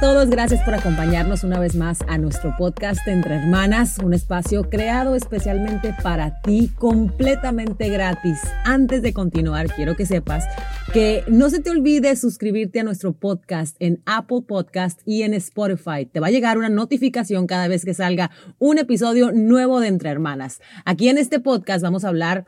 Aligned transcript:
todos, 0.00 0.28
gracias 0.28 0.62
por 0.62 0.74
acompañarnos 0.74 1.42
una 1.42 1.58
vez 1.58 1.74
más 1.74 2.00
a 2.08 2.18
nuestro 2.18 2.54
podcast 2.58 3.06
Entre 3.06 3.36
Hermanas, 3.36 3.98
un 3.98 4.12
espacio 4.12 4.68
creado 4.68 5.14
especialmente 5.14 5.94
para 6.02 6.40
ti, 6.42 6.70
completamente 6.76 7.88
gratis. 7.88 8.40
Antes 8.64 9.00
de 9.00 9.14
continuar, 9.14 9.68
quiero 9.68 9.96
que 9.96 10.04
sepas 10.04 10.44
que 10.92 11.24
no 11.28 11.48
se 11.50 11.60
te 11.60 11.70
olvide 11.70 12.14
suscribirte 12.16 12.80
a 12.80 12.84
nuestro 12.84 13.12
podcast 13.12 13.76
en 13.78 14.02
Apple 14.06 14.42
Podcast 14.46 15.00
y 15.06 15.22
en 15.22 15.34
Spotify. 15.34 16.04
Te 16.04 16.20
va 16.20 16.26
a 16.26 16.30
llegar 16.30 16.58
una 16.58 16.68
notificación 16.68 17.46
cada 17.46 17.68
vez 17.68 17.84
que 17.84 17.94
salga 17.94 18.30
un 18.58 18.78
episodio 18.78 19.32
nuevo 19.32 19.80
de 19.80 19.88
Entre 19.88 20.10
Hermanas. 20.10 20.60
Aquí 20.84 21.08
en 21.08 21.16
este 21.16 21.40
podcast 21.40 21.82
vamos 21.82 22.04
a 22.04 22.08
hablar 22.08 22.46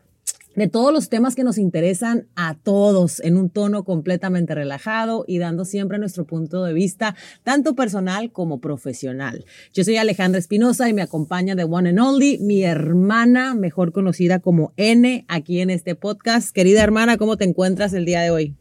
de 0.58 0.66
todos 0.66 0.92
los 0.92 1.08
temas 1.08 1.36
que 1.36 1.44
nos 1.44 1.56
interesan 1.56 2.26
a 2.34 2.56
todos 2.56 3.20
en 3.20 3.36
un 3.36 3.48
tono 3.48 3.84
completamente 3.84 4.56
relajado 4.56 5.24
y 5.28 5.38
dando 5.38 5.64
siempre 5.64 5.98
nuestro 5.98 6.26
punto 6.26 6.64
de 6.64 6.72
vista, 6.72 7.14
tanto 7.44 7.76
personal 7.76 8.32
como 8.32 8.60
profesional. 8.60 9.44
Yo 9.72 9.84
soy 9.84 9.98
Alejandra 9.98 10.40
Espinosa 10.40 10.88
y 10.88 10.94
me 10.94 11.02
acompaña 11.02 11.54
de 11.54 11.62
One 11.62 11.90
and 11.90 12.00
Only, 12.00 12.38
mi 12.40 12.64
hermana, 12.64 13.54
mejor 13.54 13.92
conocida 13.92 14.40
como 14.40 14.72
N, 14.76 15.24
aquí 15.28 15.60
en 15.60 15.70
este 15.70 15.94
podcast. 15.94 16.50
Querida 16.50 16.82
hermana, 16.82 17.18
¿cómo 17.18 17.36
te 17.36 17.44
encuentras 17.44 17.92
el 17.92 18.04
día 18.04 18.22
de 18.22 18.30
hoy? 18.30 18.56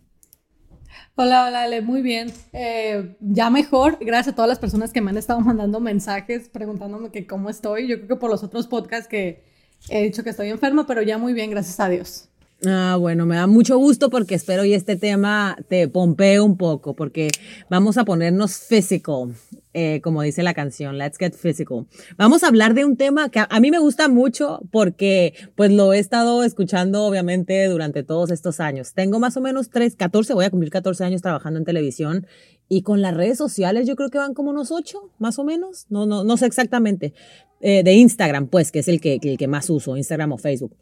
Hola, 1.16 1.47
hola, 1.47 1.63
Ale, 1.63 1.81
muy 1.81 2.03
bien. 2.03 2.31
Eh, 2.53 3.16
ya 3.21 3.49
mejor, 3.49 3.97
gracias 3.99 4.33
a 4.33 4.35
todas 4.35 4.49
las 4.49 4.59
personas 4.59 4.93
que 4.93 5.02
me 5.02 5.09
han 5.09 5.17
estado 5.17 5.39
mandando 5.39 5.79
mensajes 5.79 6.47
preguntándome 6.47 7.09
que 7.09 7.25
cómo 7.25 7.49
estoy. 7.49 7.88
Yo 7.88 7.95
creo 7.95 8.07
que 8.07 8.16
por 8.17 8.29
los 8.29 8.43
otros 8.43 8.67
podcasts 8.67 9.07
que 9.07 9.46
He 9.90 10.04
dicho 10.04 10.23
que 10.23 10.31
estoy 10.31 10.49
enferma, 10.49 10.86
pero 10.86 11.02
ya 11.02 11.17
muy 11.17 11.34
bien, 11.34 11.49
gracias 11.52 11.80
a 11.80 11.90
Dios. 11.90 12.27
Ah, 12.66 12.98
bueno, 12.99 13.27
me 13.27 13.36
da 13.36 13.45
mucho 13.45 13.77
gusto 13.77 14.09
porque 14.09 14.34
espero 14.34 14.66
y 14.66 14.73
este 14.73 14.95
tema 14.95 15.55
te 15.70 15.88
pompee 15.88 16.40
un 16.40 16.58
poco, 16.58 16.95
porque 16.95 17.30
vamos 17.70 18.00
a 18.00 18.05
ponernos 18.05 18.58
physical, 18.58 19.36
eh, 19.75 20.02
como 20.02 20.23
dice 20.23 20.42
la 20.42 20.56
canción, 20.56 20.97
let's 20.97 21.19
get 21.19 21.36
physical. 21.36 21.86
Vamos 22.17 22.44
a 22.44 22.47
hablar 22.47 22.73
de 22.73 22.84
un 22.84 22.97
tema 22.97 23.30
que 23.30 23.45
a, 23.47 23.59
mí 23.59 23.69
me 23.69 23.78
gusta 23.78 24.08
mucho 24.08 24.59
porque 24.72 25.36
pues 25.53 25.72
lo 25.72 25.94
he 25.94 26.00
estado 26.00 26.44
escuchando 26.44 27.03
obviamente 27.03 27.64
durante 27.67 28.02
todos 28.02 28.31
estos 28.31 28.59
años. 28.59 28.94
Tengo 28.94 29.19
más 29.19 29.38
o 29.38 29.41
menos 29.41 29.69
3, 29.69 29.95
14, 29.95 30.34
voy 30.34 30.45
a 30.45 30.50
cumplir 30.50 30.72
14 30.72 31.03
años 31.03 31.22
trabajando 31.22 31.59
en 31.59 31.66
televisión 31.66 32.25
y 32.69 32.81
con 32.81 33.03
las 33.03 33.16
redes 33.16 33.38
sociales 33.38 33.88
yo 33.88 33.95
creo 33.95 34.09
que 34.09 34.17
van 34.17 34.34
como 34.34 34.50
unos 34.50 34.72
8, 34.72 35.12
más 35.19 35.38
o 35.38 35.44
menos, 35.44 35.86
no, 35.89 36.08
no, 36.08 36.23
no 36.23 36.38
sé 36.38 36.47
exactamente, 36.47 37.14
eh, 37.59 37.83
de 37.83 37.94
Instagram, 37.94 38.47
pues, 38.47 38.72
que 38.72 38.80
es 38.80 38.88
el 38.88 39.02
que, 39.02 39.19
el 39.22 39.38
que 39.38 39.47
más 39.47 39.69
uso, 39.69 39.97
Instagram 39.97 40.31
o 40.33 40.38
Facebook. 40.38 40.75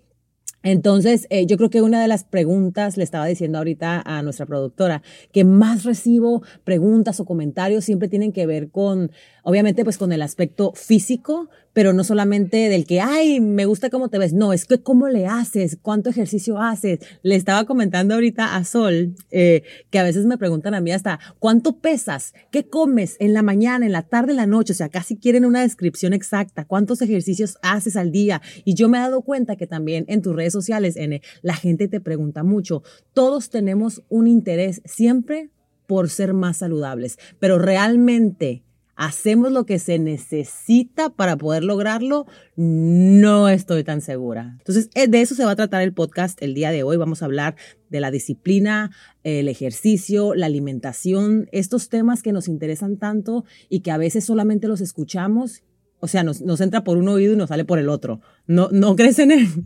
Entonces, 0.66 1.28
eh, 1.30 1.45
yo 1.45 1.58
creo 1.58 1.70
que 1.70 1.84
una 1.84 2.02
de 2.02 2.08
las 2.08 2.23
preguntas, 2.23 2.98
le 2.98 3.04
estaba 3.04 3.28
diciendo 3.28 3.59
ahorita 3.59 4.02
a 4.04 4.23
nuestra 4.23 4.48
productora, 4.48 5.03
que 5.31 5.44
más 5.44 5.84
recibo 5.84 6.42
preguntas 6.64 7.20
o 7.20 7.26
comentarios 7.26 7.86
siempre 7.86 8.08
tienen 8.08 8.31
que 8.31 8.48
ver 8.48 8.72
con 8.72 9.12
obviamente 9.44 9.84
pues 9.84 10.00
con 10.00 10.12
el 10.12 10.23
aspecto 10.23 10.73
físico, 10.73 11.50
pero 11.76 11.92
no 11.92 12.06
solamente 12.06 12.70
del 12.70 12.88
que, 12.88 13.02
ay, 13.02 13.42
me 13.42 13.66
gusta 13.66 13.90
cómo 13.90 14.08
te 14.08 14.18
ves, 14.18 14.31
no, 14.31 14.54
es 14.54 14.64
que 14.64 14.81
cómo 14.81 15.09
le 15.09 15.28
haces, 15.28 15.78
cuánto 15.81 16.09
ejercicio 16.09 16.58
haces. 16.58 17.00
Le 17.22 17.36
estaba 17.36 17.66
comentando 17.66 18.14
ahorita 18.14 18.56
a 18.56 18.64
Sol 18.64 19.14
eh, 19.30 19.64
que 19.90 20.00
a 20.00 20.03
veces 20.03 20.26
me 20.26 20.38
preguntan 20.38 20.73
a 20.73 20.80
mí 20.80 20.94
hasta, 20.94 21.20
¿cuánto 21.38 21.80
pesas? 21.80 22.34
¿Qué 22.50 22.70
comes 22.70 23.18
en 23.20 23.34
la 23.34 23.42
mañana, 23.42 23.86
en 23.86 23.92
la 23.92 24.03
tarde, 24.03 24.31
en 24.31 24.38
la 24.38 24.48
noche? 24.48 24.72
O 24.72 24.76
sea, 24.76 24.88
casi 24.88 25.18
quieren 25.18 25.44
una 25.44 25.64
descripción 25.64 26.14
exacta, 26.14 26.64
cuántos 26.64 27.02
ejercicios 27.02 27.58
haces 27.62 27.98
al 27.98 28.09
día. 28.09 28.42
Y 28.64 28.73
yo 28.76 28.88
me 28.88 28.98
he 28.98 29.02
dado 29.02 29.22
cuenta 29.22 29.58
que 29.58 29.68
también 29.68 30.06
en 30.08 30.22
tus 30.22 30.34
redes 30.34 30.53
sociales, 30.53 30.96
N, 30.96 31.22
la 31.42 31.56
gente 31.56 31.90
te 31.90 32.00
pregunta 32.00 32.44
mucho. 32.44 32.84
Todos 33.14 33.50
tenemos 33.50 34.02
un 34.08 34.28
interés 34.28 34.81
siempre 34.86 35.50
por 35.88 36.09
ser 36.09 36.34
más 36.34 36.56
saludables, 36.56 37.20
pero 37.40 37.59
realmente 37.59 38.65
hacemos 38.96 39.52
lo 39.52 39.66
que 39.66 39.80
se 39.80 40.00
necesita 40.00 41.10
para 41.10 41.38
poder 41.38 41.64
lograrlo, 41.64 42.25
no 42.56 43.50
estoy 43.50 43.84
tan 43.84 44.02
segura. 44.02 44.56
Entonces, 44.59 44.90
eh, 44.96 45.08
de 45.08 45.22
eso 45.22 45.36
se 45.36 45.46
va 45.46 45.52
a 45.52 45.56
tratar 45.56 45.81
el 45.81 45.94
podcast 45.94 46.42
el 46.42 46.53
día 46.53 46.72
de 46.72 46.84
hoy. 46.84 46.97
Vamos 46.97 47.22
a 47.22 47.25
hablar 47.25 47.56
de 47.90 48.00
la 48.00 48.12
disciplina, 48.12 48.92
el 49.24 49.47
ejercicio, 49.50 50.34
la 50.34 50.46
alimentación, 50.46 51.50
estos 51.52 51.90
temas 51.90 52.24
que 52.24 52.31
nos 52.31 52.47
interesan 52.47 52.97
tanto 52.97 53.46
y 53.69 53.81
que 53.81 53.92
a 53.92 53.97
veces 53.97 54.25
solamente 54.25 54.68
los 54.68 54.81
escuchamos, 54.81 55.64
o 56.00 56.08
sea, 56.08 56.24
nos, 56.24 56.62
entra 56.62 56.84
por 56.84 56.98
un 56.98 57.08
oído 57.08 57.34
y 57.34 57.38
nos 57.38 57.50
sale 57.50 57.66
por 57.66 57.80
el 57.80 57.90
otro. 57.90 58.22
¿No, 58.48 58.69
no 58.72 58.96
crees 58.96 59.19
en 59.19 59.31
él? 59.31 59.48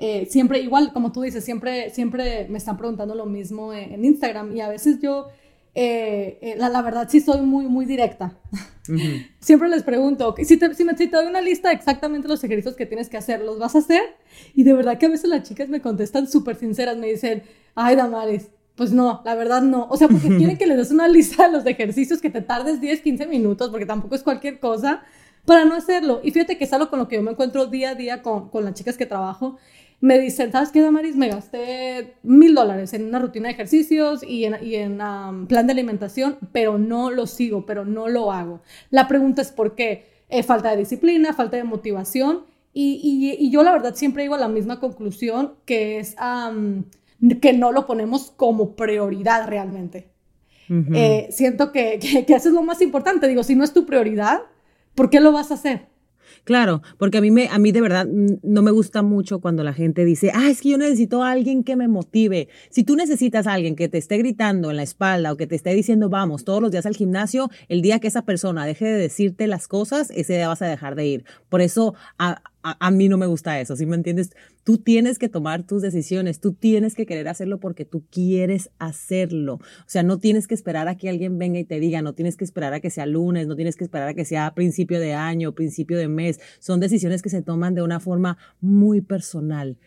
Eh, 0.00 0.28
siempre, 0.30 0.60
igual, 0.60 0.92
como 0.92 1.10
tú 1.10 1.22
dices, 1.22 1.44
siempre, 1.44 1.90
siempre 1.90 2.46
me 2.48 2.58
están 2.58 2.76
preguntando 2.76 3.16
lo 3.16 3.26
mismo 3.26 3.74
en 3.74 4.04
Instagram 4.04 4.56
y 4.56 4.60
a 4.60 4.68
veces 4.68 5.00
yo 5.02 5.26
eh, 5.74 6.38
eh, 6.40 6.54
la, 6.56 6.82
verdad 6.82 7.08
sí 7.10 7.20
soy 7.20 7.40
muy, 7.40 7.66
muy 7.66 7.86
directa. 7.86 8.36
Siempre 9.40 9.68
les 9.68 9.82
pregunto, 9.82 10.34
si 10.42 10.56
te, 10.56 10.74
si, 10.74 10.84
me, 10.84 10.96
si 10.96 11.06
te 11.08 11.16
doy 11.16 11.26
una 11.26 11.40
lista 11.40 11.68
de 11.68 11.74
exactamente 11.74 12.26
los 12.26 12.42
ejercicios 12.42 12.74
que 12.74 12.86
tienes 12.86 13.08
que 13.08 13.16
hacer, 13.16 13.42
¿los 13.42 13.58
vas 13.58 13.74
a 13.74 13.78
hacer? 13.78 14.02
Y 14.54 14.64
de 14.64 14.72
verdad 14.72 14.98
que 14.98 15.06
a 15.06 15.10
veces 15.10 15.28
las 15.28 15.42
chicas 15.46 15.68
me 15.68 15.80
contestan 15.80 16.26
súper 16.26 16.56
sinceras, 16.56 16.96
me 16.96 17.08
dicen, 17.08 17.42
ay, 17.74 17.96
Damaris, 17.96 18.48
pues 18.76 18.92
no, 18.92 19.22
la 19.24 19.34
verdad 19.34 19.62
no. 19.62 19.86
O 19.90 19.96
sea, 19.96 20.08
porque 20.08 20.28
quieren 20.36 20.56
que 20.56 20.66
les 20.66 20.78
des 20.78 20.90
una 20.90 21.08
lista 21.08 21.46
de 21.46 21.52
los 21.52 21.66
ejercicios 21.66 22.20
que 22.20 22.30
te 22.30 22.40
tardes 22.40 22.80
10, 22.80 23.02
15 23.02 23.26
minutos, 23.26 23.70
porque 23.70 23.86
tampoco 23.86 24.14
es 24.14 24.22
cualquier 24.22 24.60
cosa, 24.60 25.02
para 25.44 25.64
no 25.64 25.74
hacerlo. 25.74 26.20
Y 26.22 26.30
fíjate 26.30 26.58
que 26.58 26.64
es 26.64 26.72
algo 26.72 26.88
con 26.88 26.98
lo 26.98 27.08
que 27.08 27.16
yo 27.16 27.22
me 27.22 27.32
encuentro 27.32 27.66
día 27.66 27.90
a 27.90 27.94
día 27.94 28.22
con, 28.22 28.48
con 28.50 28.64
las 28.64 28.74
chicas 28.74 28.96
que 28.96 29.06
trabajo 29.06 29.58
me 30.00 30.18
dicen, 30.18 30.52
¿sabes 30.52 30.70
qué, 30.70 30.80
Damaris? 30.80 31.16
Me 31.16 31.28
gasté 31.28 32.14
mil 32.22 32.54
dólares 32.54 32.92
en 32.94 33.06
una 33.06 33.18
rutina 33.18 33.48
de 33.48 33.54
ejercicios 33.54 34.22
y 34.22 34.44
en, 34.44 34.56
y 34.62 34.76
en 34.76 35.00
um, 35.00 35.46
plan 35.46 35.66
de 35.66 35.72
alimentación, 35.72 36.38
pero 36.52 36.78
no 36.78 37.10
lo 37.10 37.26
sigo, 37.26 37.66
pero 37.66 37.84
no 37.84 38.08
lo 38.08 38.30
hago. 38.30 38.60
La 38.90 39.08
pregunta 39.08 39.42
es 39.42 39.50
por 39.50 39.74
qué. 39.74 40.06
Eh, 40.30 40.42
falta 40.42 40.70
de 40.70 40.76
disciplina, 40.76 41.32
falta 41.32 41.56
de 41.56 41.64
motivación. 41.64 42.44
Y, 42.74 43.36
y, 43.40 43.50
yo 43.50 43.62
la 43.64 43.72
verdad 43.72 43.94
siempre 43.96 44.22
digo 44.22 44.36
a 44.36 44.38
la 44.38 44.46
misma 44.46 44.78
conclusión, 44.78 45.54
que 45.64 45.98
es 45.98 46.14
um, 46.20 46.84
que 47.40 47.52
no 47.52 47.72
lo 47.72 47.86
ponemos 47.86 48.30
como 48.30 48.76
prioridad 48.76 49.48
realmente. 49.48 50.10
Eh, 50.94 51.28
siento 51.30 51.72
que, 51.72 51.98
que, 51.98 52.26
que 52.26 52.34
eso 52.34 52.48
es 52.50 52.54
lo 52.54 52.62
más 52.62 52.82
importante. 52.82 53.26
Digo, 53.26 53.42
si 53.42 53.56
no 53.56 53.64
es 53.64 53.72
tu 53.72 53.86
prioridad, 53.86 54.42
¿por 54.94 55.08
qué 55.08 55.18
lo 55.18 55.32
vas 55.32 55.50
a 55.50 55.54
hacer? 55.54 55.87
Claro, 56.48 56.80
porque 56.96 57.18
a 57.18 57.20
mí, 57.20 57.30
me, 57.30 57.48
a 57.48 57.58
mí 57.58 57.72
de 57.72 57.82
verdad 57.82 58.06
no 58.06 58.62
me 58.62 58.70
gusta 58.70 59.02
mucho 59.02 59.38
cuando 59.38 59.62
la 59.64 59.74
gente 59.74 60.06
dice, 60.06 60.32
ah, 60.34 60.48
es 60.48 60.62
que 60.62 60.70
yo 60.70 60.78
necesito 60.78 61.22
a 61.22 61.30
alguien 61.30 61.62
que 61.62 61.76
me 61.76 61.88
motive. 61.88 62.48
Si 62.70 62.84
tú 62.84 62.96
necesitas 62.96 63.46
a 63.46 63.52
alguien 63.52 63.76
que 63.76 63.86
te 63.90 63.98
esté 63.98 64.16
gritando 64.16 64.70
en 64.70 64.78
la 64.78 64.82
espalda 64.82 65.30
o 65.30 65.36
que 65.36 65.46
te 65.46 65.56
esté 65.56 65.74
diciendo, 65.74 66.08
vamos, 66.08 66.44
todos 66.44 66.62
los 66.62 66.70
días 66.70 66.86
al 66.86 66.96
gimnasio, 66.96 67.50
el 67.68 67.82
día 67.82 67.98
que 67.98 68.08
esa 68.08 68.22
persona 68.22 68.64
deje 68.64 68.86
de 68.86 68.96
decirte 68.96 69.46
las 69.46 69.68
cosas, 69.68 70.10
ese 70.10 70.36
día 70.36 70.48
vas 70.48 70.62
a 70.62 70.66
dejar 70.68 70.94
de 70.94 71.06
ir. 71.06 71.24
Por 71.50 71.60
eso, 71.60 71.94
a, 72.18 72.40
a, 72.78 72.90
mí 72.90 73.08
no 73.08 73.16
me 73.16 73.26
gusta 73.26 73.60
eso, 73.60 73.76
¿sí 73.76 73.86
me 73.86 73.96
entiendes? 73.96 74.30
Tú 74.64 74.78
tienes 74.78 75.18
que 75.18 75.28
tomar 75.28 75.62
tus 75.62 75.82
decisiones, 75.82 76.40
tú 76.40 76.52
tienes 76.52 76.94
que 76.94 77.06
querer 77.06 77.28
hacerlo 77.28 77.58
porque 77.60 77.84
tú 77.84 78.04
quieres 78.10 78.70
hacerlo. 78.78 79.54
O 79.54 79.84
sea, 79.86 80.02
no 80.02 80.18
tienes 80.18 80.46
que 80.46 80.54
esperar 80.54 80.88
a 80.88 80.96
que 80.96 81.08
alguien 81.08 81.38
venga 81.38 81.58
y 81.58 81.64
te 81.64 81.80
diga, 81.80 82.02
no 82.02 82.14
tienes 82.14 82.36
que 82.36 82.44
esperar 82.44 82.74
a 82.74 82.80
que 82.80 82.90
sea 82.90 83.06
lunes, 83.06 83.46
no 83.46 83.56
tienes 83.56 83.76
que 83.76 83.84
esperar 83.84 84.08
a 84.08 84.14
que 84.14 84.24
sea 84.24 84.54
principio 84.54 85.00
de 85.00 85.14
año, 85.14 85.54
principio 85.54 85.98
de 85.98 86.08
mes. 86.08 86.40
Son 86.58 86.80
decisiones 86.80 87.22
que 87.22 87.30
se 87.30 87.42
toman 87.42 87.74
de 87.74 87.82
una 87.82 88.00
forma 88.00 88.38
muy 88.60 89.00
personal. 89.00 89.78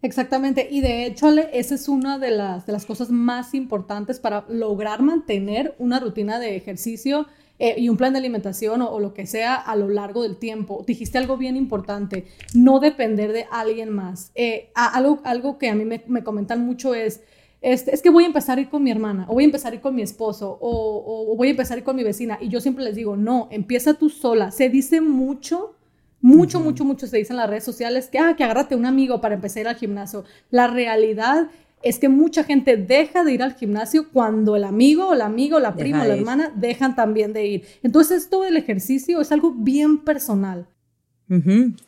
Exactamente, 0.00 0.68
y 0.70 0.80
de 0.80 1.06
hecho, 1.06 1.28
esa 1.52 1.74
es 1.74 1.88
una 1.88 2.18
de 2.18 2.30
las, 2.30 2.66
de 2.66 2.72
las 2.72 2.86
cosas 2.86 3.10
más 3.10 3.52
importantes 3.52 4.20
para 4.20 4.44
lograr 4.48 5.02
mantener 5.02 5.74
una 5.78 5.98
rutina 5.98 6.38
de 6.38 6.54
ejercicio 6.54 7.26
eh, 7.58 7.74
y 7.76 7.88
un 7.88 7.96
plan 7.96 8.12
de 8.12 8.20
alimentación 8.20 8.80
o, 8.82 9.00
lo 9.00 9.12
que 9.12 9.26
sea 9.26 9.56
a 9.56 9.74
lo 9.74 9.88
largo 9.88 10.22
del 10.22 10.36
tiempo. 10.36 10.84
Dijiste 10.86 11.18
algo 11.18 11.36
bien 11.36 11.56
importante, 11.56 12.26
no 12.54 12.78
depender 12.78 13.32
de 13.32 13.46
alguien 13.50 13.90
más. 13.90 14.30
Eh, 14.36 14.70
algo, 14.74 15.20
algo 15.24 15.58
que 15.58 15.68
a 15.68 15.74
mí 15.74 15.84
me, 15.84 16.04
me 16.06 16.22
comentan 16.22 16.64
mucho 16.64 16.94
es, 16.94 17.22
este, 17.60 17.92
es 17.92 18.00
que 18.00 18.10
voy 18.10 18.22
a 18.22 18.28
empezar 18.28 18.58
a 18.58 18.60
ir 18.60 18.68
con 18.68 18.84
mi 18.84 18.92
hermana, 18.92 19.26
o 19.28 19.34
voy 19.34 19.42
a 19.42 19.46
empezar 19.46 19.72
a 19.72 19.74
ir 19.74 19.80
con 19.80 19.96
mi 19.96 20.02
esposo, 20.02 20.58
o, 20.60 21.32
o, 21.32 21.36
voy 21.36 21.48
a 21.48 21.50
empezar 21.50 21.76
a 21.76 21.78
ir 21.78 21.84
con 21.84 21.96
mi 21.96 22.04
vecina. 22.04 22.38
Y 22.40 22.48
yo 22.48 22.60
siempre 22.60 22.84
les 22.84 22.94
digo, 22.94 23.16
no, 23.16 23.48
empieza 23.50 23.94
tú 23.94 24.08
sola. 24.10 24.52
Se 24.52 24.68
dice 24.68 25.00
mucho, 25.00 25.74
mucho, 26.20 26.60
mucho, 26.60 26.84
mucho 26.84 27.06
se 27.06 27.18
dice 27.18 27.32
en 27.32 27.38
las 27.38 27.48
redes 27.48 27.64
sociales 27.64 28.08
que, 28.08 28.18
ah, 28.18 28.34
que 28.36 28.44
agárrate 28.44 28.74
un 28.74 28.86
amigo 28.86 29.20
para 29.20 29.34
empezar 29.36 29.68
al 29.68 29.76
gimnasio. 29.76 30.24
La 30.50 30.66
realidad 30.66 31.48
es 31.82 31.98
que 31.98 32.08
mucha 32.08 32.44
gente 32.44 32.76
deja 32.76 33.24
de 33.24 33.32
ir 33.32 33.42
al 33.42 33.54
gimnasio 33.54 34.08
cuando 34.12 34.56
el 34.56 34.64
amigo 34.64 35.08
o 35.08 35.14
la 35.14 35.26
amiga 35.26 35.56
o 35.56 35.60
la 35.60 35.74
prima 35.74 36.02
o 36.02 36.06
la 36.06 36.16
hermana 36.16 36.52
dejan 36.56 36.96
también 36.96 37.32
de 37.32 37.46
ir. 37.46 37.62
Entonces, 37.82 38.24
esto 38.24 38.42
del 38.42 38.56
ejercicio 38.56 39.20
es 39.20 39.30
algo 39.32 39.52
bien 39.52 39.98
personal. 39.98 40.66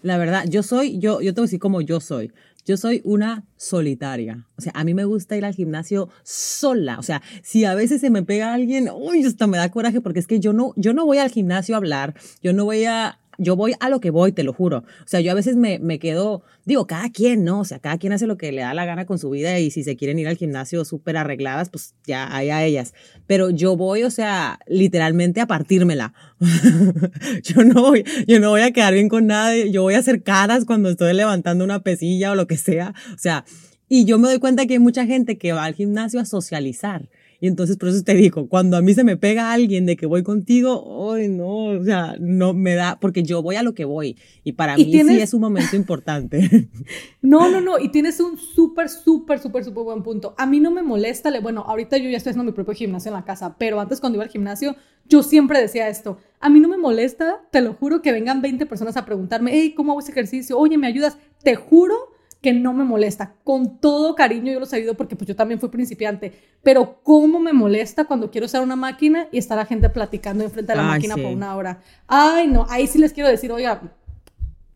La 0.03 0.19
verdad, 0.19 0.44
yo 0.49 0.62
soy, 0.62 0.99
yo, 0.99 1.21
yo 1.23 1.32
te 1.35 1.41
voy 1.41 1.44
a 1.44 1.49
decir 1.49 1.61
como 1.61 1.81
yo 1.81 2.00
soy. 2.00 2.31
Yo 2.67 2.77
soy 2.77 3.00
una 3.05 3.47
solitaria. 3.56 4.47
O 4.56 4.61
sea, 4.61 4.73
a 4.75 4.85
mí 4.85 4.93
me 4.93 5.05
gusta 5.05 5.37
ir 5.37 5.44
al 5.47 5.55
gimnasio 5.55 6.11
sola. 6.23 6.99
O 6.99 7.03
sea, 7.03 7.23
si 7.43 7.65
a 7.65 7.75
veces 7.75 8.03
se 8.03 8.11
me 8.11 8.23
pega 8.23 8.53
alguien, 8.53 8.91
uy, 8.94 9.21
esto 9.21 9.49
me 9.49 9.56
da 9.56 9.71
coraje 9.71 10.00
porque 10.03 10.21
es 10.21 10.27
que 10.27 10.41
yo 10.41 10.53
no, 10.53 10.75
yo 10.77 10.93
no 10.93 11.06
voy 11.06 11.19
al 11.19 11.31
gimnasio 11.31 11.75
a 11.75 11.79
hablar, 11.79 12.15
yo 12.43 12.53
no 12.53 12.67
voy 12.67 12.85
a 12.85 13.19
yo 13.40 13.56
voy 13.56 13.72
a 13.81 13.88
lo 13.88 14.00
que 14.00 14.10
voy, 14.10 14.32
te 14.32 14.44
lo 14.44 14.52
juro. 14.52 14.78
O 14.78 15.06
sea, 15.06 15.20
yo 15.20 15.32
a 15.32 15.34
veces 15.34 15.56
me, 15.56 15.78
me 15.78 15.98
quedo, 15.98 16.42
digo, 16.66 16.87
cada 16.87 17.08
quien, 17.10 17.42
¿no? 17.42 17.60
O 17.60 17.64
sea, 17.64 17.78
cada 17.78 17.96
quien 17.96 18.12
hace 18.12 18.26
lo 18.26 18.37
que 18.37 18.52
le 18.52 18.60
da 18.60 18.75
la 18.75 18.84
gana 18.84 19.06
con 19.06 19.19
su 19.19 19.31
vida 19.31 19.58
y 19.58 19.70
si 19.70 19.82
se 19.82 19.96
quieren 19.96 20.19
ir 20.19 20.28
al 20.28 20.37
gimnasio 20.37 20.84
súper 20.84 21.16
arregladas, 21.16 21.70
pues 21.70 21.94
ya 22.06 22.34
hay 22.37 22.50
a 22.50 22.62
ellas. 22.62 22.92
Pero 23.26 23.48
yo 23.48 23.76
voy, 23.76 24.02
o 24.02 24.10
sea, 24.10 24.60
literalmente 24.66 25.40
a 25.40 25.46
partírmela. 25.46 26.12
yo 27.42 27.64
no 27.64 27.81
voy, 27.81 28.04
yo 28.26 28.40
no 28.40 28.50
voy 28.50 28.60
a 28.60 28.72
quedar 28.72 28.92
bien 28.92 29.08
con 29.08 29.26
nadie, 29.26 29.72
yo 29.72 29.82
voy 29.82 29.94
a 29.94 30.00
hacer 30.00 30.22
caras 30.22 30.66
cuando 30.66 30.90
estoy 30.90 31.14
levantando 31.14 31.64
una 31.64 31.81
pesilla 31.81 32.32
o 32.32 32.34
lo 32.34 32.46
que 32.46 32.58
sea. 32.58 32.93
O 33.14 33.19
sea, 33.19 33.46
y 33.88 34.04
yo 34.04 34.19
me 34.19 34.28
doy 34.28 34.38
cuenta 34.38 34.66
que 34.66 34.75
hay 34.75 34.78
mucha 34.78 35.06
gente 35.06 35.38
que 35.38 35.52
va 35.52 35.64
al 35.64 35.75
gimnasio 35.75 36.20
a 36.20 36.26
socializar 36.26 37.08
y 37.40 37.46
entonces 37.46 37.78
por 37.78 37.88
eso 37.88 38.02
te 38.04 38.14
digo, 38.14 38.48
cuando 38.48 38.76
a 38.76 38.82
mí 38.82 38.92
se 38.92 39.02
me 39.02 39.16
pega 39.16 39.52
alguien 39.52 39.87
de 39.87 39.96
que 39.96 40.04
voy 40.04 40.22
contigo, 40.22 41.10
ay 41.14 41.28
no, 41.28 41.48
o 41.48 41.84
sea, 41.84 42.14
no 42.20 42.52
me 42.52 42.75
da, 42.75 42.98
porque 43.00 43.22
yo 43.22 43.42
voy 43.42 43.56
a 43.56 43.62
lo 43.62 43.72
que 43.72 43.87
voy. 43.87 44.19
Y 44.44 44.52
para 44.52 44.76
mí 44.76 44.84
sí 44.84 45.20
es 45.20 45.32
un 45.32 45.40
momento 45.40 45.75
importante. 45.76 46.69
No, 47.22 47.48
no, 47.48 47.60
no, 47.60 47.78
y 47.78 47.90
tienes 47.90 48.19
un 48.19 48.38
súper, 48.38 48.88
súper, 48.88 49.38
súper, 49.38 49.62
súper 49.62 49.84
buen 49.84 50.02
punto. 50.02 50.34
A 50.38 50.46
mí 50.46 50.58
no 50.58 50.70
me 50.70 50.82
molesta, 50.82 51.31
bueno, 51.40 51.62
ahorita 51.66 51.96
yo 51.98 52.08
ya 52.10 52.16
estoy 52.16 52.31
haciendo 52.31 52.50
mi 52.50 52.54
propio 52.54 52.75
gimnasio 52.75 53.10
en 53.10 53.14
la 53.14 53.25
casa, 53.25 53.56
pero 53.58 53.78
antes 53.78 54.00
cuando 54.00 54.16
iba 54.16 54.25
al 54.25 54.31
gimnasio, 54.31 54.75
yo 55.06 55.22
siempre 55.22 55.60
decía 55.60 55.88
esto. 55.88 56.19
A 56.40 56.48
mí 56.48 56.60
no 56.60 56.69
me 56.69 56.76
molesta, 56.78 57.43
te 57.52 57.60
lo 57.60 57.75
juro, 57.75 58.02
que 58.02 58.12
vengan 58.12 58.43
20 58.43 58.66
personas 58.66 58.96
a 58.96 59.04
preguntarme, 59.04 59.50
hey, 59.52 59.75
¿cómo 59.76 59.93
hago 59.93 60.00
ese 60.00 60.12
ejercicio? 60.12 60.58
Oye, 60.58 60.78
¿me 60.78 60.86
ayudas? 60.86 61.19
Te 61.43 61.54
juro 61.54 61.94
que 62.40 62.52
no 62.52 62.72
me 62.72 62.84
molesta. 62.84 63.34
Con 63.44 63.78
todo 63.78 64.14
cariño 64.14 64.52
yo 64.52 64.60
los 64.60 64.72
ayudo 64.72 64.94
porque 64.94 65.16
pues 65.16 65.28
yo 65.28 65.37
también 65.37 65.60
fui 65.60 65.69
principiante, 65.69 66.32
pero 66.62 67.00
cómo 67.02 67.38
me 67.38 67.52
molesta 67.52 68.04
cuando 68.04 68.31
quiero 68.31 68.46
usar 68.46 68.62
una 68.62 68.76
máquina 68.76 69.28
y 69.31 69.38
estar 69.38 69.58
la 69.58 69.66
gente 69.66 69.88
platicando 69.90 70.44
enfrente 70.44 70.72
de 70.72 70.76
la 70.76 70.84
máquina 70.84 71.16
por 71.16 71.26
una 71.26 71.56
hora. 71.56 71.81
Ay, 72.06 72.46
no, 72.46 72.66
ahí 72.70 72.87
sí 72.87 72.98
les 72.98 73.12
quiero 73.12 73.28
decir, 73.28 73.52
oiga, 73.52 73.82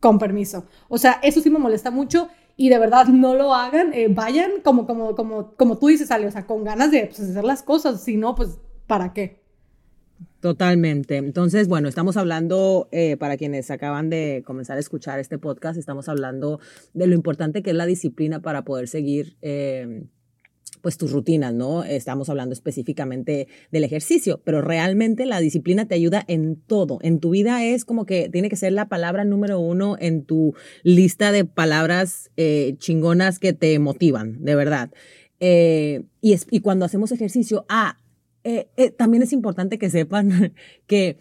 con 0.00 0.18
permiso. 0.18 0.66
O 0.88 0.98
sea, 0.98 1.18
eso 1.22 1.40
sí 1.40 1.48
me 1.48 1.58
molesta 1.58 1.90
mucho 1.90 2.28
y 2.56 2.68
de 2.68 2.78
verdad 2.78 3.06
no 3.06 3.34
lo 3.34 3.54
hagan, 3.54 3.92
eh, 3.94 4.08
vayan 4.08 4.60
como, 4.62 4.86
como, 4.86 5.14
como, 5.14 5.52
como 5.56 5.78
tú 5.78 5.88
dices, 5.88 6.10
Ale, 6.10 6.26
o 6.26 6.30
sea, 6.30 6.46
con 6.46 6.64
ganas 6.64 6.90
de 6.90 7.06
pues, 7.06 7.20
hacer 7.20 7.44
las 7.44 7.62
cosas, 7.62 8.02
si 8.02 8.16
no, 8.16 8.34
pues, 8.34 8.58
¿para 8.86 9.12
qué? 9.12 9.43
Totalmente. 10.44 11.16
Entonces, 11.16 11.68
bueno, 11.68 11.88
estamos 11.88 12.18
hablando, 12.18 12.90
eh, 12.92 13.16
para 13.16 13.38
quienes 13.38 13.70
acaban 13.70 14.10
de 14.10 14.42
comenzar 14.44 14.76
a 14.76 14.80
escuchar 14.80 15.18
este 15.18 15.38
podcast, 15.38 15.78
estamos 15.78 16.06
hablando 16.10 16.60
de 16.92 17.06
lo 17.06 17.14
importante 17.14 17.62
que 17.62 17.70
es 17.70 17.76
la 17.76 17.86
disciplina 17.86 18.42
para 18.42 18.62
poder 18.62 18.86
seguir. 18.86 19.38
Eh, 19.40 20.04
pues 20.82 20.98
tus 20.98 21.12
rutinas, 21.12 21.54
¿no? 21.54 21.82
Estamos 21.82 22.28
hablando 22.28 22.52
específicamente 22.52 23.48
del 23.72 23.84
ejercicio, 23.84 24.42
pero 24.44 24.60
realmente 24.60 25.24
la 25.24 25.40
disciplina 25.40 25.88
te 25.88 25.94
ayuda 25.94 26.22
en 26.28 26.56
todo. 26.56 26.98
En 27.00 27.20
tu 27.20 27.30
vida 27.30 27.64
es 27.64 27.86
como 27.86 28.04
que 28.04 28.28
tiene 28.28 28.50
que 28.50 28.56
ser 28.56 28.74
la 28.74 28.90
palabra 28.90 29.24
número 29.24 29.58
uno 29.58 29.96
en 29.98 30.26
tu 30.26 30.54
lista 30.82 31.32
de 31.32 31.46
palabras 31.46 32.30
eh, 32.36 32.74
chingonas 32.76 33.38
que 33.38 33.54
te 33.54 33.78
motivan, 33.78 34.44
de 34.44 34.54
verdad. 34.56 34.90
y, 35.40 36.32
es, 36.34 36.46
y 36.50 36.60
cuando 36.60 36.84
hacemos 36.84 37.12
ejercicio, 37.12 37.64
ah, 37.70 37.96
eh, 38.44 38.68
eh, 38.76 38.90
también 38.90 39.22
es 39.22 39.32
importante 39.32 39.78
que 39.78 39.90
sepan 39.90 40.52
que 40.86 41.16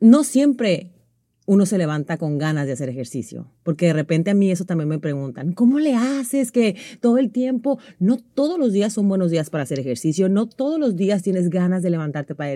no 0.00 0.24
siempre 0.24 0.90
uno 1.46 1.66
se 1.66 1.76
levanta 1.76 2.16
con 2.16 2.38
ganas 2.38 2.66
de 2.66 2.72
hacer 2.72 2.88
ejercicio, 2.88 3.52
porque 3.62 3.86
de 3.86 3.92
repente 3.92 4.30
a 4.30 4.34
mí 4.34 4.50
eso 4.50 4.64
también 4.64 4.88
me 4.88 4.98
preguntan, 4.98 5.52
¿cómo 5.52 5.78
le 5.78 5.94
haces 5.94 6.50
que 6.50 6.76
todo 7.00 7.18
el 7.18 7.30
tiempo, 7.30 7.78
no 7.98 8.16
todos 8.16 8.58
los 8.58 8.72
días 8.72 8.94
son 8.94 9.08
buenos 9.08 9.30
días 9.30 9.50
para 9.50 9.64
hacer 9.64 9.78
ejercicio, 9.78 10.30
no 10.30 10.46
todos 10.46 10.80
los 10.80 10.96
días 10.96 11.22
tienes 11.22 11.50
ganas 11.50 11.82
de 11.82 11.90
levantarte 11.90 12.34
para, 12.34 12.50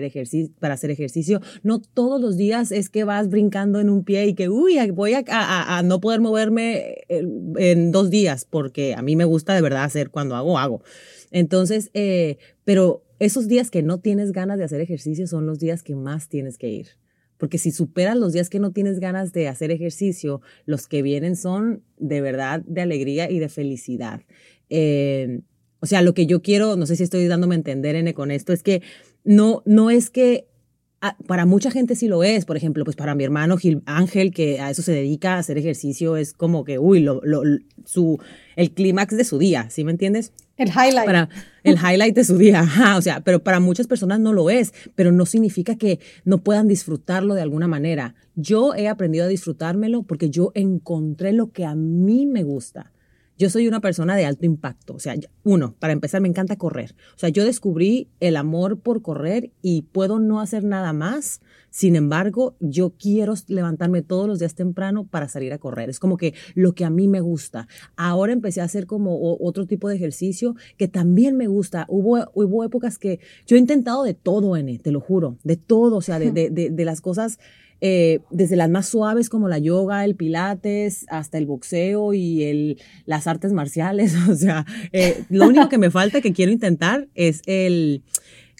hacer 0.73 0.91
ejercicio, 0.91 1.39
no 1.61 1.79
todos 1.79 2.19
los 2.19 2.35
días 2.35 2.71
es 2.71 2.89
que 2.89 3.03
vas 3.03 3.29
brincando 3.29 3.79
en 3.79 3.89
un 3.89 4.03
pie 4.03 4.25
y 4.25 4.33
que, 4.33 4.49
uy, 4.49 4.79
voy 4.89 5.13
a, 5.13 5.81
no 5.83 6.01
poder 6.01 6.19
moverme 6.19 7.03
en 7.09 7.91
dos 7.91 8.09
días, 8.09 8.45
porque 8.49 8.95
a 8.95 9.03
mí 9.03 9.15
me 9.15 9.25
gusta 9.25 9.53
de 9.53 9.61
verdad 9.61 9.83
hacer 9.83 10.09
cuando 10.09 10.35
hago, 10.35 10.57
hago. 10.57 10.81
Entonces, 11.31 11.91
eh, 11.93 12.37
pero 12.65 13.03
esos 13.19 13.47
días 13.47 13.69
que 13.69 13.83
no 13.83 13.99
tienes 13.99 14.31
ganas 14.31 14.57
de 14.57 14.63
hacer 14.63 14.81
ejercicio 14.81 15.27
son 15.27 15.45
los 15.45 15.59
días 15.59 15.83
que 15.83 15.95
más 15.95 16.29
tienes 16.29 16.57
que 16.57 16.69
ir. 16.69 16.87
Porque 17.37 17.57
si 17.57 17.71
superas 17.71 18.17
los 18.17 18.33
días 18.33 18.49
que 18.49 18.59
no 18.59 18.71
tienes 18.71 18.99
ganas 18.99 19.31
de 19.31 19.47
hacer 19.47 19.71
ejercicio, 19.71 20.41
los 20.65 20.87
que 20.87 21.01
vienen 21.01 21.35
son 21.35 21.83
de 21.97 22.21
verdad 22.21 22.61
de 22.65 22.81
alegría 22.81 23.29
y 23.31 23.39
de 23.39 23.47
felicidad. 23.47 24.21
Eh, 24.69 25.41
o 25.79 25.85
sea, 25.85 26.01
lo 26.01 26.13
que 26.13 26.25
yo 26.25 26.41
quiero, 26.41 26.75
no 26.75 26.85
sé 26.85 26.97
si 26.97 27.03
estoy 27.03 27.27
dándome 27.27 27.55
a 27.55 27.59
entender, 27.59 27.95
N, 27.95 28.13
con 28.13 28.31
esto, 28.31 28.51
es 28.51 28.63
que 28.63 28.81
no, 29.23 29.63
no 29.65 29.89
es 29.89 30.09
que 30.09 30.49
Ah, 31.01 31.15
para 31.27 31.45
mucha 31.45 31.71
gente 31.71 31.95
sí 31.95 32.09
lo 32.09 32.25
es, 32.25 32.43
por 32.43 32.57
ejemplo, 32.57 32.83
pues 32.83 32.97
para 32.97 33.15
mi 33.15 33.23
hermano 33.23 33.55
Gil, 33.55 33.81
Ángel, 33.85 34.33
que 34.33 34.59
a 34.59 34.69
eso 34.69 34.81
se 34.81 34.91
dedica, 34.91 35.35
a 35.35 35.37
hacer 35.37 35.57
ejercicio, 35.57 36.17
es 36.17 36.33
como 36.33 36.65
que, 36.65 36.77
uy, 36.77 36.99
lo, 36.99 37.21
lo, 37.23 37.41
su, 37.85 38.19
el 38.57 38.71
clímax 38.71 39.15
de 39.15 39.23
su 39.23 39.37
día, 39.37 39.69
¿sí 39.69 39.85
me 39.85 39.91
entiendes? 39.91 40.33
El 40.59 40.69
highlight. 40.69 41.05
Para, 41.05 41.29
el 41.63 41.77
highlight 41.77 42.15
de 42.15 42.23
su 42.25 42.37
día, 42.37 42.67
o 42.97 43.01
sea, 43.01 43.21
pero 43.21 43.43
para 43.43 43.59
muchas 43.59 43.87
personas 43.87 44.19
no 44.19 44.33
lo 44.33 44.49
es, 44.49 44.73
pero 44.93 45.11
no 45.11 45.25
significa 45.25 45.75
que 45.75 45.99
no 46.25 46.39
puedan 46.39 46.67
disfrutarlo 46.67 47.33
de 47.33 47.41
alguna 47.41 47.67
manera. 47.67 48.13
Yo 48.35 48.75
he 48.75 48.87
aprendido 48.87 49.25
a 49.25 49.29
disfrutármelo 49.29 50.03
porque 50.03 50.29
yo 50.29 50.51
encontré 50.55 51.31
lo 51.33 51.51
que 51.51 51.65
a 51.65 51.75
mí 51.75 52.25
me 52.25 52.43
gusta. 52.43 52.91
Yo 53.39 53.49
soy 53.49 53.69
una 53.69 53.79
persona 53.79 54.17
de 54.17 54.25
alto 54.25 54.45
impacto. 54.45 54.95
O 54.95 54.99
sea, 54.99 55.15
uno, 55.43 55.73
para 55.79 55.93
empezar, 55.93 56.19
me 56.19 56.27
encanta 56.27 56.57
correr. 56.57 56.93
O 57.15 57.19
sea, 57.19 57.29
yo 57.29 57.45
descubrí 57.45 58.09
el 58.19 58.35
amor 58.35 58.81
por 58.81 59.01
correr 59.01 59.51
y 59.61 59.83
puedo 59.83 60.19
no 60.19 60.41
hacer 60.41 60.65
nada 60.65 60.91
más. 60.91 61.39
Sin 61.69 61.95
embargo, 61.95 62.57
yo 62.59 62.95
quiero 62.99 63.35
levantarme 63.47 64.01
todos 64.01 64.27
los 64.27 64.39
días 64.39 64.55
temprano 64.55 65.07
para 65.07 65.29
salir 65.29 65.53
a 65.53 65.57
correr. 65.57 65.89
Es 65.89 66.01
como 66.01 66.17
que 66.17 66.33
lo 66.53 66.73
que 66.73 66.83
a 66.83 66.89
mí 66.89 67.07
me 67.07 67.21
gusta. 67.21 67.69
Ahora 67.95 68.33
empecé 68.33 68.59
a 68.59 68.65
hacer 68.65 68.85
como 68.85 69.37
otro 69.39 69.65
tipo 69.67 69.87
de 69.87 69.95
ejercicio 69.95 70.55
que 70.75 70.89
también 70.89 71.37
me 71.37 71.47
gusta. 71.47 71.85
Hubo, 71.87 72.29
hubo 72.33 72.65
épocas 72.65 72.97
que 72.97 73.21
yo 73.47 73.55
he 73.55 73.59
intentado 73.59 74.03
de 74.03 74.15
todo, 74.15 74.57
N, 74.57 74.77
te 74.79 74.91
lo 74.91 74.99
juro, 74.99 75.37
de 75.45 75.55
todo. 75.55 75.95
O 75.95 76.01
sea, 76.01 76.19
de, 76.19 76.31
de, 76.31 76.49
de, 76.49 76.71
de 76.71 76.85
las 76.85 76.99
cosas 76.99 77.39
eh, 77.81 78.19
desde 78.29 78.57
las 78.57 78.69
más 78.69 78.89
suaves 78.89 79.29
como 79.29 79.47
la 79.47 79.57
yoga, 79.57 80.03
el 80.03 80.15
pilates, 80.15 81.05
hasta 81.09 81.37
el 81.37 81.45
boxeo 81.45 82.13
y 82.13 82.43
el, 82.43 82.81
las 83.05 83.27
artes 83.27 83.53
marciales. 83.53 84.15
O 84.29 84.35
sea, 84.35 84.65
eh, 84.91 85.23
lo 85.29 85.47
único 85.47 85.69
que 85.69 85.77
me 85.77 85.89
falta 85.89 86.21
que 86.21 86.33
quiero 86.33 86.51
intentar 86.51 87.07
es 87.15 87.41
el, 87.45 88.03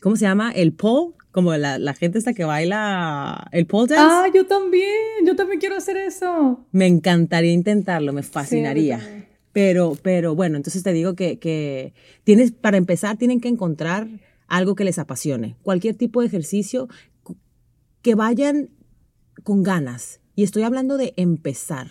¿cómo 0.01 0.15
se 0.15 0.25
llama? 0.25 0.51
El 0.51 0.73
pole, 0.73 1.13
como 1.31 1.55
la, 1.55 1.77
la, 1.77 1.93
gente 1.93 2.17
esta 2.17 2.33
que 2.33 2.43
baila 2.43 3.47
el 3.51 3.67
pole 3.67 3.93
dance. 3.93 4.03
Ah, 4.03 4.27
yo 4.33 4.47
también, 4.47 5.25
yo 5.25 5.35
también 5.35 5.59
quiero 5.59 5.75
hacer 5.75 5.97
eso. 5.97 6.65
Me 6.71 6.87
encantaría 6.87 7.51
intentarlo, 7.51 8.13
me 8.13 8.23
fascinaría. 8.23 9.27
pero, 9.51 9.95
pero 10.01 10.33
bueno, 10.33 10.57
entonces 10.57 10.81
te 10.81 10.91
digo 10.91 11.13
que, 11.13 11.37
que 11.37 11.93
tienes, 12.23 12.51
para 12.51 12.77
empezar, 12.77 13.17
tienen 13.17 13.41
que 13.41 13.49
encontrar 13.49 14.07
algo 14.47 14.75
que 14.75 14.85
les 14.85 14.97
apasione. 14.97 15.55
Cualquier 15.61 15.95
tipo 15.95 16.21
de 16.21 16.27
ejercicio 16.27 16.87
que 18.01 18.15
vayan 18.15 18.69
con 19.43 19.63
ganas. 19.63 20.19
Y 20.35 20.43
estoy 20.43 20.63
hablando 20.63 20.97
de 20.97 21.13
empezar, 21.17 21.89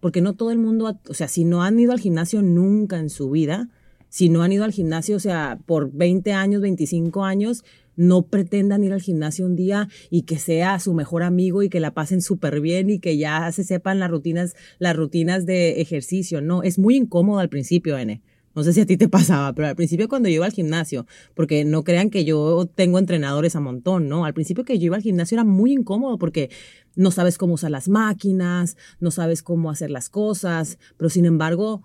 porque 0.00 0.20
no 0.20 0.34
todo 0.34 0.50
el 0.50 0.58
mundo, 0.58 1.00
o 1.08 1.14
sea, 1.14 1.28
si 1.28 1.44
no 1.44 1.62
han 1.62 1.78
ido 1.78 1.92
al 1.92 2.00
gimnasio 2.00 2.42
nunca 2.42 2.98
en 2.98 3.10
su 3.10 3.30
vida, 3.30 3.68
si 4.08 4.28
no 4.28 4.42
han 4.42 4.52
ido 4.52 4.64
al 4.64 4.72
gimnasio, 4.72 5.16
o 5.16 5.20
sea, 5.20 5.58
por 5.66 5.92
20 5.92 6.32
años, 6.32 6.62
25 6.62 7.24
años, 7.24 7.64
no 7.96 8.22
pretendan 8.22 8.84
ir 8.84 8.92
al 8.92 9.02
gimnasio 9.02 9.44
un 9.44 9.56
día 9.56 9.88
y 10.08 10.22
que 10.22 10.38
sea 10.38 10.78
su 10.78 10.94
mejor 10.94 11.24
amigo 11.24 11.64
y 11.64 11.68
que 11.68 11.80
la 11.80 11.94
pasen 11.94 12.22
súper 12.22 12.60
bien 12.60 12.90
y 12.90 13.00
que 13.00 13.18
ya 13.18 13.50
se 13.50 13.64
sepan 13.64 13.98
las 13.98 14.08
rutinas, 14.10 14.54
las 14.78 14.94
rutinas 14.94 15.46
de 15.46 15.80
ejercicio. 15.80 16.40
No, 16.40 16.62
es 16.62 16.78
muy 16.78 16.96
incómodo 16.96 17.40
al 17.40 17.48
principio, 17.48 17.98
N. 17.98 18.22
No 18.54 18.64
sé 18.64 18.72
si 18.72 18.80
a 18.80 18.86
ti 18.86 18.96
te 18.96 19.08
pasaba, 19.08 19.52
pero 19.52 19.68
al 19.68 19.76
principio 19.76 20.08
cuando 20.08 20.28
yo 20.28 20.36
iba 20.36 20.46
al 20.46 20.52
gimnasio, 20.52 21.06
porque 21.34 21.64
no 21.64 21.84
crean 21.84 22.10
que 22.10 22.24
yo 22.24 22.66
tengo 22.74 22.98
entrenadores 22.98 23.54
a 23.56 23.60
montón, 23.60 24.08
¿no? 24.08 24.24
Al 24.24 24.34
principio 24.34 24.64
que 24.64 24.78
yo 24.78 24.86
iba 24.86 24.96
al 24.96 25.02
gimnasio 25.02 25.36
era 25.36 25.44
muy 25.44 25.72
incómodo 25.72 26.18
porque 26.18 26.50
no 26.96 27.10
sabes 27.10 27.38
cómo 27.38 27.54
usar 27.54 27.70
las 27.70 27.88
máquinas, 27.88 28.76
no 29.00 29.10
sabes 29.10 29.42
cómo 29.42 29.70
hacer 29.70 29.90
las 29.90 30.08
cosas, 30.10 30.78
pero 30.96 31.08
sin 31.08 31.24
embargo 31.24 31.82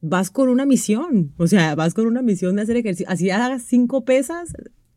vas 0.00 0.30
con 0.30 0.48
una 0.48 0.66
misión, 0.66 1.32
o 1.36 1.46
sea, 1.46 1.74
vas 1.74 1.94
con 1.94 2.06
una 2.06 2.22
misión 2.22 2.56
de 2.56 2.62
hacer 2.62 2.76
ejercicio. 2.76 3.06
Así 3.08 3.30
hagas 3.30 3.62
cinco 3.62 4.04
pesas, 4.04 4.52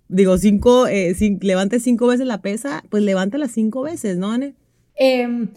digo, 0.07 0.37
cinco, 0.37 0.87
eh, 0.87 1.15
levantes 1.41 1.83
cinco 1.83 2.07
veces 2.07 2.27
la 2.27 2.41
pesa, 2.41 2.83
pues 2.89 3.03
las 3.03 3.51
cinco 3.51 3.83
veces, 3.83 4.17
¿no, 4.17 4.31
Anne? 4.31 4.55
Em, 4.95 5.49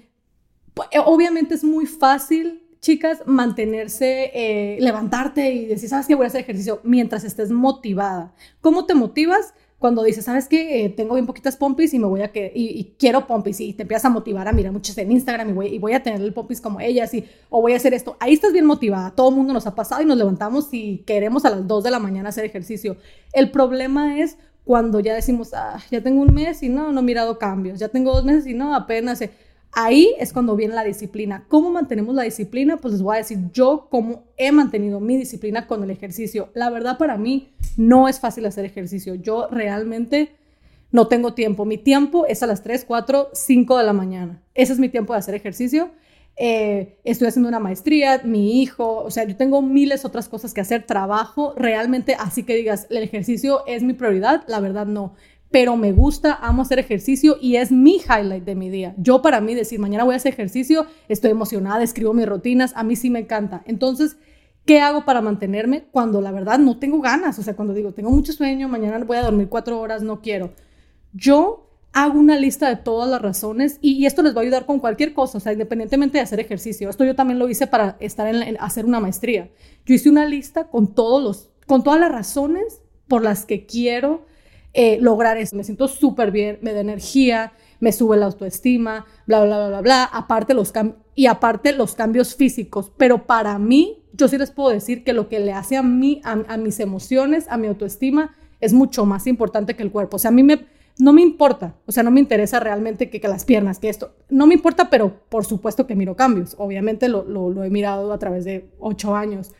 pues, 0.74 0.88
obviamente 1.04 1.54
es 1.54 1.64
muy 1.64 1.86
fácil 1.86 2.61
chicas, 2.82 3.22
mantenerse, 3.26 4.32
eh, 4.34 4.76
levantarte 4.80 5.52
y 5.52 5.66
decir, 5.66 5.88
¿sabes 5.88 6.06
qué? 6.06 6.16
Voy 6.16 6.24
a 6.24 6.26
hacer 6.26 6.40
ejercicio 6.40 6.80
mientras 6.82 7.22
estés 7.22 7.50
motivada. 7.52 8.34
¿Cómo 8.60 8.86
te 8.86 8.94
motivas? 8.94 9.54
Cuando 9.78 10.02
dices, 10.02 10.24
¿sabes 10.24 10.48
qué? 10.48 10.84
Eh, 10.84 10.88
tengo 10.90 11.14
bien 11.14 11.26
poquitas 11.26 11.56
pompis 11.56 11.94
y 11.94 11.98
me 12.00 12.06
voy 12.06 12.22
a 12.22 12.32
que 12.32 12.52
y, 12.54 12.94
quiero 12.98 13.26
pompis 13.26 13.60
y 13.60 13.72
te 13.72 13.82
empiezas 13.82 14.06
a 14.06 14.10
motivar 14.10 14.46
a 14.48 14.52
mirar 14.52 14.72
muchos 14.72 14.98
en 14.98 15.10
Instagram 15.10 15.50
y 15.50 15.52
voy, 15.52 15.66
y 15.68 15.78
voy 15.78 15.92
a 15.92 16.02
tener 16.02 16.20
el 16.20 16.32
pompis 16.32 16.60
como 16.60 16.80
ellas 16.80 17.14
y 17.14 17.24
o 17.50 17.60
voy 17.62 17.72
a 17.72 17.76
hacer 17.76 17.94
esto. 17.94 18.16
Ahí 18.18 18.34
estás 18.34 18.52
bien 18.52 18.66
motivada. 18.66 19.12
Todo 19.12 19.30
el 19.30 19.36
mundo 19.36 19.52
nos 19.52 19.66
ha 19.66 19.74
pasado 19.76 20.02
y 20.02 20.04
nos 20.04 20.16
levantamos 20.16 20.68
y 20.72 20.98
queremos 21.06 21.44
a 21.44 21.50
las 21.50 21.66
2 21.66 21.84
de 21.84 21.90
la 21.90 22.00
mañana 22.00 22.30
hacer 22.30 22.44
ejercicio. 22.44 22.96
El 23.32 23.52
problema 23.52 24.18
es 24.18 24.38
cuando 24.64 24.98
ya 24.98 25.14
decimos, 25.14 25.54
ah, 25.54 25.80
ya 25.90 26.02
tengo 26.02 26.22
un 26.22 26.34
mes 26.34 26.62
y 26.64 26.68
no, 26.68 26.92
no 26.92 27.00
he 27.00 27.04
mirado 27.04 27.38
cambios, 27.38 27.78
ya 27.78 27.88
tengo 27.88 28.12
dos 28.12 28.24
meses 28.24 28.46
y 28.46 28.54
no, 28.54 28.74
apenas. 28.74 29.20
Ahí 29.74 30.14
es 30.18 30.34
cuando 30.34 30.54
viene 30.54 30.74
la 30.74 30.84
disciplina. 30.84 31.46
¿Cómo 31.48 31.70
mantenemos 31.70 32.14
la 32.14 32.24
disciplina? 32.24 32.76
Pues 32.76 32.92
les 32.92 33.02
voy 33.02 33.14
a 33.14 33.18
decir 33.18 33.38
yo 33.52 33.88
cómo 33.90 34.24
he 34.36 34.52
mantenido 34.52 35.00
mi 35.00 35.16
disciplina 35.16 35.66
con 35.66 35.82
el 35.82 35.90
ejercicio. 35.90 36.50
La 36.52 36.68
verdad 36.68 36.98
para 36.98 37.16
mí 37.16 37.54
no 37.78 38.06
es 38.06 38.20
fácil 38.20 38.44
hacer 38.44 38.66
ejercicio. 38.66 39.14
Yo 39.14 39.48
realmente 39.50 40.36
no 40.90 41.08
tengo 41.08 41.32
tiempo. 41.32 41.64
Mi 41.64 41.78
tiempo 41.78 42.26
es 42.26 42.42
a 42.42 42.46
las 42.46 42.62
3, 42.62 42.84
4, 42.84 43.30
5 43.32 43.78
de 43.78 43.84
la 43.84 43.94
mañana. 43.94 44.42
Ese 44.54 44.74
es 44.74 44.78
mi 44.78 44.90
tiempo 44.90 45.14
de 45.14 45.20
hacer 45.20 45.34
ejercicio. 45.34 45.90
Eh, 46.36 46.98
estoy 47.04 47.28
haciendo 47.28 47.48
una 47.48 47.60
maestría, 47.60 48.22
mi 48.24 48.62
hijo, 48.62 48.98
o 48.98 49.10
sea, 49.10 49.24
yo 49.24 49.36
tengo 49.36 49.60
miles 49.60 50.06
otras 50.06 50.30
cosas 50.30 50.54
que 50.54 50.62
hacer, 50.62 50.86
trabajo, 50.86 51.52
realmente 51.58 52.16
así 52.18 52.42
que 52.42 52.54
digas, 52.54 52.86
el 52.88 53.02
ejercicio 53.02 53.64
es 53.66 53.82
mi 53.82 53.92
prioridad, 53.92 54.42
la 54.46 54.58
verdad 54.60 54.86
no 54.86 55.14
pero 55.52 55.76
me 55.76 55.92
gusta, 55.92 56.38
amo 56.40 56.62
hacer 56.62 56.78
ejercicio 56.78 57.36
y 57.40 57.56
es 57.56 57.70
mi 57.70 57.96
highlight 57.96 58.44
de 58.44 58.54
mi 58.54 58.70
día. 58.70 58.94
Yo 58.96 59.20
para 59.20 59.40
mí 59.42 59.54
decir, 59.54 59.78
mañana 59.78 60.02
voy 60.02 60.14
a 60.14 60.16
hacer 60.16 60.32
ejercicio, 60.32 60.86
estoy 61.08 61.30
emocionada, 61.30 61.84
escribo 61.84 62.14
mis 62.14 62.26
rutinas, 62.26 62.72
a 62.74 62.82
mí 62.82 62.96
sí 62.96 63.10
me 63.10 63.20
encanta. 63.20 63.62
Entonces, 63.66 64.16
¿qué 64.64 64.80
hago 64.80 65.04
para 65.04 65.20
mantenerme 65.20 65.84
cuando 65.92 66.22
la 66.22 66.32
verdad 66.32 66.58
no 66.58 66.78
tengo 66.78 67.02
ganas? 67.02 67.38
O 67.38 67.42
sea, 67.42 67.54
cuando 67.54 67.74
digo, 67.74 67.92
tengo 67.92 68.10
mucho 68.10 68.32
sueño, 68.32 68.66
mañana 68.66 69.04
voy 69.04 69.18
a 69.18 69.22
dormir 69.22 69.50
cuatro 69.50 69.78
horas, 69.78 70.02
no 70.02 70.22
quiero. 70.22 70.54
Yo 71.12 71.68
hago 71.92 72.18
una 72.18 72.38
lista 72.38 72.70
de 72.70 72.76
todas 72.76 73.10
las 73.10 73.20
razones 73.20 73.78
y, 73.82 74.06
esto 74.06 74.22
les 74.22 74.34
va 74.34 74.40
a 74.40 74.42
ayudar 74.44 74.64
con 74.64 74.80
cualquier 74.80 75.12
cosa, 75.12 75.36
o 75.36 75.40
sea, 75.40 75.52
independientemente 75.52 76.16
de 76.16 76.24
hacer 76.24 76.40
ejercicio. 76.40 76.88
Esto 76.88 77.04
yo 77.04 77.14
también 77.14 77.38
lo 77.38 77.50
hice 77.50 77.66
para 77.66 77.98
estar 78.00 78.26
en, 78.26 78.56
hacer 78.58 78.86
una 78.86 79.00
maestría. 79.00 79.50
Yo 79.84 79.94
hice 79.94 80.08
una 80.08 80.24
lista 80.24 80.68
con 80.68 80.94
todos 80.94 81.22
los, 81.22 81.50
con 81.66 81.84
todas 81.84 82.00
las 82.00 82.10
razones 82.10 82.80
por 83.06 83.22
las 83.22 83.44
que 83.44 83.66
quiero 83.66 84.31
eh, 84.74 84.98
lograr 85.00 85.36
eso. 85.36 85.56
Me 85.56 85.64
siento 85.64 85.88
súper 85.88 86.30
bien, 86.30 86.58
me 86.62 86.72
da 86.72 86.80
energía, 86.80 87.52
me 87.80 87.92
sube 87.92 88.16
la 88.16 88.26
autoestima, 88.26 89.06
bla, 89.26 89.44
bla, 89.44 89.58
bla, 89.58 89.68
bla, 89.68 89.80
bla. 89.80 90.04
Aparte 90.04 90.54
los 90.54 90.72
y 91.14 91.26
aparte 91.26 91.72
los 91.72 91.94
cambios 91.94 92.34
físicos. 92.36 92.92
Pero 92.96 93.26
para 93.26 93.58
mí, 93.58 94.04
yo 94.12 94.28
sí 94.28 94.38
les 94.38 94.50
puedo 94.50 94.70
decir 94.70 95.04
que 95.04 95.12
lo 95.12 95.28
que 95.28 95.40
le 95.40 95.52
hace 95.52 95.76
a 95.76 95.82
mí, 95.82 96.20
a, 96.24 96.56
mis 96.56 96.80
emociones, 96.80 97.46
a 97.48 97.56
mi 97.58 97.66
autoestima, 97.66 98.34
es 98.60 98.72
mucho 98.72 99.04
más 99.04 99.26
importante 99.26 99.74
que 99.74 99.82
el 99.82 99.90
cuerpo. 99.90 100.16
O 100.16 100.18
sea, 100.18 100.28
a 100.28 100.32
mí 100.32 100.42
me, 100.42 100.66
no 100.98 101.12
me 101.12 101.22
importa, 101.22 101.74
o 101.86 101.92
sea, 101.92 102.02
no 102.02 102.10
me 102.10 102.20
interesa 102.20 102.60
realmente 102.60 103.10
que, 103.10 103.20
que, 103.20 103.28
las 103.28 103.44
piernas, 103.44 103.78
que 103.78 103.88
esto, 103.88 104.14
no 104.30 104.46
me 104.46 104.54
importa, 104.54 104.88
pero 104.88 105.20
por 105.28 105.44
supuesto 105.44 105.86
que 105.86 105.96
miro 105.96 106.14
cambios. 106.16 106.54
Obviamente 106.58 107.08
lo, 107.08 107.24
lo, 107.24 107.50
lo 107.50 107.64
he 107.64 107.70
mirado 107.70 108.12
a 108.12 108.18
través 108.18 108.44
de 108.44 108.70
ocho 108.78 109.16
años. 109.16 109.52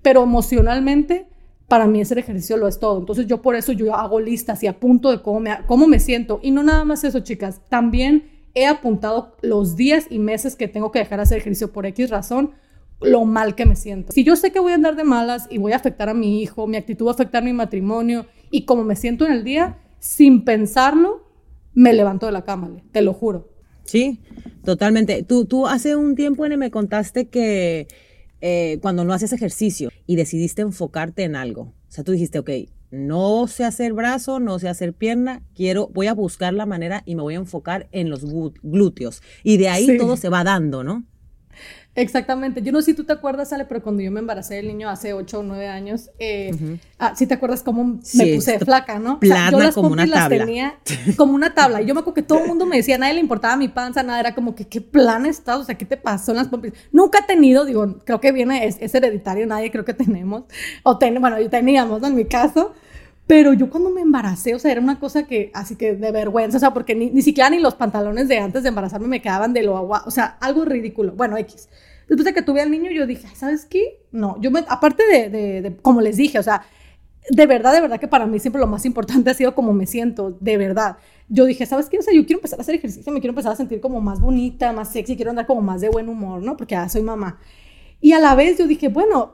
Pero 0.00 0.22
emocionalmente, 0.22 1.26
para 1.68 1.86
mí 1.86 2.00
ese 2.00 2.18
ejercicio 2.18 2.56
lo 2.56 2.68
es 2.68 2.78
todo. 2.78 2.98
Entonces 2.98 3.26
yo 3.26 3.42
por 3.42 3.54
eso 3.56 3.72
yo 3.72 3.94
hago 3.94 4.20
listas 4.20 4.62
y 4.62 4.66
apunto 4.66 5.10
de 5.10 5.22
cómo 5.22 5.40
me, 5.40 5.58
cómo 5.66 5.86
me 5.86 6.00
siento. 6.00 6.40
Y 6.42 6.50
no 6.50 6.62
nada 6.62 6.84
más 6.84 7.04
eso, 7.04 7.20
chicas, 7.20 7.60
también 7.68 8.30
he 8.54 8.66
apuntado 8.66 9.36
los 9.42 9.76
días 9.76 10.06
y 10.10 10.18
meses 10.18 10.56
que 10.56 10.68
tengo 10.68 10.92
que 10.92 11.00
dejar 11.00 11.18
de 11.18 11.24
hacer 11.24 11.38
ejercicio 11.38 11.72
por 11.72 11.86
X 11.86 12.10
razón, 12.10 12.52
lo 13.00 13.24
mal 13.24 13.54
que 13.54 13.66
me 13.66 13.76
siento. 13.76 14.12
Si 14.12 14.24
yo 14.24 14.36
sé 14.36 14.52
que 14.52 14.60
voy 14.60 14.72
a 14.72 14.76
andar 14.76 14.96
de 14.96 15.04
malas 15.04 15.46
y 15.50 15.58
voy 15.58 15.72
a 15.72 15.76
afectar 15.76 16.08
a 16.08 16.14
mi 16.14 16.40
hijo, 16.40 16.66
mi 16.66 16.76
actitud 16.76 17.06
va 17.06 17.10
a 17.10 17.14
afectar 17.14 17.42
mi 17.42 17.52
matrimonio 17.52 18.26
y 18.50 18.64
cómo 18.64 18.84
me 18.84 18.96
siento 18.96 19.26
en 19.26 19.32
el 19.32 19.44
día, 19.44 19.78
sin 19.98 20.44
pensarlo, 20.44 21.24
me 21.72 21.92
levanto 21.92 22.26
de 22.26 22.32
la 22.32 22.44
cama, 22.44 22.70
te 22.92 23.02
lo 23.02 23.12
juro. 23.12 23.48
Sí, 23.84 24.20
totalmente. 24.64 25.22
Tú, 25.24 25.44
tú 25.44 25.66
hace 25.66 25.96
un 25.96 26.14
tiempo, 26.14 26.46
me 26.48 26.70
contaste 26.70 27.28
que 27.28 27.88
eh, 28.40 28.78
cuando 28.82 29.04
no 29.04 29.12
haces 29.12 29.32
ejercicio 29.32 29.90
y 30.06 30.16
decidiste 30.16 30.62
enfocarte 30.62 31.24
en 31.24 31.36
algo. 31.36 31.62
O 31.62 31.72
sea, 31.88 32.04
tú 32.04 32.12
dijiste, 32.12 32.38
ok, 32.38 32.50
no 32.90 33.46
sé 33.48 33.64
hacer 33.64 33.92
brazo, 33.92 34.40
no 34.40 34.58
sé 34.58 34.68
hacer 34.68 34.92
pierna, 34.92 35.42
quiero, 35.54 35.88
voy 35.88 36.06
a 36.06 36.14
buscar 36.14 36.54
la 36.54 36.66
manera 36.66 37.02
y 37.04 37.16
me 37.16 37.22
voy 37.22 37.34
a 37.34 37.38
enfocar 37.38 37.88
en 37.92 38.08
los 38.10 38.24
glúteos. 38.62 39.22
Y 39.42 39.56
de 39.56 39.68
ahí 39.68 39.98
todo 39.98 40.16
se 40.16 40.28
va 40.28 40.44
dando, 40.44 40.84
¿no? 40.84 41.04
Exactamente. 41.96 42.60
Yo 42.62 42.72
no 42.72 42.80
sé 42.80 42.86
si 42.86 42.94
tú 42.94 43.04
te 43.04 43.12
acuerdas, 43.12 43.52
Ale, 43.52 43.64
pero 43.66 43.82
cuando 43.82 44.02
yo 44.02 44.10
me 44.10 44.20
embaracé 44.20 44.54
del 44.54 44.66
niño 44.66 44.88
hace 44.88 45.12
8 45.12 45.38
o 45.38 45.42
9 45.42 45.68
años, 45.68 46.10
eh, 46.18 46.78
ah, 46.98 47.14
sí 47.14 47.26
te 47.26 47.34
acuerdas 47.34 47.62
cómo 47.62 48.00
me 48.14 48.34
puse 48.34 48.58
flaca, 48.58 48.98
¿no? 48.98 49.20
Plana 49.20 49.68
yo 49.68 49.72
como 49.74 49.90
una 49.90 50.04
tabla. 50.06 50.36
Las 50.36 50.46
tenía 50.46 50.78
como 51.16 51.34
una 51.34 51.54
tabla. 51.54 51.82
Y 51.82 51.86
yo 51.86 51.94
me 51.94 52.00
acuerdo 52.00 52.14
que 52.14 52.22
todo 52.22 52.40
el 52.40 52.48
mundo 52.48 52.66
me 52.66 52.76
decía, 52.76 52.96
a 52.96 52.98
nadie 52.98 53.14
le 53.14 53.20
importaba 53.20 53.56
mi 53.56 53.68
panza, 53.68 54.02
nada, 54.02 54.18
era 54.18 54.34
como 54.34 54.54
que, 54.54 54.66
¿qué 54.66 54.80
plan 54.80 55.24
estás? 55.26 55.58
O 55.58 55.64
sea, 55.64 55.76
¿qué 55.76 55.84
te 55.84 55.96
pasó 55.96 56.32
en 56.32 56.38
las 56.38 56.48
pompis? 56.48 56.72
Nunca 56.90 57.20
he 57.20 57.26
tenido, 57.26 57.64
digo, 57.64 57.98
creo 58.04 58.20
que 58.20 58.32
viene, 58.32 58.66
es, 58.66 58.94
hereditario, 58.94 59.46
nadie 59.46 59.70
creo 59.70 59.84
que 59.84 59.94
tenemos, 59.94 60.44
o 60.82 60.98
ten, 60.98 61.20
bueno, 61.20 61.40
yo 61.40 61.48
teníamos, 61.48 62.00
¿no? 62.00 62.08
En 62.08 62.16
mi 62.16 62.24
caso, 62.24 62.74
pero 63.26 63.54
yo 63.54 63.70
cuando 63.70 63.90
me 63.90 64.02
embaracé, 64.02 64.54
o 64.54 64.58
sea, 64.58 64.72
era 64.72 64.80
una 64.80 65.00
cosa 65.00 65.26
que, 65.26 65.50
así 65.54 65.76
que 65.76 65.94
de 65.94 66.12
vergüenza, 66.12 66.58
o 66.58 66.60
sea, 66.60 66.74
porque 66.74 66.94
ni, 66.94 67.10
ni 67.10 67.22
siquiera 67.22 67.48
ni 67.48 67.58
los 67.58 67.74
pantalones 67.74 68.28
de 68.28 68.38
antes 68.38 68.62
de 68.62 68.68
embarazarme 68.68 69.06
me 69.06 69.22
quedaban 69.22 69.52
de 69.52 69.62
lo 69.62 69.76
agua, 69.76 70.02
o 70.06 70.10
sea, 70.10 70.36
algo 70.40 70.64
ridículo. 70.64 71.12
Bueno, 71.12 71.36
X. 71.38 71.68
Después 72.08 72.24
de 72.26 72.34
que 72.34 72.42
tuve 72.42 72.60
al 72.60 72.70
niño, 72.70 72.90
yo 72.90 73.06
dije, 73.06 73.26
¿sabes 73.34 73.64
qué? 73.64 74.02
No, 74.12 74.38
yo 74.40 74.50
me, 74.50 74.62
aparte 74.68 75.06
de, 75.06 75.30
de, 75.30 75.62
de, 75.62 75.76
como 75.76 76.02
les 76.02 76.18
dije, 76.18 76.38
o 76.38 76.42
sea, 76.42 76.62
de 77.30 77.46
verdad, 77.46 77.72
de 77.72 77.80
verdad 77.80 77.98
que 77.98 78.08
para 78.08 78.26
mí 78.26 78.38
siempre 78.38 78.60
lo 78.60 78.66
más 78.66 78.84
importante 78.84 79.30
ha 79.30 79.34
sido 79.34 79.54
cómo 79.54 79.72
me 79.72 79.86
siento, 79.86 80.36
de 80.40 80.58
verdad. 80.58 80.98
Yo 81.28 81.46
dije, 81.46 81.64
¿sabes 81.64 81.88
qué? 81.88 81.98
O 81.98 82.02
sea, 82.02 82.12
yo 82.12 82.26
quiero 82.26 82.38
empezar 82.38 82.58
a 82.58 82.62
hacer 82.62 82.74
ejercicio, 82.74 83.10
me 83.10 83.20
quiero 83.20 83.30
empezar 83.32 83.52
a 83.52 83.56
sentir 83.56 83.80
como 83.80 84.02
más 84.02 84.20
bonita, 84.20 84.72
más 84.72 84.92
sexy, 84.92 85.16
quiero 85.16 85.30
andar 85.30 85.46
como 85.46 85.62
más 85.62 85.80
de 85.80 85.88
buen 85.88 86.10
humor, 86.10 86.42
¿no? 86.42 86.58
Porque 86.58 86.74
ya 86.74 86.88
soy 86.90 87.02
mamá. 87.02 87.38
Y 88.02 88.12
a 88.12 88.18
la 88.18 88.34
vez 88.34 88.58
yo 88.58 88.66
dije, 88.66 88.88
bueno, 88.88 89.32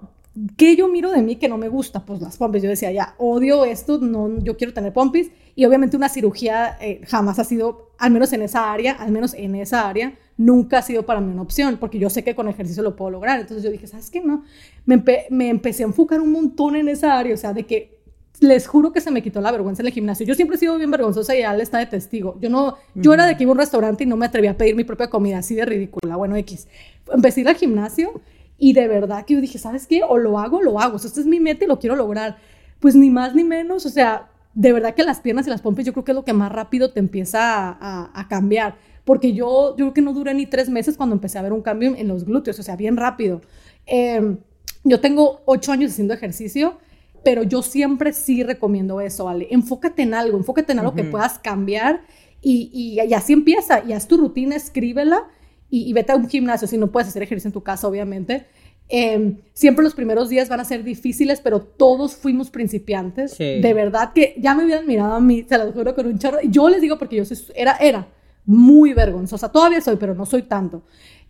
¿qué 0.57 0.77
yo 0.77 0.89
miro 0.89 1.11
de 1.11 1.23
mí 1.23 1.37
que 1.37 1.49
no 1.49 1.59
me 1.59 1.69
gusta? 1.69 2.05
Pues 2.05 2.21
las 2.21 2.37
pompis. 2.37 2.63
Yo 2.63 2.69
decía, 2.69 2.93
ya, 2.93 3.15
odio 3.19 3.65
esto, 3.65 3.99
no, 3.99 4.39
yo 4.41 4.57
quiero 4.57 4.73
tener 4.73 4.93
pompis. 4.93 5.31
Y 5.55 5.65
obviamente 5.65 5.97
una 5.97 6.09
cirugía 6.09 6.77
eh, 6.81 7.01
jamás 7.07 7.39
ha 7.39 7.45
sido, 7.45 7.91
al 7.99 8.11
menos 8.13 8.33
en 8.33 8.43
esa 8.43 8.73
área, 8.73 8.93
al 8.93 9.13
menos 9.13 9.35
en 9.35 9.55
esa 9.55 9.89
área, 9.89 10.15
nunca 10.37 10.79
ha 10.79 10.83
sido 10.83 11.05
para 11.05 11.21
mí 11.21 11.33
una 11.33 11.43
opción, 11.43 11.77
porque 11.79 11.99
yo 11.99 12.09
sé 12.09 12.25
que 12.25 12.35
con 12.35 12.49
ejercicio 12.49 12.83
lo 12.83 12.97
puedo 12.97 13.11
lograr. 13.11 13.41
Entonces 13.41 13.65
yo 13.65 13.71
dije, 13.71 13.87
¿sabes 13.87 14.11
qué? 14.11 14.21
No. 14.21 14.45
Me, 14.87 15.03
me 15.31 15.49
empecé 15.49 15.83
a 15.83 15.87
enfocar 15.87 16.21
un 16.21 16.33
montón 16.33 16.77
en 16.77 16.89
esa 16.89 17.19
área, 17.19 17.35
o 17.35 17.39
sea, 17.39 17.53
de 17.53 17.67
que 17.67 18.01
les 18.41 18.67
juro 18.67 18.93
que 18.93 19.03
se 19.03 19.11
me 19.11 19.23
quitó 19.23 19.41
la 19.41 19.53
vergüenza 19.53 19.83
en 19.83 19.89
el 19.89 19.93
gimnasio. 19.93 20.25
Yo 20.25 20.35
siempre 20.35 20.57
he 20.57 20.59
sido 20.59 20.77
bien 20.79 20.91
vergonzosa 20.91 21.37
y 21.37 21.43
él 21.43 21.61
está 21.61 21.79
de 21.79 21.87
testigo. 21.87 22.39
Yo 22.41 22.49
no, 22.49 22.77
yo 22.95 23.13
era 23.13 23.27
de 23.27 23.37
que 23.37 23.43
iba 23.43 23.51
a 23.51 23.53
un 23.53 23.59
restaurante 23.59 24.05
y 24.05 24.07
no 24.07 24.17
me 24.17 24.27
atrevía 24.27 24.53
a 24.53 24.57
pedir 24.57 24.75
mi 24.75 24.85
propia 24.85 25.11
comida, 25.11 25.39
así 25.39 25.55
de 25.55 25.67
ridícula. 25.67 26.17
Bueno, 26.17 26.37
X. 26.37 26.67
Empecé 27.13 27.41
a 27.41 27.43
ir 27.43 27.49
al 27.49 27.57
gimnasio 27.57 28.21
y 28.61 28.75
de 28.75 28.87
verdad 28.87 29.25
que 29.25 29.35
yo 29.35 29.41
dije, 29.41 29.59
¿sabes 29.59 29.87
qué? 29.87 30.03
O 30.07 30.19
lo 30.19 30.39
hago 30.39 30.63
lo 30.63 30.79
hago. 30.79 30.97
O 30.97 30.99
sea, 30.99 31.09
esta 31.09 31.21
es 31.21 31.27
mi 31.27 31.41
meta 31.41 31.65
y 31.65 31.67
lo 31.67 31.79
quiero 31.79 31.97
lograr. 31.97 32.37
Pues 32.79 32.95
ni 32.95 33.09
más 33.09 33.35
ni 33.35 33.43
menos. 33.43 33.87
O 33.87 33.89
sea, 33.89 34.29
de 34.53 34.73
verdad 34.75 34.95
que 34.95 35.03
las 35.03 35.21
piernas 35.21 35.47
y 35.47 35.51
las 35.51 35.63
pompis 35.63 35.87
yo 35.87 35.95
creo 35.95 36.05
que 36.05 36.13
es 36.13 36.17
lo 36.17 36.25
que 36.25 36.35
más 36.35 36.53
rápido 36.53 36.93
te 36.93 37.01
empieza 37.01 37.79
a, 37.81 38.27
cambiar. 38.29 38.77
Porque 39.07 39.33
yo, 39.33 39.75
yo 39.79 39.87
creo 39.87 39.95
que 39.95 40.03
no 40.03 40.13
duré 40.13 40.35
ni 40.35 40.45
tres 40.45 40.69
meses 40.69 40.99
cuando 40.99 41.15
empecé 41.15 41.39
a 41.39 41.43
ver 41.43 41.55
un 41.55 41.63
cambio 41.63 41.95
en 41.97 42.07
los 42.07 42.27
glúteos. 42.27 42.59
O 42.59 42.63
sea, 42.63 42.77
bien 42.77 42.99
rápido. 42.99 43.41
Em, 43.87 44.37
yo 44.85 45.01
tengo 45.01 45.41
ocho 45.47 45.73
años 45.73 45.93
haciendo 45.93 46.13
ejercicio 46.13 46.79
pero 47.23 47.43
yo 47.43 47.61
siempre 47.61 48.15
sí 48.15 48.43
recomiendo 48.43 49.03
eso, 49.03 49.27
¿vale? 49.27 49.47
Enfócate 49.51 50.01
en 50.01 50.15
algo, 50.15 50.39
enfócate 50.39 50.73
en 50.73 50.79
algo 50.79 50.95
que 50.95 51.05
puedas 51.05 51.39
cambiar 51.39 52.01
y, 52.41 52.71
y, 52.73 53.13
así 53.13 53.35
empieza, 53.35 53.85
y 53.87 53.93
haz 53.93 54.09
tu 54.09 54.17
rutina, 54.17 54.57
escríbela 54.57 55.29
y, 55.71 55.93
vete 55.93 56.13
a 56.13 56.17
un 56.17 56.29
gimnasio 56.29 56.67
si 56.67 56.77
no 56.77 56.91
puedes 56.91 57.09
hacer 57.09 57.23
ejercicio 57.23 57.49
en 57.49 57.53
tu 57.53 57.63
casa, 57.63 57.87
obviamente. 57.87 58.47
Em, 58.89 59.37
siempre 59.53 59.85
los 59.85 59.95
primeros 59.95 60.29
días 60.29 60.49
van 60.49 60.59
a 60.59 60.65
ser 60.65 60.83
difíciles, 60.83 61.41
pero 61.41 61.61
todos 61.61 62.17
fuimos 62.17 62.51
principiantes. 62.51 63.39
De 63.39 63.73
verdad 63.75 64.13
que 64.13 64.35
ya 64.39 64.55
me 64.55 64.65
hubieran 64.65 64.87
mirado 64.87 65.15
a 65.15 65.21
mí, 65.21 65.47
se 65.49 65.57
lo 65.57 65.71
juro, 65.73 65.95
con 65.95 66.07
un 66.07 66.19
chorro. 66.19 66.39
Yo 66.43 66.69
les 66.69 66.81
digo 66.81 66.99
porque 66.99 67.17
yo 67.17 67.23
era, 67.55 67.77
era 67.77 68.09
muy 68.45 68.93
vergonzosa. 68.93 69.53
Todavía 69.53 69.81
soy, 69.81 69.97
pero 69.97 70.15
no 70.15 70.27
soy 70.27 70.43
tanto. 70.43 70.83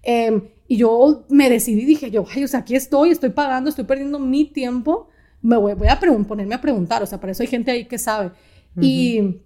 Em, 0.03 0.43
y 0.67 0.79
yo 0.79 1.27
me 1.29 1.51
decidí, 1.51 1.85
dije 1.85 2.11
yo, 2.11 2.25
ay, 2.35 2.45
o 2.45 2.49
sea, 2.49 2.61
aquí 2.61 2.75
estoy, 2.75 3.11
estoy 3.11 3.31
pagando, 3.31 3.69
estoy 3.69 3.85
perdiendo 3.85 4.19
mi 4.19 4.47
tiempo. 4.47 5.09
Me 5.43 5.57
voy, 5.59 5.75
voy 5.75 5.89
a 5.89 6.01
ponerme 6.01 6.55
a 6.55 6.61
preguntar, 6.61 7.03
o 7.03 7.07
sea, 7.07 7.21
para 7.21 7.33
eso 7.33 7.43
hay 7.43 7.49
gente 7.49 7.71
ahí 7.71 7.85
que 7.87 7.99
sabe. 7.99 8.31
Y 8.81 9.41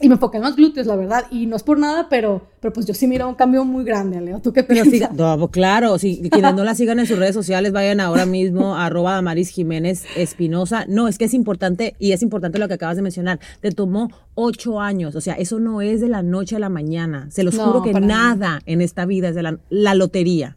y 0.00 0.08
me 0.08 0.14
enfoqué 0.14 0.36
en 0.36 0.44
los 0.44 0.54
glúteos, 0.54 0.86
la 0.86 0.94
verdad. 0.94 1.24
Y 1.30 1.46
no 1.46 1.56
es 1.56 1.62
por 1.62 1.78
nada, 1.78 2.08
pero, 2.08 2.46
pero 2.60 2.72
pues 2.72 2.86
yo 2.86 2.94
sí 2.94 3.08
miro 3.08 3.28
un 3.28 3.34
cambio 3.34 3.64
muy 3.64 3.84
grande, 3.84 4.20
Leo. 4.20 4.40
¿Tú 4.40 4.52
qué 4.52 4.62
piensas? 4.62 5.12
no, 5.12 5.48
claro, 5.50 5.98
si 5.98 6.28
quienes 6.30 6.54
no 6.54 6.62
la 6.62 6.74
sigan 6.76 7.00
en 7.00 7.06
sus 7.06 7.18
redes 7.18 7.34
sociales, 7.34 7.72
vayan 7.72 7.98
ahora 7.98 8.24
mismo 8.24 8.76
a 8.76 8.86
arroba 8.86 9.14
Damaris 9.14 9.48
Jiménez 9.48 10.04
Espinosa. 10.16 10.84
No, 10.88 11.08
es 11.08 11.18
que 11.18 11.24
es 11.24 11.34
importante, 11.34 11.96
y 11.98 12.12
es 12.12 12.22
importante 12.22 12.58
lo 12.58 12.68
que 12.68 12.74
acabas 12.74 12.96
de 12.96 13.02
mencionar. 13.02 13.40
Te 13.60 13.72
tomó 13.72 14.08
ocho 14.34 14.80
años. 14.80 15.16
O 15.16 15.20
sea, 15.20 15.34
eso 15.34 15.58
no 15.58 15.82
es 15.82 16.00
de 16.00 16.08
la 16.08 16.22
noche 16.22 16.56
a 16.56 16.60
la 16.60 16.68
mañana. 16.68 17.28
Se 17.30 17.42
los 17.42 17.58
juro 17.58 17.82
que 17.82 17.92
nada 17.92 18.60
en 18.66 18.80
esta 18.80 19.04
vida 19.04 19.30
es 19.30 19.34
de 19.34 19.42
la, 19.42 19.58
la 19.68 19.94
lotería. 19.94 20.56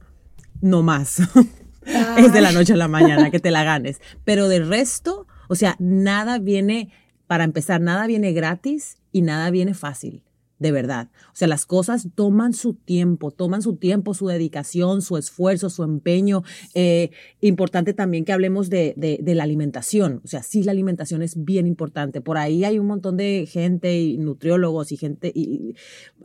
No 0.62 0.84
más. 0.84 1.20
es 2.18 2.32
de 2.32 2.42
la 2.42 2.52
noche 2.52 2.74
a 2.74 2.78
la 2.78 2.88
mañana 2.88 3.32
que 3.32 3.40
te 3.40 3.50
la 3.50 3.64
ganes. 3.64 4.02
Pero 4.24 4.48
del 4.48 4.68
resto, 4.68 5.26
o 5.50 5.56
sea, 5.56 5.76
nada 5.80 6.38
viene, 6.38 6.92
para 7.26 7.44
empezar, 7.44 7.82
nada 7.82 8.06
viene 8.06 8.34
gratis 8.34 9.01
y 9.12 9.22
nada 9.22 9.50
viene 9.52 9.74
fácil. 9.74 10.24
de 10.62 10.72
verdad. 10.72 11.10
O 11.30 11.36
sea, 11.36 11.48
las 11.48 11.66
cosas 11.66 12.10
toman 12.14 12.54
su 12.54 12.76
tiempo, 12.76 13.32
toman 13.32 13.64
su 13.64 13.78
tiempo, 13.78 14.14
su 14.14 14.28
dedicación, 14.28 15.02
su 15.02 15.18
esfuerzo, 15.18 15.72
su 15.72 15.82
empeño. 15.82 16.44
Eh, 16.76 17.10
importante 17.40 17.96
también 17.96 18.26
que 18.26 18.32
hablemos 18.32 18.70
de, 18.70 18.94
de, 18.96 19.34
la 19.36 19.42
alimentación. 19.42 20.22
O 20.24 20.28
sea, 20.28 20.44
sí, 20.44 20.62
la 20.62 20.72
alimentación 20.72 21.24
es 21.24 21.44
bien 21.44 21.66
importante. 21.66 22.22
Por 22.22 22.38
ahí 22.38 22.64
hay 22.64 22.78
un 22.78 22.86
montón 22.86 23.18
de 23.18 23.48
gente 23.50 24.00
y 24.00 24.20
nutriólogos 24.20 24.92
y 24.92 24.98
gente. 24.98 25.32
Y, 25.34 25.74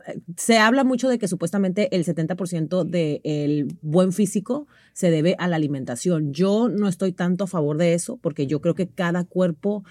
eh, 0.07 0.19
se 0.37 0.59
habla 0.59 0.83
mucho 0.83 1.09
de 1.09 1.17
que 1.17 1.27
supuestamente 1.27 1.95
el 1.95 2.05
70% 2.05 2.83
del 2.83 3.75
buen 3.81 4.13
físico 4.13 4.67
se 4.93 5.09
debe 5.09 5.35
a 5.39 5.47
la 5.47 5.55
alimentación. 5.55 6.31
Yo 6.31 6.69
no 6.69 6.87
estoy 6.87 7.11
tanto 7.11 7.45
a 7.45 7.47
favor 7.47 7.79
de 7.79 7.95
eso 7.95 8.17
porque 8.17 8.45
yo 8.45 8.61
creo 8.61 8.75
que 8.75 8.87
cada 8.87 9.23
cuerpo 9.23 9.83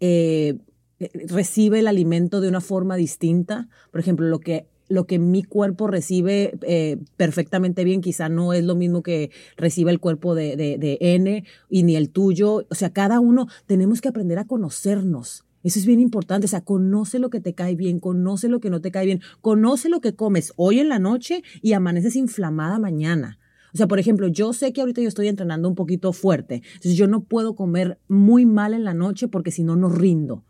eh, 0.00 0.58
recibe 0.98 1.80
el 1.80 1.88
alimento 1.88 2.40
de 2.40 2.48
una 2.48 2.60
forma 2.60 2.96
distinta. 2.96 3.68
Por 3.90 4.00
ejemplo, 4.00 4.26
lo 4.26 4.40
que 4.40 4.66
lo 4.88 5.06
que 5.06 5.18
mi 5.18 5.42
cuerpo 5.42 5.88
recibe 5.88 6.58
eh, 6.62 6.98
perfectamente 7.16 7.84
bien, 7.84 8.00
quizá 8.00 8.28
no 8.28 8.52
es 8.52 8.64
lo 8.64 8.74
mismo 8.74 9.02
que 9.02 9.30
recibe 9.56 9.90
el 9.90 10.00
cuerpo 10.00 10.34
de, 10.34 10.56
de, 10.56 10.98
N 11.00 11.44
y 11.68 11.82
ni 11.82 11.96
el 11.96 12.10
tuyo. 12.10 12.66
O 12.70 12.74
sea, 12.74 12.90
cada 12.90 13.20
uno 13.20 13.48
tenemos 13.66 14.00
que 14.00 14.08
aprender 14.08 14.38
a 14.38 14.46
conocernos. 14.46 15.44
Eso 15.64 15.80
es 15.80 15.86
bien 15.86 16.00
importante. 16.00 16.44
O 16.44 16.48
sea, 16.48 16.60
conoce 16.60 17.18
lo 17.18 17.30
que 17.30 17.40
te 17.40 17.54
cae 17.54 17.74
bien, 17.74 17.98
conoce 17.98 18.48
lo 18.48 18.60
que 18.60 18.70
no 18.70 18.80
te 18.80 18.92
cae 18.92 19.06
bien, 19.06 19.20
conoce 19.40 19.88
lo 19.88 20.00
que 20.00 20.14
comes 20.14 20.52
hoy 20.56 20.78
en 20.78 20.88
la 20.88 21.00
noche 21.00 21.42
y 21.62 21.72
amaneces 21.72 22.14
inflamada 22.14 22.78
mañana. 22.78 23.40
O 23.74 23.76
sea, 23.76 23.88
por 23.88 23.98
ejemplo, 23.98 24.28
yo 24.28 24.52
sé 24.52 24.72
que 24.72 24.80
ahorita 24.80 25.02
yo 25.02 25.08
estoy 25.08 25.28
entrenando 25.28 25.68
un 25.68 25.74
poquito 25.74 26.12
fuerte. 26.12 26.62
Entonces 26.66 26.94
yo 26.94 27.08
no 27.08 27.24
puedo 27.24 27.56
comer 27.56 27.98
muy 28.06 28.46
mal 28.46 28.72
en 28.72 28.84
la 28.84 28.94
noche 28.94 29.26
porque 29.28 29.50
si 29.50 29.64
no, 29.64 29.74
no 29.74 29.88
rindo. 29.88 30.44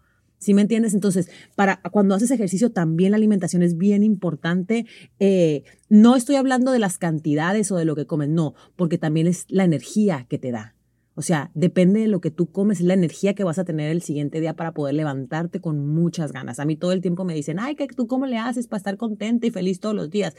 ¿Sí 0.46 0.54
me 0.54 0.62
entiendes? 0.62 0.94
Entonces, 0.94 1.28
para 1.56 1.80
cuando 1.90 2.14
haces 2.14 2.30
ejercicio 2.30 2.70
también 2.70 3.10
la 3.10 3.16
alimentación 3.16 3.64
es 3.64 3.76
bien 3.76 4.04
importante. 4.04 4.86
Eh, 5.18 5.64
no 5.88 6.14
estoy 6.14 6.36
hablando 6.36 6.70
de 6.70 6.78
las 6.78 6.98
cantidades 6.98 7.72
o 7.72 7.76
de 7.76 7.84
lo 7.84 7.96
que 7.96 8.06
comes, 8.06 8.28
no, 8.28 8.54
porque 8.76 8.96
también 8.96 9.26
es 9.26 9.46
la 9.48 9.64
energía 9.64 10.24
que 10.28 10.38
te 10.38 10.52
da. 10.52 10.75
O 11.18 11.22
sea, 11.22 11.50
depende 11.54 12.00
de 12.00 12.08
lo 12.08 12.20
que 12.20 12.30
tú 12.30 12.50
comes, 12.50 12.78
es 12.78 12.84
la 12.84 12.92
energía 12.92 13.34
que 13.34 13.42
vas 13.42 13.58
a 13.58 13.64
tener 13.64 13.90
el 13.90 14.02
siguiente 14.02 14.38
día 14.38 14.54
para 14.54 14.72
poder 14.72 14.94
levantarte 14.94 15.62
con 15.62 15.86
muchas 15.86 16.30
ganas. 16.30 16.60
A 16.60 16.66
mí 16.66 16.76
todo 16.76 16.92
el 16.92 17.00
tiempo 17.00 17.24
me 17.24 17.32
dicen, 17.32 17.58
ay, 17.58 17.74
que 17.74 17.86
tú 17.86 18.06
cómo 18.06 18.26
le 18.26 18.36
haces 18.36 18.68
para 18.68 18.76
estar 18.76 18.98
contenta 18.98 19.46
y 19.46 19.50
feliz 19.50 19.80
todos 19.80 19.94
los 19.94 20.10
días. 20.10 20.36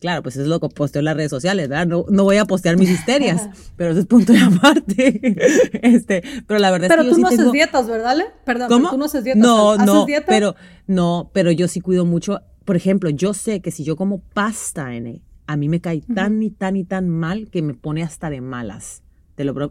Claro, 0.00 0.22
pues 0.22 0.36
eso 0.36 0.42
es 0.42 0.48
lo 0.48 0.60
que 0.60 0.68
posteo 0.68 1.00
en 1.00 1.06
las 1.06 1.16
redes 1.16 1.30
sociales, 1.30 1.70
¿verdad? 1.70 1.86
No, 1.86 2.04
no 2.10 2.24
voy 2.24 2.36
a 2.36 2.44
postear 2.44 2.76
mis 2.76 2.90
histerias, 2.90 3.48
pero 3.76 3.92
eso 3.92 4.00
es 4.00 4.06
punto 4.06 4.34
de 4.34 4.40
aparte. 4.40 5.38
este, 5.82 6.22
pero 6.46 6.60
la 6.60 6.72
verdad 6.72 6.90
es 6.90 6.96
que 6.98 7.04
yo 7.04 7.14
tú 7.14 7.20
no 7.22 7.28
haces 7.28 7.50
dietas, 7.52 7.88
¿verdad? 7.88 8.16
Perdón, 8.44 8.68
¿Cómo? 8.68 8.90
tú 8.90 8.98
no 8.98 9.06
haces 9.06 9.24
dietas. 9.24 9.42
No, 9.42 9.78
no, 9.78 10.04
pero 10.26 10.56
no, 10.86 11.30
pero 11.32 11.50
yo 11.52 11.68
sí 11.68 11.80
cuido 11.80 12.04
mucho. 12.04 12.42
Por 12.66 12.76
ejemplo, 12.76 13.08
yo 13.08 13.32
sé 13.32 13.62
que 13.62 13.70
si 13.70 13.82
yo 13.82 13.96
como 13.96 14.18
pasta, 14.20 14.94
N, 14.94 15.22
a 15.46 15.56
mí 15.56 15.70
me 15.70 15.80
cae 15.80 16.02
tan 16.02 16.42
y 16.42 16.50
tan 16.50 16.76
y 16.76 16.84
tan 16.84 17.08
mal 17.08 17.48
que 17.50 17.62
me 17.62 17.72
pone 17.72 18.02
hasta 18.02 18.28
de 18.28 18.42
malas 18.42 19.02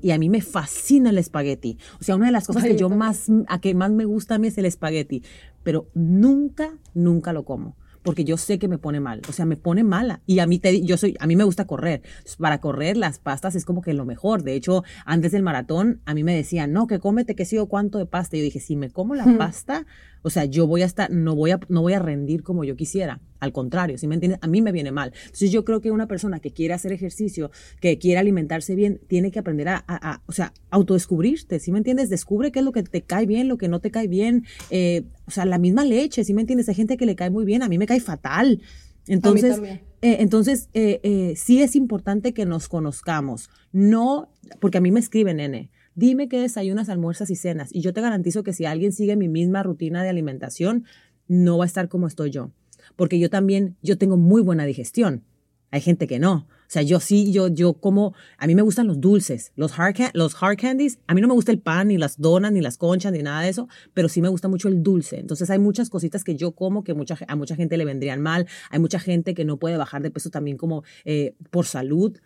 y 0.01 0.11
a 0.11 0.17
mí 0.17 0.29
me 0.29 0.41
fascina 0.41 1.09
el 1.09 1.17
espagueti. 1.17 1.77
O 1.99 2.03
sea, 2.03 2.15
una 2.15 2.27
de 2.27 2.31
las 2.31 2.47
cosas 2.47 2.63
que 2.63 2.75
yo 2.75 2.89
más, 2.89 3.27
a 3.47 3.59
que 3.59 3.73
más 3.73 3.91
me 3.91 4.05
gusta 4.05 4.35
a 4.35 4.37
mí 4.37 4.47
es 4.47 4.57
el 4.57 4.65
espagueti. 4.65 5.23
Pero 5.63 5.87
nunca, 5.93 6.77
nunca 6.93 7.33
lo 7.33 7.43
como 7.43 7.75
porque 8.07 8.23
yo 8.23 8.37
sé 8.37 8.57
que 8.57 8.69
me 8.69 8.77
pone 8.77 9.01
mal, 9.01 9.21
o 9.27 9.33
sea, 9.33 9.45
me 9.45 9.57
pone 9.57 9.83
mala. 9.83 10.21
Y 10.25 10.39
a 10.39 10.47
mí, 10.47 10.59
te, 10.59 10.81
yo 10.81 10.95
soy, 10.95 11.17
a 11.19 11.27
mí 11.27 11.35
me 11.35 11.43
gusta 11.43 11.67
correr. 11.67 12.03
Para 12.39 12.61
correr, 12.61 12.95
las 12.95 13.19
pastas 13.19 13.53
es 13.53 13.65
como 13.65 13.81
que 13.81 13.93
lo 13.93 14.05
mejor. 14.05 14.43
De 14.43 14.53
hecho, 14.53 14.85
antes 15.05 15.33
del 15.33 15.43
maratón, 15.43 15.99
a 16.05 16.13
mí 16.13 16.23
me 16.23 16.33
decían, 16.33 16.71
no, 16.71 16.87
que 16.87 16.99
cómete 16.99 17.35
que 17.35 17.43
sigo 17.43 17.67
cuánto 17.67 17.97
de 17.97 18.05
pasta. 18.05 18.37
Y 18.37 18.39
yo 18.39 18.43
dije, 18.45 18.61
si 18.61 18.77
me 18.77 18.89
como 18.91 19.13
la 19.13 19.25
pasta, 19.37 19.85
o 20.21 20.29
sea, 20.29 20.45
yo 20.45 20.67
voy 20.67 20.81
a 20.81 20.85
estar, 20.85 21.11
no 21.11 21.35
voy 21.35 21.51
a, 21.51 21.59
no 21.69 21.81
voy 21.81 21.93
a 21.93 21.99
rendir 21.99 22.43
como 22.43 22.63
yo 22.63 22.75
quisiera. 22.75 23.21
Al 23.39 23.51
contrario, 23.51 23.97
si 23.97 24.07
me 24.07 24.15
entiendes? 24.15 24.39
A 24.41 24.47
mí 24.47 24.61
me 24.61 24.71
viene 24.71 24.91
mal. 24.91 25.13
Entonces 25.25 25.51
yo 25.51 25.63
creo 25.63 25.79
que 25.79 25.91
una 25.91 26.07
persona 26.07 26.39
que 26.39 26.51
quiere 26.51 26.73
hacer 26.73 26.91
ejercicio, 26.91 27.51
que 27.79 27.99
quiere 27.99 28.19
alimentarse 28.19 28.75
bien, 28.75 28.99
tiene 29.07 29.31
que 29.31 29.39
aprender 29.39 29.67
a, 29.69 30.21
o 30.25 30.31
sea, 30.31 30.53
autodescubrirte, 30.71 31.59
¿sí 31.59 31.71
me 31.71 31.77
entiendes? 31.77 32.09
Descubre 32.09 32.51
qué 32.51 32.59
es 32.59 32.65
lo 32.65 32.71
que 32.71 32.83
te 32.83 33.01
cae 33.01 33.25
bien, 33.25 33.47
lo 33.47 33.57
que 33.57 33.67
no 33.67 33.79
te 33.79 33.91
cae 33.91 34.07
bien. 34.07 34.45
Eh, 34.69 35.03
o 35.25 35.31
sea, 35.31 35.45
la 35.45 35.59
misma 35.59 35.85
leche, 35.85 36.23
¿sí 36.23 36.33
me 36.33 36.41
entiendes? 36.41 36.67
Hay 36.69 36.75
gente 36.75 36.97
que 36.97 37.05
le 37.05 37.15
cae 37.15 37.29
muy 37.29 37.45
bien, 37.45 37.61
a 37.61 37.69
mí 37.69 37.77
me 37.77 37.85
cae 37.85 37.99
fatal. 37.99 38.61
Entonces, 39.05 39.59
eh, 40.01 40.17
entonces 40.19 40.69
eh, 40.73 41.33
sí 41.37 41.61
es 41.61 41.75
importante 41.75 42.33
que 42.33 42.45
nos 42.45 42.67
conozcamos. 42.67 43.49
No, 43.71 44.31
porque 44.59 44.79
a 44.79 44.81
mí 44.81 44.91
me 44.91 44.99
escriben, 44.99 45.37
nene, 45.37 45.69
dime 45.97 46.29
qué 46.29 46.39
desayunas, 46.39 46.89
almuerzas 46.89 47.29
y 47.31 47.35
cenas. 47.35 47.69
Y 47.73 47.81
yo 47.81 47.91
te 47.91 48.01
garantizo 48.01 48.43
que 48.43 48.53
si 48.53 48.65
alguien 48.65 48.93
sigue 48.93 49.15
mi 49.17 49.27
misma 49.27 49.63
rutina 49.63 50.03
de 50.03 50.09
alimentación, 50.09 50.85
no 51.27 51.57
va 51.57 51.65
a 51.65 51.67
estar 51.67 51.89
como 51.89 52.07
estoy 52.07 52.29
yo. 52.29 52.51
Porque 52.95 53.19
yo 53.19 53.29
también, 53.29 53.75
yo 53.81 53.97
tengo 53.97 54.15
muy 54.15 54.41
buena 54.41 54.65
digestión. 54.65 55.23
Hay 55.71 55.81
gente 55.81 56.07
que 56.07 56.19
no. 56.19 56.47
O 56.67 56.69
sea, 56.69 56.83
yo 56.83 56.99
sí, 56.99 57.31
yo, 57.31 57.47
yo 57.47 57.73
como, 57.73 58.13
a 58.37 58.45
mí 58.45 58.53
me 58.53 58.61
gustan 58.61 58.87
los 58.87 59.01
dulces, 59.01 59.51
los 59.55 59.77
hard, 59.77 59.95
los 60.13 60.41
hard 60.41 60.57
candies. 60.57 60.99
A 61.07 61.15
mí 61.15 61.21
no 61.21 61.27
me 61.27 61.33
gusta 61.33 61.51
el 61.51 61.59
pan, 61.59 61.87
ni 61.87 61.97
las 61.97 62.21
donas, 62.21 62.51
ni 62.51 62.61
las 62.61 62.77
conchas, 62.77 63.11
ni 63.11 63.23
nada 63.23 63.41
de 63.41 63.49
eso, 63.49 63.67
pero 63.93 64.07
sí 64.07 64.21
me 64.21 64.29
gusta 64.29 64.47
mucho 64.47 64.67
el 64.67 64.83
dulce. 64.83 65.19
Entonces 65.19 65.49
hay 65.49 65.59
muchas 65.59 65.89
cositas 65.89 66.23
que 66.23 66.35
yo 66.35 66.51
como 66.51 66.83
que 66.83 66.93
mucha, 66.93 67.17
a 67.27 67.35
mucha 67.35 67.55
gente 67.55 67.75
le 67.75 67.85
vendrían 67.85 68.21
mal. 68.21 68.47
Hay 68.69 68.79
mucha 68.79 68.99
gente 68.99 69.33
que 69.33 69.45
no 69.45 69.57
puede 69.57 69.77
bajar 69.77 70.03
de 70.03 70.11
peso 70.11 70.29
también 70.29 70.57
como 70.57 70.83
eh, 71.05 71.33
por 71.49 71.65
salud. 71.65 72.17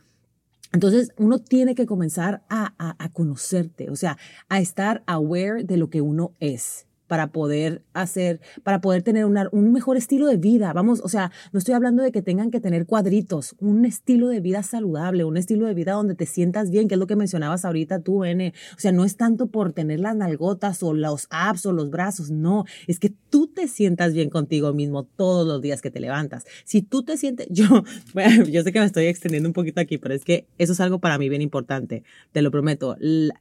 Entonces, 0.74 1.12
uno 1.18 1.40
tiene 1.40 1.76
que 1.76 1.86
comenzar 1.86 2.44
a, 2.50 2.74
a, 2.78 3.10
conocerte, 3.10 3.90
o 3.90 3.96
sea, 3.96 4.18
a 4.48 4.62
estar 4.62 5.04
aware 5.06 5.64
de 5.64 5.78
lo 5.78 5.90
que 5.90 6.02
uno 6.02 6.34
es 6.40 6.88
para 7.12 7.34
poder 7.34 7.82
hacer, 7.92 8.40
para 8.64 8.80
poder 8.80 9.02
tener 9.02 9.26
un 9.26 9.74
mejor 9.74 9.98
estilo 9.98 10.28
de 10.28 10.38
vida. 10.38 10.72
Vamos, 10.72 11.02
o 11.04 11.10
sea, 11.10 11.30
no 11.52 11.60
estoy 11.60 11.74
hablando 11.74 12.04
de 12.04 12.14
que 12.14 12.22
tengan 12.22 12.52
que 12.52 12.62
tener 12.62 12.86
cuadritos, 12.86 13.54
un 13.60 13.84
estilo 13.84 14.30
de 14.30 14.40
vida 14.40 14.64
saludable, 14.64 15.26
un 15.26 15.36
estilo 15.36 15.68
de 15.68 15.74
vida 15.74 15.92
donde 15.92 16.16
te 16.16 16.26
sientas 16.26 16.70
bien, 16.70 16.88
que 16.88 16.96
es 16.96 17.00
lo 17.00 17.08
que 17.08 17.18
mencionabas 17.18 17.66
ahorita 17.66 18.00
tú, 18.00 18.24
N. 18.24 18.54
O 18.78 18.80
sea, 18.80 18.94
no 18.94 19.04
es 19.04 19.18
tanto 19.18 19.48
por 19.48 19.74
tener 19.74 20.00
las 20.00 20.16
nalgotas 20.16 20.82
o 20.84 20.94
los 20.94 21.28
abs 21.32 21.66
o 21.66 21.74
los 21.74 21.90
brazos, 21.90 22.32
no, 22.32 22.64
es 22.88 22.98
que 22.98 23.12
tú 23.30 23.48
te 23.48 23.68
sientas 23.68 24.14
bien 24.14 24.30
contigo 24.30 24.72
mismo 24.72 25.04
todos 25.04 25.46
los 25.46 25.62
días 25.62 25.82
que 25.82 25.92
te 25.92 26.00
levantas. 26.00 26.46
Si 26.64 26.82
tú 26.82 27.04
te 27.04 27.18
sientes, 27.18 27.48
yo, 27.52 27.84
bueno, 28.14 28.46
yo 28.46 28.64
sé 28.64 28.72
que 28.72 28.80
me 28.80 28.86
estoy 28.86 29.08
extendiendo 29.08 29.50
un 29.50 29.54
poquito 29.54 29.82
aquí, 29.82 29.98
pero 29.98 30.14
es 30.14 30.24
que 30.24 30.48
eso 30.58 30.72
es 30.72 30.80
algo 30.80 31.00
para 31.00 31.18
mí 31.18 31.28
bien 31.28 31.42
importante, 31.42 32.06
te 32.32 32.42
lo 32.42 32.52
prometo. 32.52 32.96
el 33.02 33.34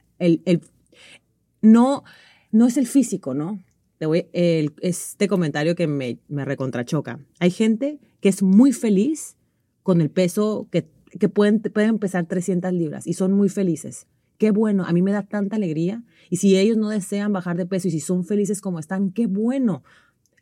no, 1.61 2.03
no 2.51 2.67
es 2.67 2.77
el 2.77 2.87
físico, 2.87 3.33
¿no? 3.33 3.59
Este 4.01 5.27
comentario 5.27 5.75
que 5.75 5.87
me, 5.87 6.17
me 6.27 6.43
recontrachoca. 6.43 7.19
Hay 7.39 7.51
gente 7.51 7.99
que 8.19 8.29
es 8.29 8.41
muy 8.41 8.73
feliz 8.73 9.35
con 9.83 10.01
el 10.01 10.09
peso 10.09 10.67
que, 10.71 10.87
que 11.19 11.29
pueden, 11.29 11.59
pueden 11.59 11.99
pesar 11.99 12.25
300 12.25 12.71
libras 12.73 13.05
y 13.07 13.13
son 13.13 13.33
muy 13.33 13.49
felices. 13.49 14.07
Qué 14.37 14.49
bueno, 14.49 14.85
a 14.85 14.93
mí 14.93 15.03
me 15.03 15.11
da 15.11 15.21
tanta 15.21 15.55
alegría. 15.55 16.03
Y 16.31 16.37
si 16.37 16.57
ellos 16.57 16.77
no 16.77 16.89
desean 16.89 17.31
bajar 17.31 17.57
de 17.57 17.67
peso 17.67 17.87
y 17.87 17.91
si 17.91 17.99
son 17.99 18.25
felices 18.25 18.59
como 18.59 18.79
están, 18.79 19.11
qué 19.11 19.27
bueno. 19.27 19.83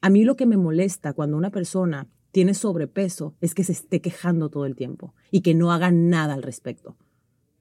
A 0.01 0.09
mí 0.09 0.23
lo 0.23 0.37
que 0.37 0.45
me 0.45 0.55
molesta 0.55 1.11
cuando 1.11 1.35
una 1.35 1.49
persona 1.49 2.07
tiene 2.31 2.53
sobrepeso 2.53 3.35
es 3.41 3.53
que 3.53 3.63
se 3.63 3.73
esté 3.73 3.99
quejando 4.01 4.49
todo 4.49 4.65
el 4.65 4.75
tiempo 4.75 5.13
y 5.31 5.41
que 5.41 5.53
no 5.53 5.73
haga 5.73 5.91
nada 5.91 6.33
al 6.33 6.43
respecto. 6.43 6.95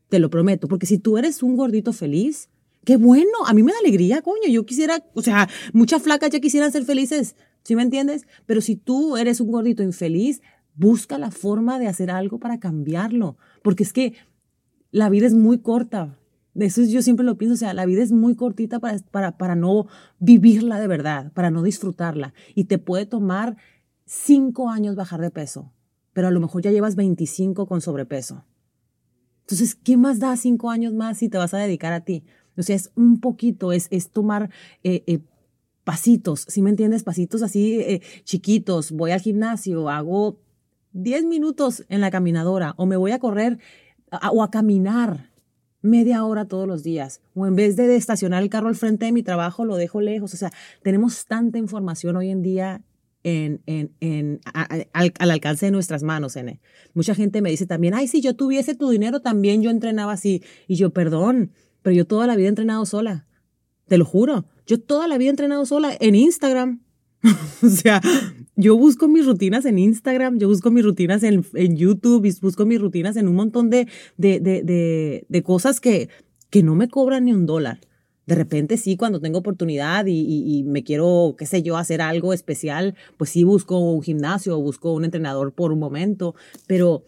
Te 0.09 0.21
lo 0.21 0.31
prometo, 0.31 0.69
porque 0.69 0.87
si 0.87 0.99
tú 0.99 1.19
eres 1.19 1.43
un 1.43 1.57
gordito 1.57 1.93
feliz, 1.93 2.49
Qué 2.89 2.97
bueno, 2.97 3.45
a 3.45 3.53
mí 3.53 3.63
me 3.63 3.73
da 3.73 3.79
alegría, 3.81 4.23
coño. 4.23 4.49
Yo 4.49 4.65
quisiera, 4.65 5.05
o 5.13 5.21
sea, 5.21 5.47
muchas 5.75 6.01
flacas 6.01 6.31
ya 6.31 6.41
quisieran 6.41 6.73
ser 6.73 6.87
felices, 6.87 7.37
¿sí 7.63 7.77
me 7.77 7.83
entiendes? 7.83 8.27
Pero 8.47 8.63
si 8.63 8.77
tú 8.77 9.19
eres 9.19 9.43
un 9.43 9.53
gordito 9.53 9.83
infeliz, 9.83 10.41
busca 10.75 11.19
la 11.19 11.31
forma 11.31 11.79
de 11.79 11.87
hacer 11.87 12.11
algo 12.11 12.41
para 12.41 12.59
cambiarlo, 12.59 13.37
porque 13.63 13.83
es 13.83 13.93
que 13.93 14.15
la 14.91 15.11
vida 15.11 15.27
es 15.27 15.35
muy 15.35 15.59
corta. 15.59 16.19
Eso 16.55 16.83
yo 16.83 17.03
siempre 17.03 17.27
lo 17.27 17.37
pienso, 17.37 17.53
o 17.53 17.59
sea, 17.59 17.75
la 17.75 17.85
vida 17.85 18.03
es 18.03 18.11
muy 18.11 18.37
cortita 18.37 18.79
para, 18.81 18.99
para, 19.11 19.37
para 19.37 19.55
no 19.55 19.87
vivirla 20.19 20.81
de 20.81 20.87
verdad, 20.87 21.31
para 21.35 21.51
no 21.51 21.63
disfrutarla. 21.63 22.33
Y 22.55 22.65
te 22.65 22.79
puede 22.79 23.05
tomar 23.05 23.59
cinco 24.07 24.71
años 24.71 24.97
bajar 24.97 25.21
de 25.21 25.31
peso, 25.31 25.75
pero 26.15 26.29
a 26.29 26.31
lo 26.31 26.41
mejor 26.41 26.63
ya 26.63 26.71
llevas 26.71 26.97
25 26.97 27.67
con 27.67 27.83
sobrepeso. 27.83 28.47
Entonces, 29.43 29.75
¿qué 29.75 29.99
más 29.99 30.21
da 30.21 30.35
cinco 30.39 30.71
años 30.71 30.95
más 30.95 31.19
si 31.19 31.29
te 31.29 31.37
vas 31.37 31.53
a 31.53 31.59
dedicar 31.59 31.93
a 31.93 32.01
ti? 32.01 32.25
O 32.59 32.63
sea, 32.63 32.77
es 32.77 32.91
un 32.97 33.21
poquito, 33.21 33.73
es, 33.73 33.89
es 33.91 34.11
tomar 34.11 34.51
eh, 34.83 35.05
eh, 35.07 35.21
pasitos, 35.85 36.45
¿sí 36.49 36.61
me 36.61 36.71
entiendes? 36.71 37.05
Pasitos 37.05 37.43
así 37.43 37.81
eh, 37.81 38.03
chiquitos. 38.25 38.93
Voy 38.93 39.11
al 39.13 39.21
gimnasio, 39.21 39.89
hago 39.89 40.39
10 40.93 41.25
minutos 41.25 41.85
en 41.89 42.01
la 42.01 42.11
caminadora 42.11 42.75
o 42.77 42.87
me 42.87 42.97
voy 42.97 43.13
a 43.13 43.19
correr 43.19 43.59
o 44.33 44.43
a 44.43 44.51
caminar 44.51 45.31
media 45.83 46.25
hora 46.25 46.47
todos 46.47 46.67
los 46.67 46.83
días. 46.83 47.21
O 47.35 47.47
en 47.47 47.55
vez 47.57 47.77
de 47.77 47.95
estacionar 47.97 48.43
el 48.43 48.51
carro 48.51 48.69
al 48.69 48.75
frente 48.75 49.07
de 49.07 49.13
mi 49.13 49.23
trabajo, 49.23 49.65
lo 49.65 49.77
dejo 49.77 50.01
lejos. 50.01 50.35
O 50.35 50.37
sea, 50.37 50.53
tenemos 50.83 51.27
tanta 51.27 51.59
información 51.59 52.17
hoy 52.17 52.31
en 52.31 52.43
día 52.43 52.83
en, 53.23 53.63
en, 53.67 53.93
en 54.01 54.41
al, 54.55 54.87
al, 55.19 55.31
alcance 55.31 55.67
de 55.67 55.73
nuestras 55.73 56.03
manos, 56.03 56.37
N. 56.37 56.61
Mucha 56.95 57.15
gente 57.15 57.43
me 57.43 57.51
dice 57.51 57.67
también, 57.67 57.95
ay, 57.95 58.09
si 58.09 58.21
yo 58.21 58.35
tuviese 58.37 58.75
tu 58.75 58.91
dinero, 58.91 59.21
también 59.21 59.63
yo 59.63 59.71
entrenaba 59.71 60.13
así. 60.13 60.43
Y 60.67 60.77
yo, 60.77 60.91
perdón, 60.91 61.53
pero 61.83 61.95
yo 61.95 62.07
toda 62.07 62.27
la 62.27 62.37
vida 62.37 62.47
he 62.47 62.51
entrenado 62.51 62.85
sola. 62.87 63.27
Te 63.87 63.99
lo 63.99 64.05
juro. 64.05 64.45
Yo 64.67 64.81
toda 64.81 65.09
la 65.09 65.19
vida 65.19 65.29
he 65.29 65.31
entrenado 65.31 65.65
sola 65.67 65.97
en 65.99 66.15
Instagram. 66.15 66.81
o 67.63 67.69
sea, 67.69 68.01
yo 68.57 68.77
busco 68.77 69.09
mis 69.09 69.27
rutinas 69.27 69.65
en 69.65 69.79
Instagram, 69.79 70.39
yo 70.39 70.49
busco 70.49 70.71
mis 70.71 70.85
rutinas 70.85 71.23
en, 71.23 71.45
en 71.55 71.77
YouTube, 71.77 72.29
busco 72.41 72.67
mis 72.67 72.81
rutinas 72.81 73.17
en 73.17 73.29
un 73.29 73.35
montón 73.35 73.71
de, 73.71 73.89
de, 74.17 74.41
de, 74.41 75.27
de, 75.29 75.43
cosas 75.43 75.81
que, 75.81 76.09
que 76.51 76.63
no 76.63 76.75
me 76.75 76.89
cobran 76.89 77.25
ni 77.25 77.33
un 77.33 77.47
dólar. 77.47 77.81
De 78.27 78.35
repente 78.35 78.77
sí, 78.77 78.97
cuando 78.97 79.21
tengo 79.21 79.39
oportunidad 79.39 80.07
y, 80.07 80.21
y, 80.21 80.63
me 80.65 80.85
quiero, 80.85 81.35
qué 81.39 81.47
sé 81.47 81.63
yo, 81.63 81.77
hacer 81.77 82.03
algo 82.03 82.33
especial, 82.33 82.95
pues 83.17 83.31
sí 83.31 83.43
busco 83.43 83.79
un 83.79 84.03
gimnasio 84.03 84.59
o 84.59 84.61
busco 84.61 84.93
un 84.93 85.05
entrenador 85.05 85.53
por 85.53 85.73
un 85.73 85.79
momento, 85.79 86.35
pero, 86.67 87.05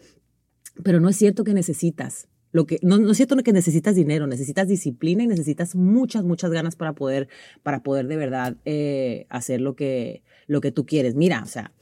pero 0.83 0.99
no 0.99 1.09
es 1.09 1.17
cierto 1.17 1.43
que 1.43 1.53
necesitas. 1.53 2.27
Lo 2.51 2.65
que, 2.65 2.79
no, 2.81 2.97
no 2.97 3.11
es 3.11 3.17
cierto 3.17 3.37
que 3.37 3.53
necesitas 3.53 3.95
dinero, 3.95 4.27
necesitas 4.27 4.67
disciplina 4.67 5.23
y 5.23 5.27
necesitas 5.27 5.75
muchas, 5.75 6.23
muchas 6.23 6.51
ganas 6.51 6.75
para 6.75 6.93
poder, 6.93 7.29
para 7.63 7.81
poder 7.81 8.07
de 8.07 8.17
verdad 8.17 8.57
eh, 8.65 9.25
hacer 9.29 9.61
lo 9.61 9.75
que, 9.75 10.23
lo 10.47 10.61
que 10.61 10.71
tú 10.71 10.85
quieres. 10.85 11.15
Mira, 11.15 11.41
o 11.43 11.47
sea, 11.47 11.73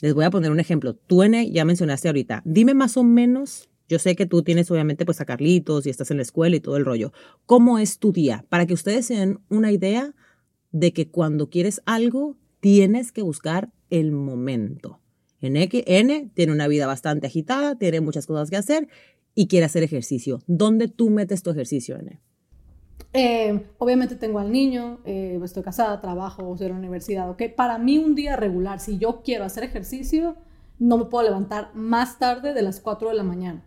les 0.00 0.14
voy 0.14 0.24
a 0.24 0.30
poner 0.30 0.50
un 0.50 0.60
ejemplo. 0.60 0.94
Tú, 0.94 1.22
N, 1.22 1.50
ya 1.50 1.64
mencionaste 1.64 2.08
ahorita. 2.08 2.42
Dime 2.44 2.74
más 2.74 2.96
o 2.96 3.04
menos, 3.04 3.68
yo 3.88 3.98
sé 3.98 4.16
que 4.16 4.26
tú 4.26 4.42
tienes 4.42 4.70
obviamente 4.70 5.04
pues 5.04 5.20
a 5.20 5.26
Carlitos 5.26 5.86
y 5.86 5.90
estás 5.90 6.10
en 6.10 6.16
la 6.16 6.22
escuela 6.22 6.56
y 6.56 6.60
todo 6.60 6.76
el 6.76 6.84
rollo. 6.84 7.12
¿Cómo 7.44 7.78
es 7.78 7.98
tu 7.98 8.12
día? 8.12 8.46
Para 8.48 8.66
que 8.66 8.74
ustedes 8.74 9.06
se 9.06 9.16
den 9.16 9.40
una 9.50 9.72
idea 9.72 10.14
de 10.70 10.92
que 10.94 11.08
cuando 11.10 11.50
quieres 11.50 11.82
algo, 11.84 12.38
tienes 12.60 13.12
que 13.12 13.22
buscar 13.22 13.70
el 13.90 14.10
momento. 14.10 15.00
N, 15.40 15.68
N 15.70 16.30
tiene 16.34 16.52
una 16.52 16.68
vida 16.68 16.86
bastante 16.86 17.26
agitada, 17.26 17.76
tiene 17.76 18.00
muchas 18.00 18.26
cosas 18.26 18.48
que 18.48 18.56
hacer 18.56 18.88
y 19.34 19.48
quiere 19.48 19.66
hacer 19.66 19.82
ejercicio. 19.82 20.40
¿Dónde 20.46 20.88
tú 20.88 21.10
metes 21.10 21.42
tu 21.42 21.50
ejercicio, 21.50 21.98
N? 21.98 22.20
Eh, 23.14 23.66
obviamente 23.78 24.16
tengo 24.16 24.38
al 24.38 24.50
niño, 24.50 25.00
eh, 25.04 25.38
estoy 25.42 25.62
casada, 25.62 26.00
trabajo, 26.00 26.52
estoy 26.52 26.68
en 26.68 26.72
la 26.72 26.78
universidad, 26.78 27.28
¿ok? 27.30 27.42
Para 27.54 27.78
mí 27.78 27.98
un 27.98 28.14
día 28.14 28.36
regular, 28.36 28.80
si 28.80 28.98
yo 28.98 29.22
quiero 29.22 29.44
hacer 29.44 29.64
ejercicio, 29.64 30.36
no 30.78 30.96
me 30.98 31.04
puedo 31.04 31.24
levantar 31.24 31.74
más 31.74 32.18
tarde 32.18 32.54
de 32.54 32.62
las 32.62 32.80
4 32.80 33.10
de 33.10 33.14
la 33.14 33.22
mañana. 33.22 33.64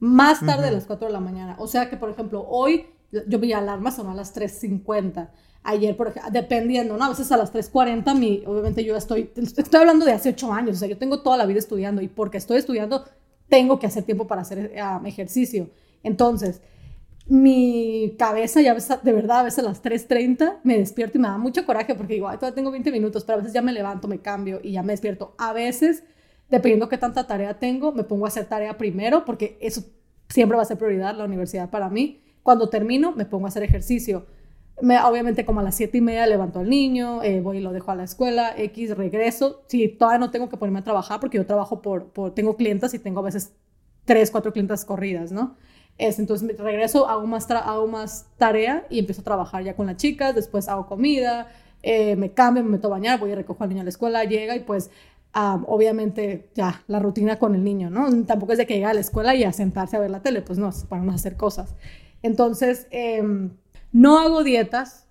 Más 0.00 0.44
tarde 0.44 0.66
de 0.66 0.72
las 0.72 0.86
4 0.86 1.06
de 1.06 1.12
la 1.12 1.20
mañana. 1.20 1.56
O 1.58 1.66
sea 1.66 1.88
que, 1.88 1.96
por 1.96 2.10
ejemplo, 2.10 2.44
hoy 2.48 2.86
yo 3.28 3.38
vi 3.38 3.52
alarmas 3.52 3.96
son 3.96 4.08
a 4.08 4.14
las 4.14 4.34
3.50. 4.34 5.30
Ayer, 5.62 5.96
por 5.96 6.08
ejemplo, 6.08 6.30
dependiendo, 6.32 6.96
¿no? 6.96 7.04
A 7.04 7.08
veces 7.10 7.30
a 7.32 7.36
las 7.36 7.52
3.40, 7.52 8.18
mi, 8.18 8.42
obviamente 8.46 8.84
yo 8.84 8.96
estoy, 8.96 9.30
estoy 9.34 9.80
hablando 9.80 10.04
de 10.04 10.12
hace 10.12 10.30
8 10.30 10.52
años, 10.52 10.76
o 10.76 10.78
sea, 10.80 10.88
yo 10.88 10.98
tengo 10.98 11.22
toda 11.22 11.36
la 11.36 11.46
vida 11.46 11.58
estudiando 11.58 12.02
y 12.02 12.08
porque 12.08 12.38
estoy 12.38 12.58
estudiando, 12.58 13.04
tengo 13.48 13.78
que 13.78 13.86
hacer 13.86 14.04
tiempo 14.04 14.26
para 14.26 14.42
hacer 14.42 14.72
um, 14.76 15.06
ejercicio. 15.06 15.70
Entonces, 16.02 16.60
mi 17.26 18.16
cabeza 18.18 18.60
ya 18.60 18.74
de 18.74 19.12
verdad 19.12 19.40
a 19.40 19.42
veces 19.44 19.60
a 19.60 19.62
las 19.62 19.82
3.30 19.82 20.58
me 20.62 20.76
despierto 20.76 21.16
y 21.16 21.20
me 21.20 21.28
da 21.28 21.38
mucho 21.38 21.64
coraje 21.64 21.94
porque 21.94 22.14
digo, 22.14 22.28
Ay, 22.28 22.36
todavía 22.36 22.54
tengo 22.54 22.70
20 22.70 22.90
minutos, 22.90 23.24
pero 23.24 23.34
a 23.34 23.38
veces 23.38 23.54
ya 23.54 23.62
me 23.62 23.72
levanto, 23.72 24.08
me 24.08 24.18
cambio 24.18 24.60
y 24.62 24.72
ya 24.72 24.82
me 24.82 24.92
despierto. 24.92 25.34
A 25.38 25.52
veces, 25.52 26.04
dependiendo 26.50 26.88
qué 26.88 26.98
tanta 26.98 27.26
tarea 27.26 27.58
tengo, 27.58 27.92
me 27.92 28.04
pongo 28.04 28.26
a 28.26 28.28
hacer 28.28 28.46
tarea 28.46 28.76
primero 28.76 29.24
porque 29.24 29.56
eso 29.60 29.84
siempre 30.28 30.56
va 30.56 30.62
a 30.62 30.66
ser 30.66 30.76
prioridad, 30.76 31.16
la 31.16 31.24
universidad 31.24 31.70
para 31.70 31.88
mí. 31.88 32.22
Cuando 32.42 32.68
termino, 32.68 33.12
me 33.12 33.24
pongo 33.24 33.46
a 33.46 33.48
hacer 33.48 33.62
ejercicio. 33.62 34.26
Me, 34.80 35.00
obviamente 35.00 35.44
como 35.44 35.60
a 35.60 35.62
las 35.62 35.76
7 35.76 35.98
y 35.98 36.00
media 36.00 36.26
levanto 36.26 36.58
al 36.58 36.68
niño, 36.68 37.22
eh, 37.22 37.40
voy 37.40 37.58
y 37.58 37.60
lo 37.60 37.72
dejo 37.72 37.92
a 37.92 37.94
la 37.94 38.04
escuela, 38.04 38.54
X, 38.56 38.96
regreso. 38.96 39.62
Si 39.68 39.88
todavía 39.88 40.18
no 40.18 40.30
tengo 40.30 40.48
que 40.48 40.56
ponerme 40.56 40.80
a 40.80 40.84
trabajar 40.84 41.20
porque 41.20 41.38
yo 41.38 41.46
trabajo 41.46 41.80
por, 41.80 42.06
por 42.12 42.34
tengo 42.34 42.56
clientas 42.56 42.92
y 42.94 42.98
tengo 42.98 43.20
a 43.20 43.22
veces 43.22 43.54
3, 44.04 44.30
4 44.30 44.52
clientas 44.52 44.84
corridas, 44.84 45.30
¿no? 45.32 45.56
Es, 45.96 46.18
entonces 46.18 46.58
regreso, 46.58 47.08
hago 47.08 47.26
más, 47.26 47.48
hago 47.50 47.86
más 47.86 48.26
tarea 48.36 48.84
y 48.90 48.98
empiezo 48.98 49.20
a 49.20 49.24
trabajar 49.24 49.62
ya 49.62 49.76
con 49.76 49.86
las 49.86 49.96
chicas, 49.96 50.34
después 50.34 50.68
hago 50.68 50.86
comida, 50.86 51.48
eh, 51.82 52.16
me 52.16 52.32
cambio, 52.32 52.64
me 52.64 52.70
meto 52.70 52.88
a 52.88 52.90
bañar, 52.90 53.20
voy 53.20 53.30
y 53.30 53.34
recojo 53.36 53.62
al 53.62 53.68
niño 53.68 53.82
a 53.82 53.84
la 53.84 53.90
escuela, 53.90 54.24
llega 54.24 54.56
y 54.56 54.60
pues 54.60 54.90
obviamente 55.34 56.50
ya 56.54 56.82
la 56.86 57.00
rutina 57.00 57.38
con 57.38 57.54
el 57.54 57.64
niño, 57.64 57.90
¿no? 57.90 58.24
Tampoco 58.24 58.52
es 58.52 58.58
de 58.58 58.66
que 58.66 58.74
llegue 58.74 58.86
a 58.86 58.94
la 58.94 59.00
escuela 59.00 59.34
y 59.34 59.44
a 59.44 59.52
sentarse 59.52 59.96
a 59.96 60.00
ver 60.00 60.10
la 60.10 60.22
tele, 60.22 60.42
pues 60.42 60.58
no, 60.58 60.70
para 60.88 61.02
no 61.02 61.12
hacer 61.12 61.36
cosas. 61.36 61.74
Entonces, 62.22 62.86
em, 62.90 63.50
no 63.94 64.18
hago 64.18 64.42
dietas, 64.42 65.06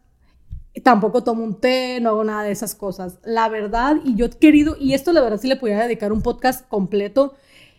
tampoco 0.84 1.24
tomo 1.24 1.44
un 1.44 1.60
té, 1.60 2.00
no 2.02 2.10
hago 2.10 2.24
nada 2.26 2.44
de 2.44 2.52
esas 2.52 2.76
cosas. 2.76 3.18
La 3.24 3.48
verdad, 3.48 3.96
y 4.04 4.16
yo 4.16 4.26
he 4.26 4.30
querido, 4.30 4.76
y 4.78 4.94
esto 4.94 5.14
la 5.14 5.22
verdad 5.22 5.40
sí 5.40 5.48
le 5.48 5.56
podría 5.56 5.84
dedicar 5.84 6.12
un 6.12 6.22
podcast 6.22 6.68
completo, 6.68 7.34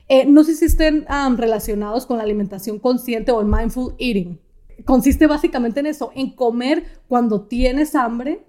eh, 0.08 0.24
no 0.24 0.44
sé 0.44 0.54
si 0.54 0.64
estén 0.64 1.06
relacionados 1.36 2.06
con 2.06 2.16
la 2.16 2.22
alimentación 2.22 2.78
consciente 2.78 3.32
o 3.32 3.40
el 3.42 3.46
mindful 3.46 3.94
eating. 3.98 4.40
Consiste 4.86 5.26
básicamente 5.26 5.80
en 5.80 5.86
eso, 5.86 6.10
en 6.14 6.30
comer 6.30 6.84
cuando 7.06 7.42
tienes 7.42 7.94
hambre 7.94 8.42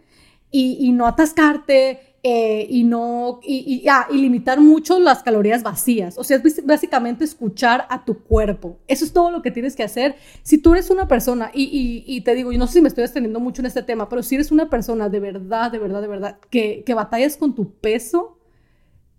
y, 0.50 0.94
no 0.94 1.08
atascarte 1.08 2.14
eh, 2.27 2.65
y 2.71 2.85
no 2.85 3.39
y, 3.43 3.88
ah, 3.88 4.07
y, 4.09 4.17
limitar 4.17 4.59
mucho 4.59 4.97
las 4.97 5.21
calorías 5.21 5.61
vacías. 5.61 6.17
O 6.17 6.23
sea, 6.23 6.41
es 6.43 6.65
básicamente 6.65 7.23
escuchar 7.23 7.85
a 7.88 8.03
tu 8.03 8.17
cuerpo. 8.23 8.79
Eso 8.88 9.05
es 9.05 9.13
todo 9.13 9.29
lo 9.29 9.43
que 9.43 9.51
tienes 9.51 9.75
que 9.75 9.83
hacer. 9.83 10.15
Si 10.41 10.57
tú 10.57 10.73
eres 10.73 10.89
una 10.89 11.07
persona, 11.07 11.51
y, 11.53 12.19
te 12.21 12.33
digo, 12.33 12.51
y 12.51 12.57
no 12.57 12.65
sé 12.65 12.73
si 12.73 12.81
me 12.81 12.88
estoy 12.88 13.03
extendiendo 13.03 13.39
mucho 13.39 13.61
en 13.61 13.67
este 13.67 13.83
tema, 13.83 14.09
pero 14.09 14.23
si 14.23 14.33
eres 14.33 14.51
una 14.51 14.71
persona 14.71 15.07
de 15.07 15.19
verdad, 15.19 15.71
de 15.71 15.77
verdad, 15.77 16.01
de 16.01 16.07
verdad, 16.07 16.39
que, 16.49 16.81
que 16.83 16.95
batallas 16.95 17.38
con 17.38 17.53
tu 17.53 17.75
peso, 17.75 18.39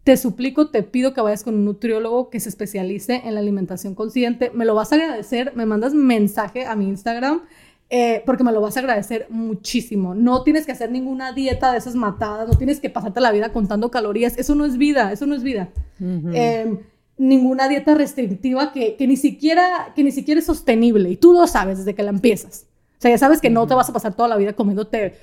te 0.03 0.17
suplico, 0.17 0.71
te 0.71 0.83
pido 0.83 1.15
que 1.15 1.21
vayas 1.21 1.45
con 1.45 1.55
un 1.55 1.65
nutriólogo 1.65 2.29
que 2.29 2.41
se 2.41 2.49
especialice 2.49 3.23
en 3.25 3.35
la 3.35 3.41
alimentación 3.41 3.95
consciente. 3.95 4.51
Me 4.53 4.65
lo 4.65 4.75
vas 4.75 4.91
a 4.91 4.97
agradecer, 4.97 5.53
me 5.55 5.65
mandas 5.65 5.95
mensaje 5.95 6.67
a 6.67 6.75
mi 6.75 6.89
Instagram. 6.89 7.43
Eh, 7.89 8.23
porque 8.27 8.43
me 8.43 8.51
lo 8.51 8.61
vas 8.61 8.77
a 8.77 8.81
agradecer 8.81 9.27
muchísimo. 9.31 10.15
No 10.15 10.43
tienes 10.43 10.67
que 10.67 10.73
hacer 10.73 10.91
ninguna 10.91 11.33
dieta 11.33 11.71
de 11.71 11.79
esas 11.79 11.95
matadas, 11.95 12.49
no 12.49 12.55
tienes 12.55 12.81
que 12.81 12.91
pasarte 12.91 13.21
la 13.21 13.31
vida 13.31 13.53
contando 13.53 13.91
calorías, 13.93 14.37
eso 14.39 14.57
no 14.57 14.65
es 14.65 14.77
vida, 14.77 15.13
eso 15.13 15.27
no 15.27 15.37
es 15.37 15.45
vida. 15.45 15.69
Em, 16.01 16.81
ninguna 17.17 17.69
dieta 17.69 17.95
restrictiva 17.95 18.73
que, 18.73 18.97
que, 18.97 19.07
ni 19.07 19.17
siquiera, 19.17 19.93
que 19.95 20.03
ni 20.03 20.11
siquiera 20.11 20.41
es 20.41 20.47
sostenible 20.47 21.11
y 21.11 21.17
tú 21.17 21.33
lo 21.33 21.47
sabes 21.47 21.79
desde 21.79 21.95
que 21.95 22.03
la 22.03 22.11
empiezas. 22.11 22.67
O 22.99 23.01
sea, 23.01 23.11
ya 23.11 23.19
sabes 23.19 23.41
que 23.41 23.51
no 23.51 23.67
te 23.67 23.75
vas 23.75 23.89
a 23.89 23.93
pasar 23.93 24.15
toda 24.15 24.29
la 24.29 24.37
vida 24.37 24.55
comiéndote 24.55 25.15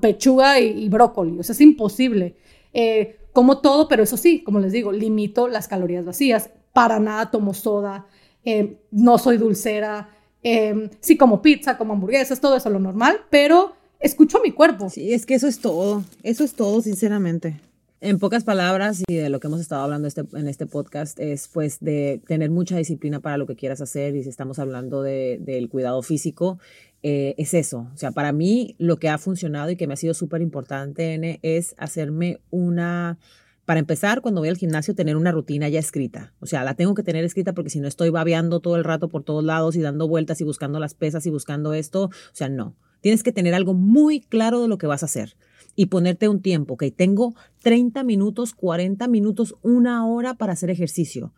pechuga 0.00 0.60
y, 0.60 0.84
y, 0.84 0.88
brócoli, 0.88 1.38
o 1.38 1.42
sea, 1.42 1.54
es 1.54 1.60
imposible. 1.60 2.34
Eh, 2.74 3.16
como 3.32 3.58
todo, 3.58 3.88
pero 3.88 4.02
eso 4.02 4.16
sí, 4.16 4.42
como 4.42 4.60
les 4.60 4.72
digo, 4.72 4.92
limito 4.92 5.48
las 5.48 5.68
calorías 5.68 6.04
vacías. 6.04 6.50
Para 6.72 6.98
nada 6.98 7.30
tomo 7.30 7.54
soda, 7.54 8.06
eh, 8.44 8.78
no 8.90 9.16
soy 9.18 9.38
dulcera, 9.38 10.08
eh, 10.44 10.90
sí 11.00 11.16
como 11.16 11.42
pizza, 11.42 11.76
como 11.76 11.94
hamburguesas, 11.94 12.40
todo 12.40 12.56
eso 12.56 12.70
lo 12.70 12.78
normal, 12.78 13.20
pero 13.30 13.74
escucho 13.98 14.40
mi 14.42 14.52
cuerpo. 14.52 14.90
Sí, 14.90 15.12
es 15.12 15.26
que 15.26 15.34
eso 15.34 15.48
es 15.48 15.58
todo, 15.58 16.04
eso 16.22 16.44
es 16.44 16.54
todo, 16.54 16.80
sinceramente. 16.82 17.60
En 18.00 18.18
pocas 18.18 18.44
palabras, 18.44 19.02
y 19.08 19.14
de 19.14 19.30
lo 19.30 19.40
que 19.40 19.46
hemos 19.46 19.60
estado 19.60 19.82
hablando 19.82 20.06
este, 20.06 20.24
en 20.34 20.46
este 20.46 20.66
podcast, 20.66 21.18
es 21.18 21.48
pues 21.48 21.80
de 21.80 22.20
tener 22.26 22.50
mucha 22.50 22.76
disciplina 22.76 23.20
para 23.20 23.38
lo 23.38 23.46
que 23.46 23.56
quieras 23.56 23.80
hacer, 23.80 24.14
y 24.14 24.22
si 24.22 24.28
estamos 24.28 24.58
hablando 24.58 25.02
de, 25.02 25.38
del 25.40 25.70
cuidado 25.70 26.02
físico, 26.02 26.58
eh, 27.02 27.34
es 27.38 27.54
eso. 27.54 27.86
O 27.94 27.96
sea, 27.96 28.12
para 28.12 28.32
mí 28.32 28.76
lo 28.78 28.98
que 28.98 29.08
ha 29.08 29.16
funcionado 29.16 29.70
y 29.70 29.76
que 29.76 29.86
me 29.86 29.94
ha 29.94 29.96
sido 29.96 30.12
súper 30.12 30.42
importante 30.42 31.38
es 31.42 31.74
hacerme 31.78 32.40
una, 32.50 33.18
para 33.64 33.80
empezar, 33.80 34.20
cuando 34.20 34.40
voy 34.40 34.48
al 34.48 34.56
gimnasio, 34.56 34.94
tener 34.94 35.16
una 35.16 35.32
rutina 35.32 35.68
ya 35.68 35.78
escrita. 35.78 36.34
O 36.40 36.46
sea, 36.46 36.64
la 36.64 36.74
tengo 36.74 36.94
que 36.94 37.02
tener 37.02 37.24
escrita 37.24 37.54
porque 37.54 37.70
si 37.70 37.80
no 37.80 37.88
estoy 37.88 38.10
babeando 38.10 38.60
todo 38.60 38.76
el 38.76 38.84
rato 38.84 39.08
por 39.08 39.22
todos 39.22 39.42
lados 39.42 39.76
y 39.76 39.80
dando 39.80 40.06
vueltas 40.06 40.40
y 40.40 40.44
buscando 40.44 40.78
las 40.78 40.94
pesas 40.94 41.26
y 41.26 41.30
buscando 41.30 41.72
esto, 41.72 42.04
o 42.04 42.10
sea, 42.32 42.48
no. 42.48 42.76
Tienes 43.00 43.22
que 43.22 43.32
tener 43.32 43.54
algo 43.54 43.74
muy 43.74 44.20
claro 44.20 44.60
de 44.62 44.68
lo 44.68 44.78
que 44.78 44.86
vas 44.86 45.02
a 45.02 45.06
hacer 45.06 45.36
y 45.76 45.86
ponerte 45.86 46.28
un 46.28 46.40
tiempo, 46.40 46.74
ok, 46.74 46.84
tengo 46.94 47.34
30 47.62 48.04
minutos, 48.04 48.54
40 48.54 49.08
minutos, 49.08 49.56
una 49.62 50.06
hora 50.06 50.34
para 50.34 50.52
hacer 50.52 50.70
ejercicio. 50.70 51.32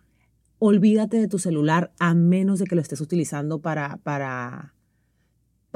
Olvídate 0.59 1.19
de 1.19 1.29
tu 1.29 1.39
celular 1.39 1.93
a 1.99 2.15
menos 2.15 2.59
de 2.59 2.67
que 2.67 2.77
lo 2.77 2.83
estés 2.83 3.01
utilizando 3.01 3.61
para, 3.61 3.99
para, 3.99 4.75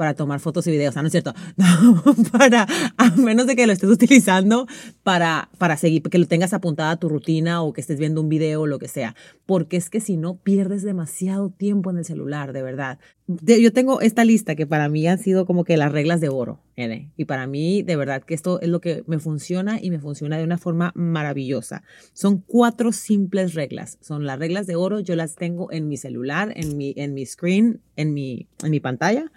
para 0.01 0.15
tomar 0.15 0.39
fotos 0.39 0.65
y 0.65 0.71
videos, 0.71 0.95
¿no 0.95 1.05
es 1.05 1.11
cierto? 1.11 1.31
No, 1.57 2.01
para, 2.31 2.65
a 2.97 3.11
menos 3.17 3.45
de 3.45 3.55
que 3.55 3.67
lo 3.67 3.73
estés 3.73 3.87
utilizando 3.87 4.65
para, 5.03 5.49
para 5.59 5.77
seguir, 5.77 6.01
que 6.01 6.17
lo 6.17 6.25
tengas 6.25 6.53
apuntada 6.53 6.89
a 6.89 6.95
tu 6.95 7.07
rutina 7.07 7.61
o 7.61 7.71
que 7.71 7.81
estés 7.81 7.99
viendo 7.99 8.19
un 8.19 8.27
video 8.27 8.61
o 8.61 8.65
lo 8.67 8.79
que 8.79 8.87
sea, 8.87 9.15
porque 9.45 9.77
es 9.77 9.91
que 9.91 9.99
si 9.99 10.17
no, 10.17 10.37
pierdes 10.37 10.81
demasiado 10.81 11.51
tiempo 11.51 11.91
en 11.91 11.97
el 11.97 12.05
celular, 12.05 12.51
de 12.51 12.63
verdad. 12.63 12.97
Yo 13.27 13.71
tengo 13.71 14.01
esta 14.01 14.25
lista 14.25 14.55
que 14.55 14.65
para 14.65 14.89
mí 14.89 15.05
han 15.07 15.19
sido 15.19 15.45
como 15.45 15.65
que 15.65 15.77
las 15.77 15.91
reglas 15.91 16.19
de 16.19 16.29
oro, 16.29 16.59
N, 16.75 17.11
y 17.15 17.25
para 17.25 17.45
mí, 17.45 17.83
de 17.83 17.95
verdad, 17.95 18.23
que 18.23 18.33
esto 18.33 18.59
es 18.59 18.69
lo 18.69 18.81
que 18.81 19.03
me 19.05 19.19
funciona 19.19 19.77
y 19.79 19.91
me 19.91 19.99
funciona 19.99 20.39
de 20.39 20.43
una 20.43 20.57
forma 20.57 20.93
maravillosa. 20.95 21.83
Son 22.13 22.39
cuatro 22.39 22.91
simples 22.91 23.53
reglas, 23.53 23.99
son 24.01 24.25
las 24.25 24.39
reglas 24.39 24.65
de 24.65 24.75
oro, 24.75 24.99
yo 24.99 25.15
las 25.15 25.35
tengo 25.35 25.71
en 25.71 25.87
mi 25.87 25.97
celular, 25.97 26.53
en 26.55 26.75
mi, 26.75 26.95
en 26.97 27.13
mi 27.13 27.23
screen, 27.27 27.81
en 27.95 28.15
mi, 28.15 28.47
en 28.63 28.71
mi 28.71 28.79
pantalla 28.79 29.31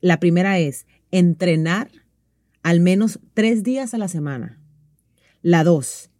la 0.00 0.20
primera 0.20 0.58
es 0.58 0.86
entrenar 1.10 1.90
al 2.62 2.80
menos 2.80 3.20
tres 3.34 3.62
días 3.62 3.94
a 3.94 3.98
la 3.98 4.08
semana. 4.08 4.58
La 5.42 5.62
dos, 5.62 6.10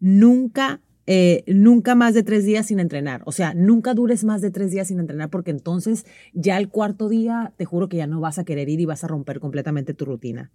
nunca, 0.00 0.80
eh, 1.06 1.44
nunca 1.46 1.94
más 1.94 2.14
de 2.14 2.24
tres 2.24 2.44
días 2.44 2.66
sin 2.66 2.80
entrenar. 2.80 3.22
O 3.24 3.32
sea, 3.32 3.54
nunca 3.54 3.94
dures 3.94 4.24
más 4.24 4.40
de 4.40 4.50
tres 4.50 4.72
días 4.72 4.88
sin 4.88 4.98
entrenar 4.98 5.30
porque 5.30 5.52
entonces 5.52 6.04
ya 6.32 6.58
el 6.58 6.68
cuarto 6.68 7.08
día 7.08 7.52
te 7.56 7.64
juro 7.64 7.88
que 7.88 7.98
ya 7.98 8.08
no 8.08 8.20
vas 8.20 8.38
a 8.38 8.44
querer 8.44 8.68
ir 8.68 8.80
y 8.80 8.84
vas 8.84 9.04
a 9.04 9.08
romper 9.08 9.38
completamente 9.38 9.94
tu 9.94 10.04
rutina. 10.04 10.50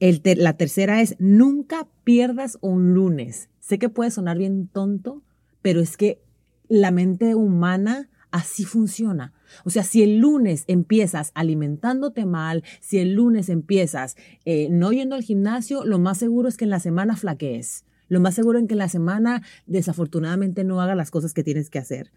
La 0.00 0.56
tercera 0.56 1.02
es 1.02 1.16
nunca 1.18 1.86
pierdas 2.04 2.56
un 2.62 2.94
lunes. 2.94 3.50
Sé 3.60 3.78
que 3.78 3.90
puede 3.90 4.10
sonar 4.10 4.38
bien 4.38 4.68
tonto, 4.68 5.22
pero 5.60 5.80
es 5.80 5.98
que 5.98 6.22
la 6.68 6.90
mente 6.90 7.34
humana 7.34 8.08
así 8.30 8.64
funciona. 8.64 9.34
O 9.64 9.70
sea, 9.70 9.82
si 9.82 10.02
el 10.02 10.18
lunes 10.18 10.64
empiezas 10.66 11.32
alimentándote 11.34 12.26
mal, 12.26 12.64
si 12.80 12.98
el 12.98 13.14
lunes 13.14 13.48
empiezas 13.48 14.16
eh, 14.44 14.68
no 14.70 14.92
yendo 14.92 15.14
al 15.16 15.22
gimnasio, 15.22 15.84
lo 15.84 15.98
más 15.98 16.18
seguro 16.18 16.48
es 16.48 16.56
que 16.56 16.64
en 16.64 16.70
la 16.70 16.80
semana 16.80 17.16
flaquees. 17.16 17.84
Lo 18.08 18.20
más 18.20 18.34
seguro 18.34 18.58
es 18.58 18.66
que 18.66 18.74
en 18.74 18.78
la 18.78 18.88
semana, 18.88 19.42
desafortunadamente, 19.66 20.64
no 20.64 20.80
haga 20.80 20.94
las 20.94 21.10
cosas 21.10 21.34
que 21.34 21.44
tienes 21.44 21.70
que 21.70 21.78
hacer. 21.78 22.10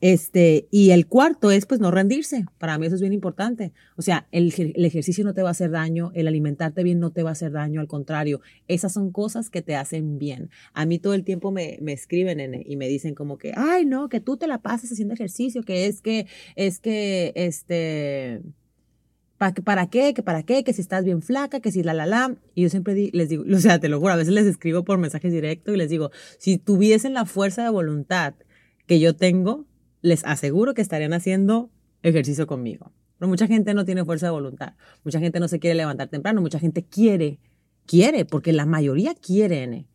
Este, 0.00 0.66
y 0.70 0.90
el 0.90 1.06
cuarto 1.06 1.50
es, 1.50 1.66
pues, 1.66 1.80
no 1.80 1.90
rendirse. 1.90 2.46
Para 2.58 2.78
mí 2.78 2.86
eso 2.86 2.94
es 2.96 3.00
bien 3.00 3.12
importante. 3.12 3.72
O 3.96 4.02
sea, 4.02 4.26
el, 4.32 4.52
ejercicio 4.76 5.24
no 5.24 5.34
te 5.34 5.42
va 5.42 5.48
a 5.48 5.52
hacer 5.52 5.70
daño, 5.70 6.10
el 6.14 6.28
alimentarte 6.28 6.82
bien 6.82 7.00
no 7.00 7.10
te 7.10 7.22
va 7.22 7.30
a 7.30 7.32
hacer 7.32 7.52
daño, 7.52 7.80
al 7.80 7.88
contrario, 7.88 8.40
esas 8.68 8.92
son 8.92 9.12
cosas 9.12 9.50
que 9.50 9.62
te 9.62 9.76
hacen 9.76 10.18
bien. 10.18 10.50
A 10.72 10.86
mí 10.86 10.98
todo 10.98 11.14
el 11.14 11.24
tiempo 11.24 11.50
me, 11.50 11.78
me 11.80 11.92
escriben 11.92 12.62
y 12.66 12.76
me 12.76 12.88
dicen 12.88 13.14
como 13.14 13.38
que, 13.38 13.52
ay, 13.56 13.84
no, 13.84 14.08
que 14.08 14.20
tú 14.20 14.36
te 14.36 14.46
la 14.46 14.62
pasas 14.62 14.92
haciendo 14.92 15.14
ejercicio, 15.14 15.62
que 15.62 15.86
es 15.86 16.00
que, 16.00 16.26
es 16.56 16.80
que, 16.80 17.32
este 17.34 18.42
¿Para, 19.36 19.86
qué? 19.88 20.14
¿Que 20.14 20.22
para 20.22 20.42
qué? 20.44 20.62
Que 20.62 20.72
si 20.72 20.80
estás 20.80 21.04
bien 21.04 21.20
flaca, 21.20 21.60
que 21.60 21.72
si 21.72 21.82
la 21.82 21.92
la 21.92 22.06
la. 22.06 22.36
Y 22.54 22.62
yo 22.62 22.70
siempre 22.70 23.10
les 23.12 23.28
digo, 23.28 23.44
o 23.54 23.58
sea, 23.58 23.80
te 23.80 23.88
lo 23.88 23.98
juro, 24.00 24.12
a 24.12 24.16
veces 24.16 24.32
les 24.32 24.46
escribo 24.46 24.84
por 24.84 24.98
mensajes 24.98 25.32
directos 25.32 25.74
y 25.74 25.76
les 25.76 25.90
digo, 25.90 26.10
si 26.38 26.58
tuviesen 26.58 27.14
la 27.14 27.24
fuerza 27.24 27.64
de 27.64 27.70
voluntad 27.70 28.34
que 28.86 29.00
yo 29.00 29.16
tengo, 29.16 29.66
les 30.02 30.24
aseguro 30.24 30.74
que 30.74 30.82
estarían 30.82 31.12
haciendo 31.12 31.70
ejercicio 32.02 32.46
conmigo. 32.46 32.92
Pero 33.18 33.28
mucha 33.28 33.46
gente 33.46 33.74
no 33.74 33.84
tiene 33.84 34.04
fuerza 34.04 34.26
de 34.26 34.32
voluntad. 34.32 34.74
Mucha 35.04 35.18
gente 35.18 35.40
no 35.40 35.48
se 35.48 35.58
quiere 35.58 35.74
levantar 35.74 36.08
temprano. 36.08 36.40
Mucha 36.40 36.58
gente 36.58 36.84
quiere, 36.84 37.38
quiere, 37.86 38.24
porque 38.24 38.52
la 38.52 38.66
mayoría 38.66 39.14
quieren, 39.14 39.86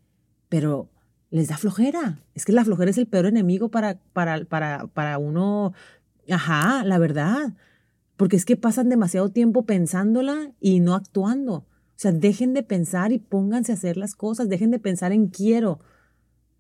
pero 0.48 0.90
les 1.30 1.48
da 1.48 1.58
flojera. 1.58 2.20
Es 2.34 2.46
que 2.46 2.52
la 2.52 2.66
flojera 2.66 2.90
es 2.90 2.98
el 2.98 3.08
peor 3.08 3.26
enemigo 3.28 3.70
para, 3.70 4.00
para, 4.14 4.44
para, 4.46 4.88
para 4.88 5.18
uno. 5.18 5.74
Ajá, 6.28 6.84
la 6.84 6.98
verdad 6.98 7.54
porque 8.20 8.36
es 8.36 8.44
que 8.44 8.58
pasan 8.58 8.90
demasiado 8.90 9.30
tiempo 9.30 9.64
pensándola 9.64 10.52
y 10.60 10.82
no 10.82 10.94
actuando. 10.94 11.54
O 11.54 11.66
sea, 11.96 12.12
dejen 12.12 12.54
de 12.54 12.64
pensar 12.64 13.14
y 13.14 13.18
pónganse 13.18 13.72
a 13.72 13.76
hacer 13.76 13.96
las 13.96 14.14
cosas, 14.14 14.50
dejen 14.50 14.72
de 14.72 14.80
pensar 14.80 15.14
en 15.14 15.28
quiero. 15.28 15.80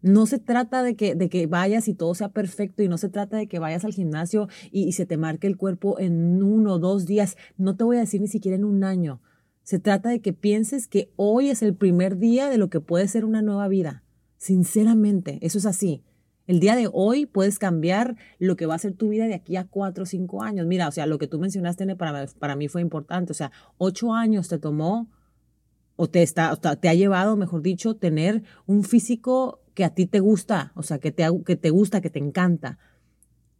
No 0.01 0.25
se 0.25 0.39
trata 0.39 0.83
de 0.83 0.95
que, 0.95 1.15
de 1.15 1.27
que 1.27 1.47
vayas 1.47 1.89
y 1.89 1.93
todo 1.95 2.15
sea 2.15 2.29
perfecto 2.29 2.81
y 2.81 2.87
no 2.87 2.97
se 2.97 3.09
trata 3.09 3.35
de 3.35 3.49
que 3.49 3.59
vayas 3.59 3.83
al 3.83 3.91
gimnasio 3.91 4.47
y, 4.71 4.93
se 4.93 5.05
te 5.05 5.17
marque 5.17 5.47
el 5.47 5.57
cuerpo 5.57 5.99
en 5.99 6.41
uno 6.41 6.75
o 6.75 6.79
dos 6.79 7.05
días. 7.05 7.35
No 7.57 7.75
te 7.75 7.83
voy 7.83 7.97
a 7.97 8.01
decir 8.01 8.21
ni 8.21 8.29
siquiera 8.29 8.55
en 8.55 8.63
un 8.63 8.85
año. 8.85 9.19
Se 9.63 9.79
trata 9.79 10.07
de 10.07 10.21
que 10.21 10.31
pienses 10.31 10.87
que 10.87 11.11
hoy 11.17 11.49
es 11.49 11.61
el 11.61 11.75
primer 11.75 12.19
día 12.19 12.49
de 12.49 12.57
lo 12.57 12.69
que 12.69 12.79
puede 12.79 13.09
ser 13.09 13.25
una 13.25 13.41
nueva 13.41 13.67
vida. 13.67 14.05
Sinceramente, 14.37 15.39
eso 15.41 15.57
es 15.57 15.65
así. 15.65 16.05
El 16.49 16.59
día 16.59 16.75
de 16.75 16.89
hoy 16.91 17.27
puedes 17.27 17.59
cambiar 17.59 18.15
lo 18.39 18.55
que 18.55 18.65
va 18.65 18.73
a 18.73 18.79
ser 18.79 18.93
tu 18.93 19.09
vida 19.09 19.27
de 19.27 19.35
aquí 19.35 19.55
a 19.55 19.67
cuatro 19.67 20.01
o 20.01 20.07
cinco 20.07 20.41
años. 20.41 20.65
Mira, 20.65 20.87
o 20.87 20.91
sea, 20.91 21.05
lo 21.05 21.19
que 21.19 21.27
tú 21.27 21.37
mencionaste 21.37 21.95
para, 21.95 22.25
para 22.39 22.55
mí 22.55 22.67
fue 22.67 22.81
importante. 22.81 23.33
O 23.33 23.35
sea, 23.35 23.51
ocho 23.77 24.15
años 24.15 24.47
te 24.47 24.57
tomó 24.57 25.07
o 25.95 26.09
te, 26.09 26.23
está, 26.23 26.55
te 26.55 26.89
ha 26.89 26.93
llevado, 26.95 27.37
mejor 27.37 27.61
dicho, 27.61 27.97
tener 27.97 28.41
un 28.65 28.83
físico 28.83 29.61
que 29.75 29.85
a 29.85 29.93
ti 29.93 30.07
te 30.07 30.21
gusta, 30.21 30.71
o 30.73 30.81
sea, 30.81 30.97
que 30.97 31.11
te, 31.11 31.23
que 31.45 31.55
te 31.55 31.69
gusta, 31.69 32.01
que 32.01 32.09
te 32.09 32.17
encanta. 32.17 32.79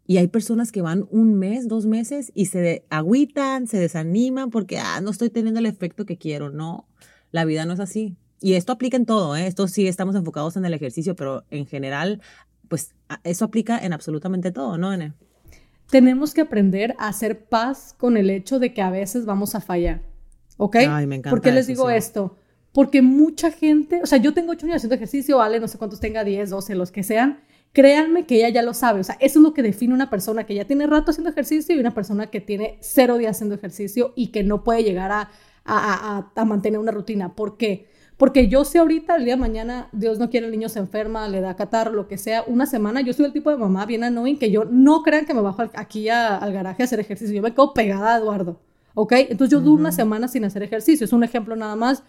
Y 0.07 0.17
hay 0.17 0.27
personas 0.27 0.71
que 0.71 0.81
van 0.81 1.05
un 1.11 1.35
mes, 1.35 1.67
dos 1.67 1.85
meses 1.85 2.31
y 2.33 2.47
se 2.47 2.85
agüitan, 2.89 3.67
se 3.67 3.77
desaniman 3.77 4.49
porque, 4.49 4.79
ah, 4.79 4.99
no 4.99 5.11
estoy 5.11 5.29
teniendo 5.29 5.59
el 5.59 5.67
efecto 5.67 6.07
que 6.07 6.17
quiero. 6.17 6.49
No, 6.49 6.87
la 7.29 7.45
vida 7.45 7.67
no 7.67 7.73
es 7.73 7.81
así. 7.81 8.17
Y 8.41 8.53
esto 8.53 8.71
aplica 8.71 8.97
en 8.97 9.05
todo, 9.05 9.35
¿eh? 9.35 9.45
Esto 9.45 9.67
sí 9.67 9.87
estamos 9.87 10.15
enfocados 10.15 10.55
en 10.55 10.65
el 10.65 10.73
ejercicio, 10.73 11.15
pero 11.15 11.43
en 11.51 11.67
general 11.67 12.21
pues 12.69 12.93
eso 13.23 13.45
aplica 13.45 13.77
en 13.79 13.91
absolutamente 13.91 14.51
todo, 14.51 14.77
¿no, 14.77 14.93
Ene? 14.93 15.13
Tenemos 15.89 16.33
que 16.33 16.41
aprender 16.41 16.95
a 16.99 17.07
hacer 17.07 17.45
paz 17.45 17.95
con 17.97 18.15
el 18.15 18.29
hecho 18.29 18.59
de 18.59 18.73
que 18.73 18.81
a 18.81 18.91
veces 18.91 19.25
vamos 19.25 19.55
a 19.55 19.59
fallar, 19.59 20.03
¿ok? 20.57 20.75
Ay, 20.87 21.07
me 21.07 21.15
encanta 21.15 21.31
¿Por 21.31 21.41
qué 21.41 21.51
les 21.51 21.67
digo 21.67 21.89
esto? 21.89 22.37
Porque 22.71 23.01
mucha 23.01 23.49
gente, 23.49 23.99
o 24.03 24.05
sea, 24.05 24.19
yo 24.19 24.33
tengo 24.33 24.51
ocho 24.51 24.67
años 24.67 24.77
haciendo 24.77 24.95
ejercicio, 24.95 25.37
vale, 25.37 25.59
no 25.59 25.67
sé 25.67 25.79
cuántos 25.79 25.99
tenga, 25.99 26.23
10, 26.23 26.51
12, 26.51 26.75
los 26.75 26.91
que 26.91 27.01
sean, 27.01 27.39
créanme 27.73 28.27
que 28.27 28.35
ella 28.35 28.49
ya 28.49 28.61
lo 28.61 28.75
sabe, 28.75 28.99
o 28.99 29.03
sea, 29.03 29.17
eso 29.19 29.39
es 29.39 29.43
lo 29.43 29.55
que 29.55 29.63
define 29.63 29.95
una 29.95 30.11
persona 30.11 30.45
que 30.45 30.53
ya 30.53 30.65
tiene 30.65 30.85
rato 30.85 31.09
haciendo 31.09 31.31
ejercicio 31.31 31.75
y 31.75 31.79
una 31.79 31.95
persona 31.95 32.27
que 32.27 32.39
tiene 32.39 32.77
cero 32.81 33.17
días 33.17 33.37
haciendo 33.37 33.55
ejercicio 33.55 34.13
y 34.15 34.27
que 34.27 34.43
no 34.43 34.63
puede 34.63 34.83
llegar 34.83 35.11
a, 35.11 35.31
a, 35.65 36.31
a 36.35 36.45
mantener 36.45 36.79
una 36.79 36.91
rutina. 36.91 37.33
¿Por 37.33 37.57
qué? 37.57 37.87
Porque 38.19 38.49
yo 38.49 38.65
sé 38.65 38.79
ahorita, 38.79 39.15
el 39.15 39.23
día 39.23 39.35
de 39.35 39.39
mañana, 39.39 39.87
Dios 39.93 40.19
no 40.19 40.29
quiere, 40.29 40.47
el 40.47 40.51
niño 40.51 40.67
se 40.67 40.79
enferma, 40.79 41.29
le 41.29 41.39
da 41.39 41.55
catarro, 41.55 41.93
lo 41.93 42.09
que 42.09 42.17
sea, 42.17 42.43
una 42.47 42.65
semana, 42.65 42.99
yo 42.99 43.13
soy 43.13 43.23
el 43.27 43.31
tipo 43.31 43.49
de 43.49 43.55
mamá 43.55 43.85
bien 43.85 44.03
annoying 44.03 44.37
que 44.37 44.51
yo 44.51 44.65
no 44.65 45.03
crean 45.03 45.25
que 45.25 45.33
me 45.33 45.39
bajo 45.39 45.61
aquí 45.73 46.09
al 46.09 46.51
garaje 46.51 46.83
a 46.83 46.85
hacer 46.85 46.99
ejercicio, 46.99 47.33
yo 47.33 47.41
me 47.41 47.53
quedo 47.53 47.73
pegada 47.73 48.15
a 48.15 48.17
Eduardo, 48.17 48.59
¿ok? 48.93 49.13
Entonces 49.29 49.51
yo 49.51 49.61
duro 49.61 49.79
una 49.79 49.93
semana 49.93 50.27
sin 50.27 50.43
hacer 50.43 50.63
ejercicio, 50.63 51.05
es 51.05 51.13
un 51.13 51.23
ejemplo 51.23 51.55
nada 51.55 51.77
más, 51.77 52.03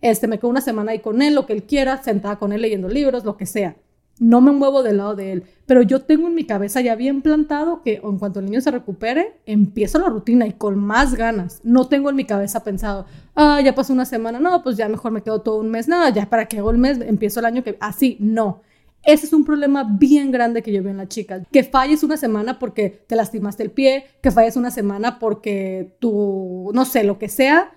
este, 0.00 0.28
me 0.28 0.38
quedo 0.38 0.50
una 0.50 0.60
semana 0.60 0.92
ahí 0.92 1.00
con 1.00 1.20
él, 1.20 1.34
lo 1.34 1.46
que 1.46 1.54
él 1.54 1.64
quiera, 1.64 2.00
sentada 2.00 2.36
con 2.36 2.52
él 2.52 2.62
leyendo 2.62 2.86
libros, 2.88 3.24
lo 3.24 3.36
que 3.36 3.46
sea 3.46 3.74
no 4.18 4.40
me 4.40 4.52
muevo 4.52 4.82
del 4.82 4.98
lado 4.98 5.14
de 5.14 5.32
él, 5.32 5.44
pero 5.66 5.82
yo 5.82 6.02
tengo 6.02 6.28
en 6.28 6.34
mi 6.34 6.44
cabeza 6.44 6.80
ya 6.80 6.94
bien 6.94 7.20
plantado 7.22 7.82
que 7.82 8.00
en 8.02 8.18
cuanto 8.18 8.40
el 8.40 8.46
niño 8.46 8.60
se 8.60 8.70
recupere, 8.70 9.40
empiezo 9.44 9.98
la 9.98 10.08
rutina 10.08 10.46
y 10.46 10.52
con 10.52 10.78
más 10.78 11.14
ganas. 11.14 11.60
No 11.64 11.86
tengo 11.88 12.08
en 12.08 12.16
mi 12.16 12.24
cabeza 12.24 12.64
pensado, 12.64 13.06
ah, 13.34 13.60
ya 13.62 13.74
pasó 13.74 13.92
una 13.92 14.06
semana, 14.06 14.40
no, 14.40 14.62
pues 14.62 14.76
ya 14.76 14.88
mejor 14.88 15.12
me 15.12 15.22
quedo 15.22 15.42
todo 15.42 15.60
un 15.60 15.70
mes, 15.70 15.88
nada, 15.88 16.10
ya 16.10 16.28
para 16.30 16.46
que 16.46 16.58
hago 16.58 16.70
el 16.70 16.78
mes, 16.78 16.98
empiezo 17.00 17.40
el 17.40 17.46
año 17.46 17.62
que 17.62 17.76
así, 17.80 18.16
no. 18.20 18.62
Ese 19.02 19.26
es 19.26 19.32
un 19.32 19.44
problema 19.44 19.84
bien 19.84 20.32
grande 20.32 20.62
que 20.62 20.72
yo 20.72 20.82
veo 20.82 20.90
en 20.90 20.96
las 20.96 21.08
chicas. 21.08 21.46
Que 21.52 21.62
falles 21.62 22.02
una 22.02 22.16
semana 22.16 22.58
porque 22.58 23.04
te 23.06 23.14
lastimaste 23.14 23.62
el 23.62 23.70
pie, 23.70 24.04
que 24.20 24.32
falles 24.32 24.56
una 24.56 24.72
semana 24.72 25.20
porque 25.20 25.94
tú, 26.00 26.70
no 26.74 26.84
sé, 26.84 27.04
lo 27.04 27.16
que 27.16 27.28
sea, 27.28 27.72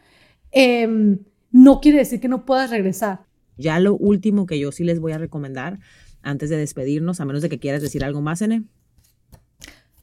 em, 0.52 1.20
no 1.52 1.82
quiere 1.82 2.00
decir 2.00 2.20
que 2.20 2.28
no 2.28 2.46
puedas 2.46 2.72
regresar. 2.72 3.26
Ya 3.58 3.80
lo 3.80 3.96
último 3.96 4.48
que 4.48 4.58
yo 4.58 4.72
sí 4.72 4.84
les 4.84 5.00
voy 5.00 5.12
a 5.12 5.18
recomendar 5.20 5.80
antes 6.22 6.50
de 6.50 6.58
despedirnos, 6.58 7.20
a 7.20 7.26
menos 7.26 7.42
de 7.42 7.50
que 7.50 7.60
quieras 7.60 7.82
decir 7.82 8.04
algo 8.04 8.22
más, 8.22 8.42
Ene. 8.42 8.64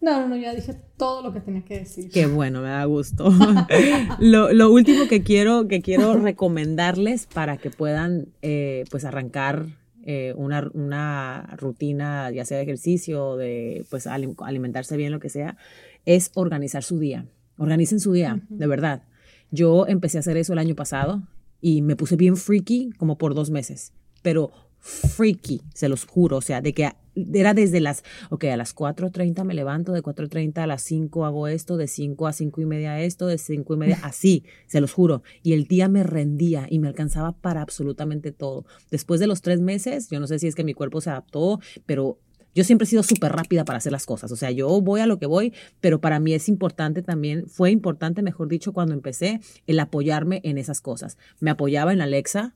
No, 0.01 0.21
no, 0.21 0.29
no, 0.29 0.37
ya 0.37 0.55
dije 0.55 0.75
todo 0.97 1.23
lo 1.23 1.33
que 1.33 1.41
tenía 1.41 1.65
que 1.65 1.81
decir. 1.81 2.11
Qué 2.11 2.27
bueno, 2.27 2.61
me 2.61 2.69
da 2.69 2.85
gusto. 2.85 3.33
lo, 4.21 4.71
último 4.71 5.09
que 5.09 5.23
quiero, 5.23 5.69
que 5.69 5.81
quiero 5.81 6.15
recomendarles 6.21 7.27
para 7.27 7.57
que 7.57 7.71
puedan 7.71 8.29
eh, 8.43 8.85
pues 8.91 9.05
arrancar 9.05 9.67
eh, 10.05 10.33
una, 10.37 10.71
una, 10.75 11.57
rutina, 11.57 12.31
ya 12.31 12.45
sea 12.45 12.59
de 12.59 12.63
ejercicio, 12.63 13.37
de 13.37 13.85
pues 13.91 14.07
alimentarse 14.07 14.97
bien, 14.97 15.13
lo 15.13 15.19
que 15.19 15.31
sea, 15.31 15.57
es 16.05 16.31
organizar 16.35 16.85
su 16.85 16.99
día. 16.99 17.27
Organicen 17.59 17.99
su 17.99 18.13
día, 18.13 18.41
de 18.49 18.67
verdad. 18.67 19.03
Yo 19.51 19.87
empecé 19.89 20.19
a 20.19 20.21
hacer 20.21 20.37
eso 20.37 20.53
el 20.53 20.59
año 20.59 20.75
pasado 20.75 21.23
y 21.61 21.83
me 21.83 21.97
puse 21.97 22.17
bien 22.17 22.37
freaky 22.37 22.91
como 22.97 23.19
por 23.19 23.35
dos 23.35 23.51
meses, 23.51 23.93
pero 24.23 24.53
freaky, 24.87 25.63
se 25.75 25.89
los 25.89 26.05
juro, 26.05 26.37
o 26.37 26.41
sea, 26.41 26.61
de 26.61 26.73
que 26.73 26.91
era 27.33 27.55
desde 27.55 27.81
las, 27.81 28.05
ok, 28.31 28.45
a 28.45 28.57
las 28.57 28.75
4.30 28.77 29.43
me 29.45 29.55
levanto, 29.55 29.93
de 29.93 30.03
4.30 30.03 30.59
a 30.59 30.67
las 30.67 30.83
5 30.83 31.25
hago 31.25 31.49
esto, 31.49 31.77
de 31.77 31.89
5 31.89 32.27
a 32.27 32.33
5 32.33 32.61
y 32.61 32.67
media 32.67 33.01
esto, 33.01 33.27
de 33.27 33.39
5 33.39 33.75
y 33.75 33.77
media, 33.77 33.99
así, 34.03 34.45
se 34.67 34.81
los 34.81 34.93
juro. 34.93 35.23
Y 35.43 35.55
el 35.55 35.65
día 35.65 35.89
me 35.89 36.03
rendía 36.03 36.67
y 36.69 36.79
me 36.79 36.89
alcanzaba 36.89 37.33
para 37.33 37.63
absolutamente 37.63 38.33
todo. 38.33 38.67
Después 38.91 39.19
de 39.19 39.27
los 39.27 39.43
tres 39.43 39.61
meses, 39.61 40.09
yo 40.11 40.21
no 40.21 40.27
sé 40.27 40.39
si 40.39 40.47
es 40.47 40.55
que 40.55 40.65
mi 40.65 40.75
cuerpo 40.75 41.01
se 41.01 41.11
adaptó, 41.11 41.59
pero 41.87 42.19
yo 42.55 42.65
siempre 42.65 42.85
he 42.85 42.89
sido 42.89 43.03
súper 43.03 43.33
rápida 43.33 43.65
para 43.65 43.79
hacer 43.79 43.93
las 43.93 44.07
cosas. 44.07 44.33
O 44.33 44.37
sea, 44.37 44.51
yo 44.51 44.81
voy 44.81 45.01
a 45.01 45.07
lo 45.07 45.19
que 45.19 45.27
voy, 45.27 45.53
pero 45.81 46.01
para 46.01 46.21
mí 46.21 46.33
es 46.33 46.49
importante 46.49 47.03
también, 47.03 47.47
fue 47.49 47.71
importante, 47.71 48.23
mejor 48.23 48.49
dicho, 48.49 48.73
cuando 48.73 48.95
empecé, 48.95 49.41
el 49.67 49.79
apoyarme 49.79 50.41
en 50.43 50.57
esas 50.57 50.81
cosas. 50.81 51.19
Me 51.39 51.51
apoyaba 51.51 51.93
en 51.93 52.01
Alexa, 52.01 52.55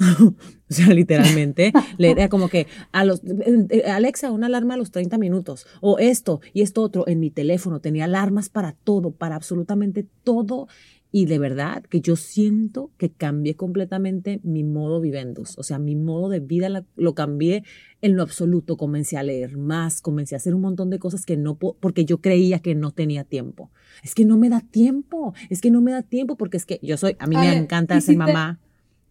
o 0.20 0.34
sea, 0.68 0.94
literalmente, 0.94 1.72
le 1.98 2.10
era 2.10 2.28
como 2.28 2.48
que 2.48 2.66
a 2.92 3.04
los 3.04 3.22
eh, 3.24 3.82
Alexa, 3.86 4.30
una 4.30 4.46
alarma 4.46 4.74
a 4.74 4.76
los 4.76 4.90
30 4.90 5.18
minutos, 5.18 5.66
o 5.80 5.98
esto 5.98 6.40
y 6.52 6.62
esto 6.62 6.82
otro 6.82 7.06
en 7.06 7.20
mi 7.20 7.30
teléfono, 7.30 7.80
tenía 7.80 8.04
alarmas 8.04 8.48
para 8.48 8.72
todo, 8.72 9.12
para 9.12 9.36
absolutamente 9.36 10.06
todo. 10.24 10.68
Y 11.12 11.26
de 11.26 11.40
verdad 11.40 11.82
que 11.82 12.00
yo 12.00 12.14
siento 12.14 12.92
que 12.96 13.10
cambié 13.10 13.56
completamente 13.56 14.38
mi 14.44 14.62
modo 14.62 15.00
vivendus, 15.00 15.58
o 15.58 15.64
sea, 15.64 15.80
mi 15.80 15.96
modo 15.96 16.28
de 16.28 16.38
vida 16.38 16.84
lo 16.94 17.14
cambié 17.16 17.64
en 18.00 18.14
lo 18.14 18.22
absoluto. 18.22 18.76
Comencé 18.76 19.16
a 19.16 19.24
leer 19.24 19.56
más, 19.56 20.02
comencé 20.02 20.36
a 20.36 20.38
hacer 20.38 20.54
un 20.54 20.60
montón 20.60 20.88
de 20.88 21.00
cosas 21.00 21.26
que 21.26 21.36
no, 21.36 21.56
porque 21.56 22.04
yo 22.04 22.20
creía 22.20 22.60
que 22.60 22.76
no 22.76 22.92
tenía 22.92 23.24
tiempo. 23.24 23.72
Es 24.04 24.14
que 24.14 24.24
no 24.24 24.38
me 24.38 24.50
da 24.50 24.60
tiempo, 24.60 25.34
es 25.48 25.60
que 25.60 25.72
no 25.72 25.80
me 25.80 25.90
da 25.90 26.02
tiempo 26.02 26.36
porque 26.36 26.58
es 26.58 26.64
que 26.64 26.78
yo 26.80 26.96
soy, 26.96 27.16
a 27.18 27.26
mí 27.26 27.34
me 27.34 27.56
encanta 27.56 28.00
ser 28.00 28.16
mamá 28.16 28.60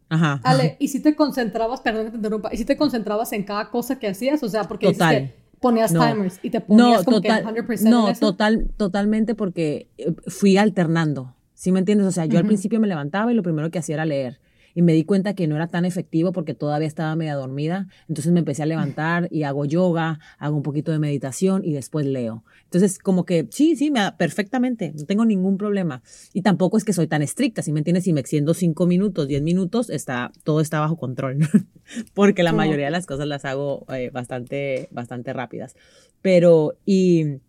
Ajá. 0.09 0.41
Ale, 0.43 0.75
¿y 0.79 0.87
si 0.87 1.01
te 1.01 1.15
concentrabas, 1.15 1.81
perdón 1.81 2.05
que 2.05 2.11
te 2.11 2.17
interrumpa, 2.17 2.53
y 2.53 2.57
si 2.57 2.65
te 2.65 2.77
concentrabas 2.77 3.31
en 3.33 3.43
cada 3.43 3.69
cosa 3.69 3.99
que 3.99 4.07
hacías? 4.07 4.41
O 4.43 4.49
sea, 4.49 4.63
porque 4.63 4.91
Total. 4.91 5.33
ponías 5.59 5.91
timers 5.91 6.39
y 6.41 6.49
te 6.49 6.61
ponías 6.61 7.03
como 7.03 7.21
que 7.21 7.29
100% 7.29 7.81
No, 7.89 8.13
total, 8.13 8.69
totalmente 8.75 9.35
porque 9.35 9.89
eh, 9.97 10.13
fui 10.27 10.57
alternando. 10.57 11.35
¿Sí 11.53 11.71
me 11.71 11.79
entiendes? 11.79 12.07
O 12.07 12.11
sea, 12.11 12.25
yo 12.25 12.39
al 12.39 12.45
principio 12.45 12.79
me 12.79 12.87
levantaba 12.87 13.31
y 13.31 13.35
lo 13.35 13.43
primero 13.43 13.69
que 13.69 13.79
hacía 13.79 13.95
era 13.95 14.05
leer 14.05 14.39
y 14.73 14.81
me 14.81 14.93
di 14.93 15.03
cuenta 15.03 15.33
que 15.33 15.47
no 15.47 15.55
era 15.55 15.67
tan 15.67 15.85
efectivo 15.85 16.31
porque 16.31 16.53
todavía 16.53 16.87
estaba 16.87 17.15
media 17.15 17.35
dormida. 17.35 17.87
Entonces 18.07 18.31
me 18.31 18.39
empecé 18.39 18.63
a 18.63 18.65
levantar 18.65 19.27
y 19.31 19.43
hago 19.43 19.65
yoga, 19.65 20.19
hago 20.37 20.55
un 20.55 20.63
poquito 20.63 20.91
de 20.91 20.99
meditación 20.99 21.63
y 21.63 21.73
después 21.73 22.05
leo. 22.05 22.43
Entonces, 22.65 22.99
como 22.99 23.25
que 23.25 23.47
sí, 23.49 23.75
sí, 23.75 23.89
me, 23.89 24.11
perfectamente, 24.17 24.93
no 24.95 25.05
tengo 25.05 25.25
ningún 25.25 25.57
problema. 25.57 26.03
Y 26.33 26.43
tampoco 26.43 26.77
es 26.77 26.83
que 26.83 26.93
soy 26.93 27.07
tan 27.07 27.21
estricta, 27.21 27.61
si 27.61 27.71
me 27.71 27.79
entiendes, 27.79 28.03
si 28.03 28.13
me 28.13 28.19
extiendo 28.19 28.53
cinco 28.53 28.85
minutos, 28.85 29.27
diez 29.27 29.41
minutos, 29.41 29.89
está, 29.89 30.31
todo 30.43 30.61
está 30.61 30.79
bajo 30.79 30.97
control, 30.97 31.39
porque 32.13 32.43
la 32.43 32.53
mayoría 32.53 32.85
de 32.85 32.91
las 32.91 33.05
cosas 33.05 33.27
las 33.27 33.45
hago 33.45 33.85
eh, 33.93 34.11
bastante, 34.11 34.87
bastante 34.91 35.33
rápidas. 35.33 35.75
Pero, 36.21 36.77
y, 36.85 37.39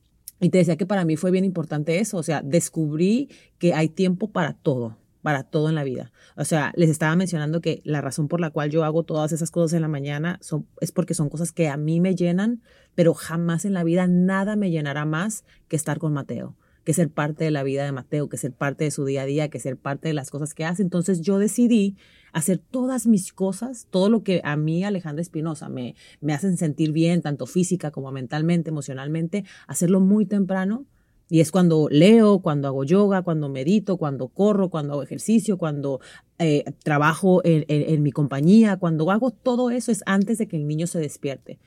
y 0.41 0.49
te 0.49 0.59
decía 0.59 0.77
que 0.77 0.87
para 0.87 1.05
mí 1.05 1.17
fue 1.17 1.31
bien 1.31 1.45
importante 1.45 1.99
eso, 1.99 2.17
o 2.17 2.23
sea, 2.23 2.41
descubrí 2.43 3.29
que 3.59 3.75
hay 3.75 3.89
tiempo 3.89 4.31
para 4.31 4.55
todo 4.55 5.00
para 5.23 5.43
todo 5.43 5.69
en 5.69 5.75
la 5.75 5.85
vida. 5.85 6.13
O 6.37 6.45
sea, 6.45 6.73
les 6.77 6.91
estaba 6.91 7.15
mencionando 7.17 7.61
que 7.61 7.81
la 7.85 8.01
razón 8.01 8.29
por 8.29 8.41
la 8.41 8.51
cual 8.51 8.71
yo 8.71 8.85
hago 8.85 9.03
todas 9.03 9.33
esas 9.33 9.51
cosas 9.51 9.75
en 9.75 9.83
la 9.83 9.89
mañana 9.89 10.41
es 10.81 10.93
porque 10.93 11.15
son 11.15 11.29
cosas 11.29 11.53
que 11.53 11.69
a 11.69 11.77
mí 11.77 12.01
me 12.01 12.15
llenan, 12.15 12.63
pero 12.95 13.15
jamás 13.15 13.65
en 13.65 13.75
la 13.75 13.85
vida 13.85 14.07
nada 14.07 14.57
me 14.57 14.71
llenará 14.71 15.05
más 15.05 15.45
que 15.69 15.77
estar 15.77 15.99
con 15.99 16.13
Mateo, 16.13 16.57
que 16.85 16.95
ser 16.95 17.11
parte 17.11 17.45
de 17.45 17.51
la 17.51 17.63
vida 17.63 17.85
de 17.85 17.93
Mateo, 17.93 18.29
que 18.29 18.37
ser 18.37 18.53
parte 18.53 18.85
de 18.85 18.91
su 18.91 19.05
día 19.05 19.23
a 19.23 19.27
día, 19.27 19.49
que 19.49 19.61
ser 19.61 19.77
parte 19.77 20.09
de 20.09 20.15
las 20.15 20.31
cosas 20.31 20.55
que 20.55 20.65
hace. 20.65 20.83
Entonces 20.83 21.21
yo 21.21 21.39
decidí 21.39 21.97
hacer 22.33 22.59
todas 22.59 23.07
mis 23.07 23.33
cosas, 23.33 23.87
todo 23.91 24.09
lo 24.09 24.23
que 24.23 24.41
a 24.45 24.57
mí, 24.57 24.85
Alejandra 24.85 25.21
Espinosa, 25.21 25.69
me, 25.69 25.95
me 26.21 26.33
hacen 26.33 26.57
sentir 26.57 26.93
bien, 26.93 27.23
tanto 27.23 27.47
física 27.47 27.91
como 27.91 28.13
mentalmente, 28.13 28.71
emocionalmente, 28.71 29.45
hacerlo 29.67 30.01
muy 30.01 30.27
temprano 30.27 30.87
y 31.31 31.41
es 31.41 31.53
cuando 31.53 31.89
leo, 31.89 32.41
cuando 32.41 32.67
hago 32.67 32.83
yoga, 32.83 33.23
cuando 33.23 33.49
medito, 33.49 33.97
cuando 33.97 34.29
corro, 34.29 34.69
cuando 34.69 34.95
hago 34.95 35.03
ejercicio, 35.05 35.57
cuando 35.59 36.01
eh, 36.41 36.65
trabajo 36.83 37.41
en, 37.45 38.03
mi 38.03 38.11
compañía, 38.11 38.77
cuando 38.77 39.11
hago 39.13 39.31
todo 39.31 39.71
eso 39.71 39.93
es 39.93 40.03
antes 40.07 40.39
de 40.39 40.49
que 40.49 40.57
el 40.57 40.67
niño 40.67 40.89
se 40.89 40.99
despierte, 40.99 41.61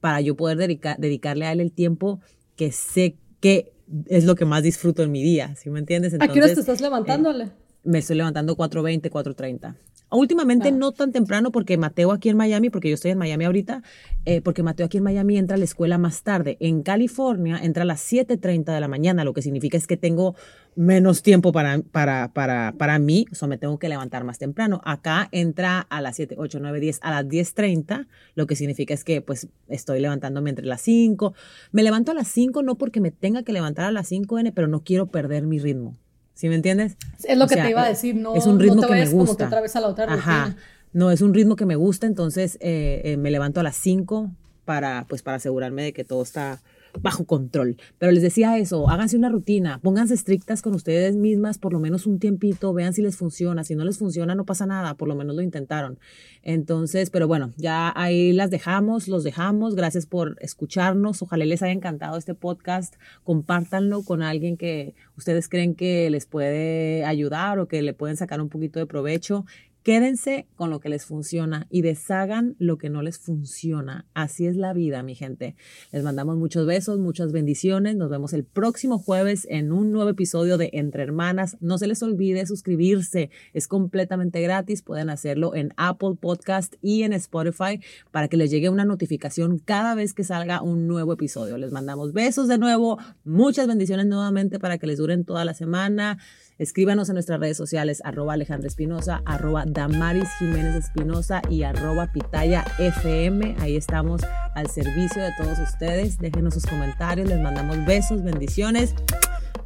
para 0.00 0.20
yo 0.20 0.36
poder 0.36 0.58
dedicarle 0.58 1.46
a 1.46 1.52
él 1.52 1.60
el 1.60 1.72
tiempo 1.72 2.20
que 2.56 2.70
sé 2.72 3.16
que 3.40 3.72
es 4.06 4.24
lo 4.24 4.34
que 4.34 4.44
más 4.44 4.62
disfruto 4.62 5.02
en 5.02 5.10
mi 5.12 5.22
día, 5.22 5.56
¿sí 5.56 5.70
me 5.70 5.78
entiendes? 5.78 6.14
¿A 6.14 6.28
qué 6.28 6.38
hora 6.38 6.52
te 6.52 6.60
estás 6.60 6.82
levantándole? 6.82 7.44
Eh, 7.44 7.65
me 7.86 7.98
estoy 7.98 8.16
levantando 8.16 8.56
4.20, 8.56 9.10
4.30. 9.10 9.74
Últimamente 10.08 10.68
ah. 10.68 10.72
no 10.72 10.92
tan 10.92 11.10
temprano 11.10 11.50
porque 11.50 11.76
Mateo 11.76 12.12
aquí 12.12 12.28
en 12.28 12.36
Miami, 12.36 12.70
porque 12.70 12.88
yo 12.88 12.94
estoy 12.94 13.10
en 13.10 13.18
Miami 13.18 13.44
ahorita, 13.44 13.82
eh, 14.24 14.40
porque 14.40 14.62
Mateo 14.62 14.86
aquí 14.86 14.98
en 14.98 15.02
Miami 15.02 15.36
entra 15.36 15.56
a 15.56 15.58
la 15.58 15.64
escuela 15.64 15.98
más 15.98 16.22
tarde. 16.22 16.56
En 16.60 16.82
California 16.82 17.58
entra 17.60 17.82
a 17.82 17.86
las 17.86 18.12
7.30 18.12 18.72
de 18.72 18.80
la 18.80 18.86
mañana, 18.86 19.24
lo 19.24 19.34
que 19.34 19.42
significa 19.42 19.76
es 19.76 19.88
que 19.88 19.96
tengo 19.96 20.36
menos 20.76 21.22
tiempo 21.22 21.50
para, 21.50 21.80
para, 21.90 22.32
para, 22.32 22.74
para 22.78 23.00
mí, 23.00 23.26
o 23.32 23.34
sea, 23.34 23.48
me 23.48 23.58
tengo 23.58 23.80
que 23.80 23.88
levantar 23.88 24.22
más 24.22 24.38
temprano. 24.38 24.80
Acá 24.84 25.28
entra 25.32 25.80
a 25.80 26.00
las 26.00 26.14
7, 26.16 26.36
8, 26.38 26.58
9, 26.60 26.78
10, 26.78 27.00
a 27.02 27.10
las 27.10 27.24
10.30, 27.24 28.06
lo 28.36 28.46
que 28.46 28.54
significa 28.54 28.94
es 28.94 29.02
que 29.02 29.22
pues 29.22 29.48
estoy 29.66 29.98
levantándome 29.98 30.50
entre 30.50 30.66
las 30.66 30.82
5. 30.82 31.34
Me 31.72 31.82
levanto 31.82 32.12
a 32.12 32.14
las 32.14 32.28
5 32.28 32.62
no 32.62 32.76
porque 32.76 33.00
me 33.00 33.10
tenga 33.10 33.42
que 33.42 33.52
levantar 33.52 33.86
a 33.86 33.90
las 33.90 34.06
5, 34.06 34.38
N, 34.38 34.52
pero 34.52 34.68
no 34.68 34.84
quiero 34.84 35.06
perder 35.06 35.46
mi 35.48 35.58
ritmo. 35.58 35.96
¿Sí 36.36 36.50
me 36.50 36.54
entiendes? 36.54 36.98
Es 37.24 37.38
lo 37.38 37.46
que 37.46 37.56
te 37.56 37.70
iba 37.70 37.82
a 37.82 37.88
decir, 37.88 38.14
no, 38.14 38.34
es 38.34 38.44
un 38.44 38.60
ritmo 38.60 38.82
que 38.82 38.92
me 38.92 39.08
gusta. 39.08 39.44
Como 39.44 39.46
otra 39.46 39.60
vez 39.62 39.74
a 39.74 39.80
la 39.80 39.88
otra 39.88 40.12
Ajá. 40.12 40.54
No, 40.92 41.10
es 41.10 41.22
un 41.22 41.32
ritmo 41.32 41.56
que 41.56 41.64
me 41.64 41.76
gusta, 41.76 42.06
entonces 42.06 42.58
eh, 42.60 43.00
eh, 43.04 43.16
me 43.16 43.30
levanto 43.30 43.60
a 43.60 43.62
las 43.62 43.74
5 43.76 44.30
para, 44.66 45.06
pues, 45.08 45.22
para 45.22 45.38
asegurarme 45.38 45.82
de 45.82 45.92
que 45.94 46.04
todo 46.04 46.22
está 46.22 46.60
bajo 47.00 47.24
control. 47.24 47.76
Pero 47.98 48.12
les 48.12 48.22
decía 48.22 48.58
eso, 48.58 48.88
háganse 48.88 49.16
una 49.16 49.28
rutina, 49.28 49.80
pónganse 49.82 50.14
estrictas 50.14 50.62
con 50.62 50.74
ustedes 50.74 51.16
mismas 51.16 51.58
por 51.58 51.72
lo 51.72 51.80
menos 51.80 52.06
un 52.06 52.18
tiempito, 52.18 52.72
vean 52.72 52.92
si 52.92 53.02
les 53.02 53.16
funciona, 53.16 53.64
si 53.64 53.74
no 53.74 53.84
les 53.84 53.98
funciona 53.98 54.34
no 54.34 54.44
pasa 54.44 54.66
nada, 54.66 54.94
por 54.94 55.08
lo 55.08 55.14
menos 55.14 55.36
lo 55.36 55.42
intentaron. 55.42 55.98
Entonces, 56.42 57.10
pero 57.10 57.26
bueno, 57.26 57.52
ya 57.56 57.92
ahí 57.96 58.32
las 58.32 58.50
dejamos, 58.50 59.08
los 59.08 59.24
dejamos, 59.24 59.74
gracias 59.74 60.06
por 60.06 60.36
escucharnos, 60.40 61.22
ojalá 61.22 61.44
les 61.44 61.62
haya 61.62 61.72
encantado 61.72 62.16
este 62.16 62.34
podcast, 62.34 62.94
compártanlo 63.24 64.02
con 64.02 64.22
alguien 64.22 64.56
que 64.56 64.94
ustedes 65.16 65.48
creen 65.48 65.74
que 65.74 66.08
les 66.10 66.26
puede 66.26 67.04
ayudar 67.04 67.58
o 67.58 67.68
que 67.68 67.82
le 67.82 67.94
pueden 67.94 68.16
sacar 68.16 68.40
un 68.40 68.48
poquito 68.48 68.78
de 68.78 68.86
provecho. 68.86 69.44
Quédense 69.86 70.48
con 70.56 70.70
lo 70.70 70.80
que 70.80 70.88
les 70.88 71.04
funciona 71.04 71.68
y 71.70 71.82
deshagan 71.82 72.56
lo 72.58 72.76
que 72.76 72.90
no 72.90 73.02
les 73.02 73.20
funciona. 73.20 74.04
Así 74.14 74.44
es 74.44 74.56
la 74.56 74.72
vida, 74.72 75.04
mi 75.04 75.14
gente. 75.14 75.54
Les 75.92 76.02
mandamos 76.02 76.36
muchos 76.36 76.66
besos, 76.66 76.98
muchas 76.98 77.30
bendiciones. 77.30 77.94
Nos 77.94 78.10
vemos 78.10 78.32
el 78.32 78.42
próximo 78.42 78.98
jueves 78.98 79.46
en 79.48 79.70
un 79.70 79.92
nuevo 79.92 80.10
episodio 80.10 80.58
de 80.58 80.70
Entre 80.72 81.04
Hermanas. 81.04 81.56
No 81.60 81.78
se 81.78 81.86
les 81.86 82.02
olvide 82.02 82.46
suscribirse. 82.46 83.30
Es 83.52 83.68
completamente 83.68 84.40
gratis. 84.40 84.82
Pueden 84.82 85.08
hacerlo 85.08 85.54
en 85.54 85.72
Apple 85.76 86.16
Podcast 86.20 86.74
y 86.82 87.04
en 87.04 87.12
Spotify 87.12 87.78
para 88.10 88.26
que 88.26 88.36
les 88.36 88.50
llegue 88.50 88.70
una 88.70 88.84
notificación 88.84 89.60
cada 89.60 89.94
vez 89.94 90.14
que 90.14 90.24
salga 90.24 90.62
un 90.62 90.88
nuevo 90.88 91.12
episodio. 91.12 91.58
Les 91.58 91.70
mandamos 91.70 92.12
besos 92.12 92.48
de 92.48 92.58
nuevo. 92.58 92.98
Muchas 93.22 93.68
bendiciones 93.68 94.06
nuevamente 94.06 94.58
para 94.58 94.78
que 94.78 94.88
les 94.88 94.98
duren 94.98 95.24
toda 95.24 95.44
la 95.44 95.54
semana. 95.54 96.18
Escríbanos 96.58 97.10
en 97.10 97.14
nuestras 97.14 97.38
redes 97.38 97.56
sociales, 97.58 98.00
arroba 98.04 98.32
Alejandra 98.32 98.66
Espinosa, 98.66 99.20
arroba 99.26 99.64
Damaris 99.66 100.28
Jiménez 100.38 100.74
Espinosa 100.74 101.42
y 101.50 101.64
arroba 101.64 102.10
Pitaya 102.12 102.64
FM. 102.78 103.56
Ahí 103.60 103.76
estamos 103.76 104.22
al 104.54 104.70
servicio 104.70 105.22
de 105.22 105.32
todos 105.36 105.58
ustedes. 105.58 106.18
Déjenos 106.18 106.54
sus 106.54 106.64
comentarios, 106.64 107.28
les 107.28 107.40
mandamos 107.40 107.84
besos, 107.84 108.22
bendiciones. 108.22 108.94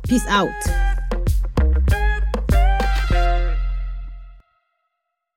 Peace 0.03 0.26
out. 0.29 0.50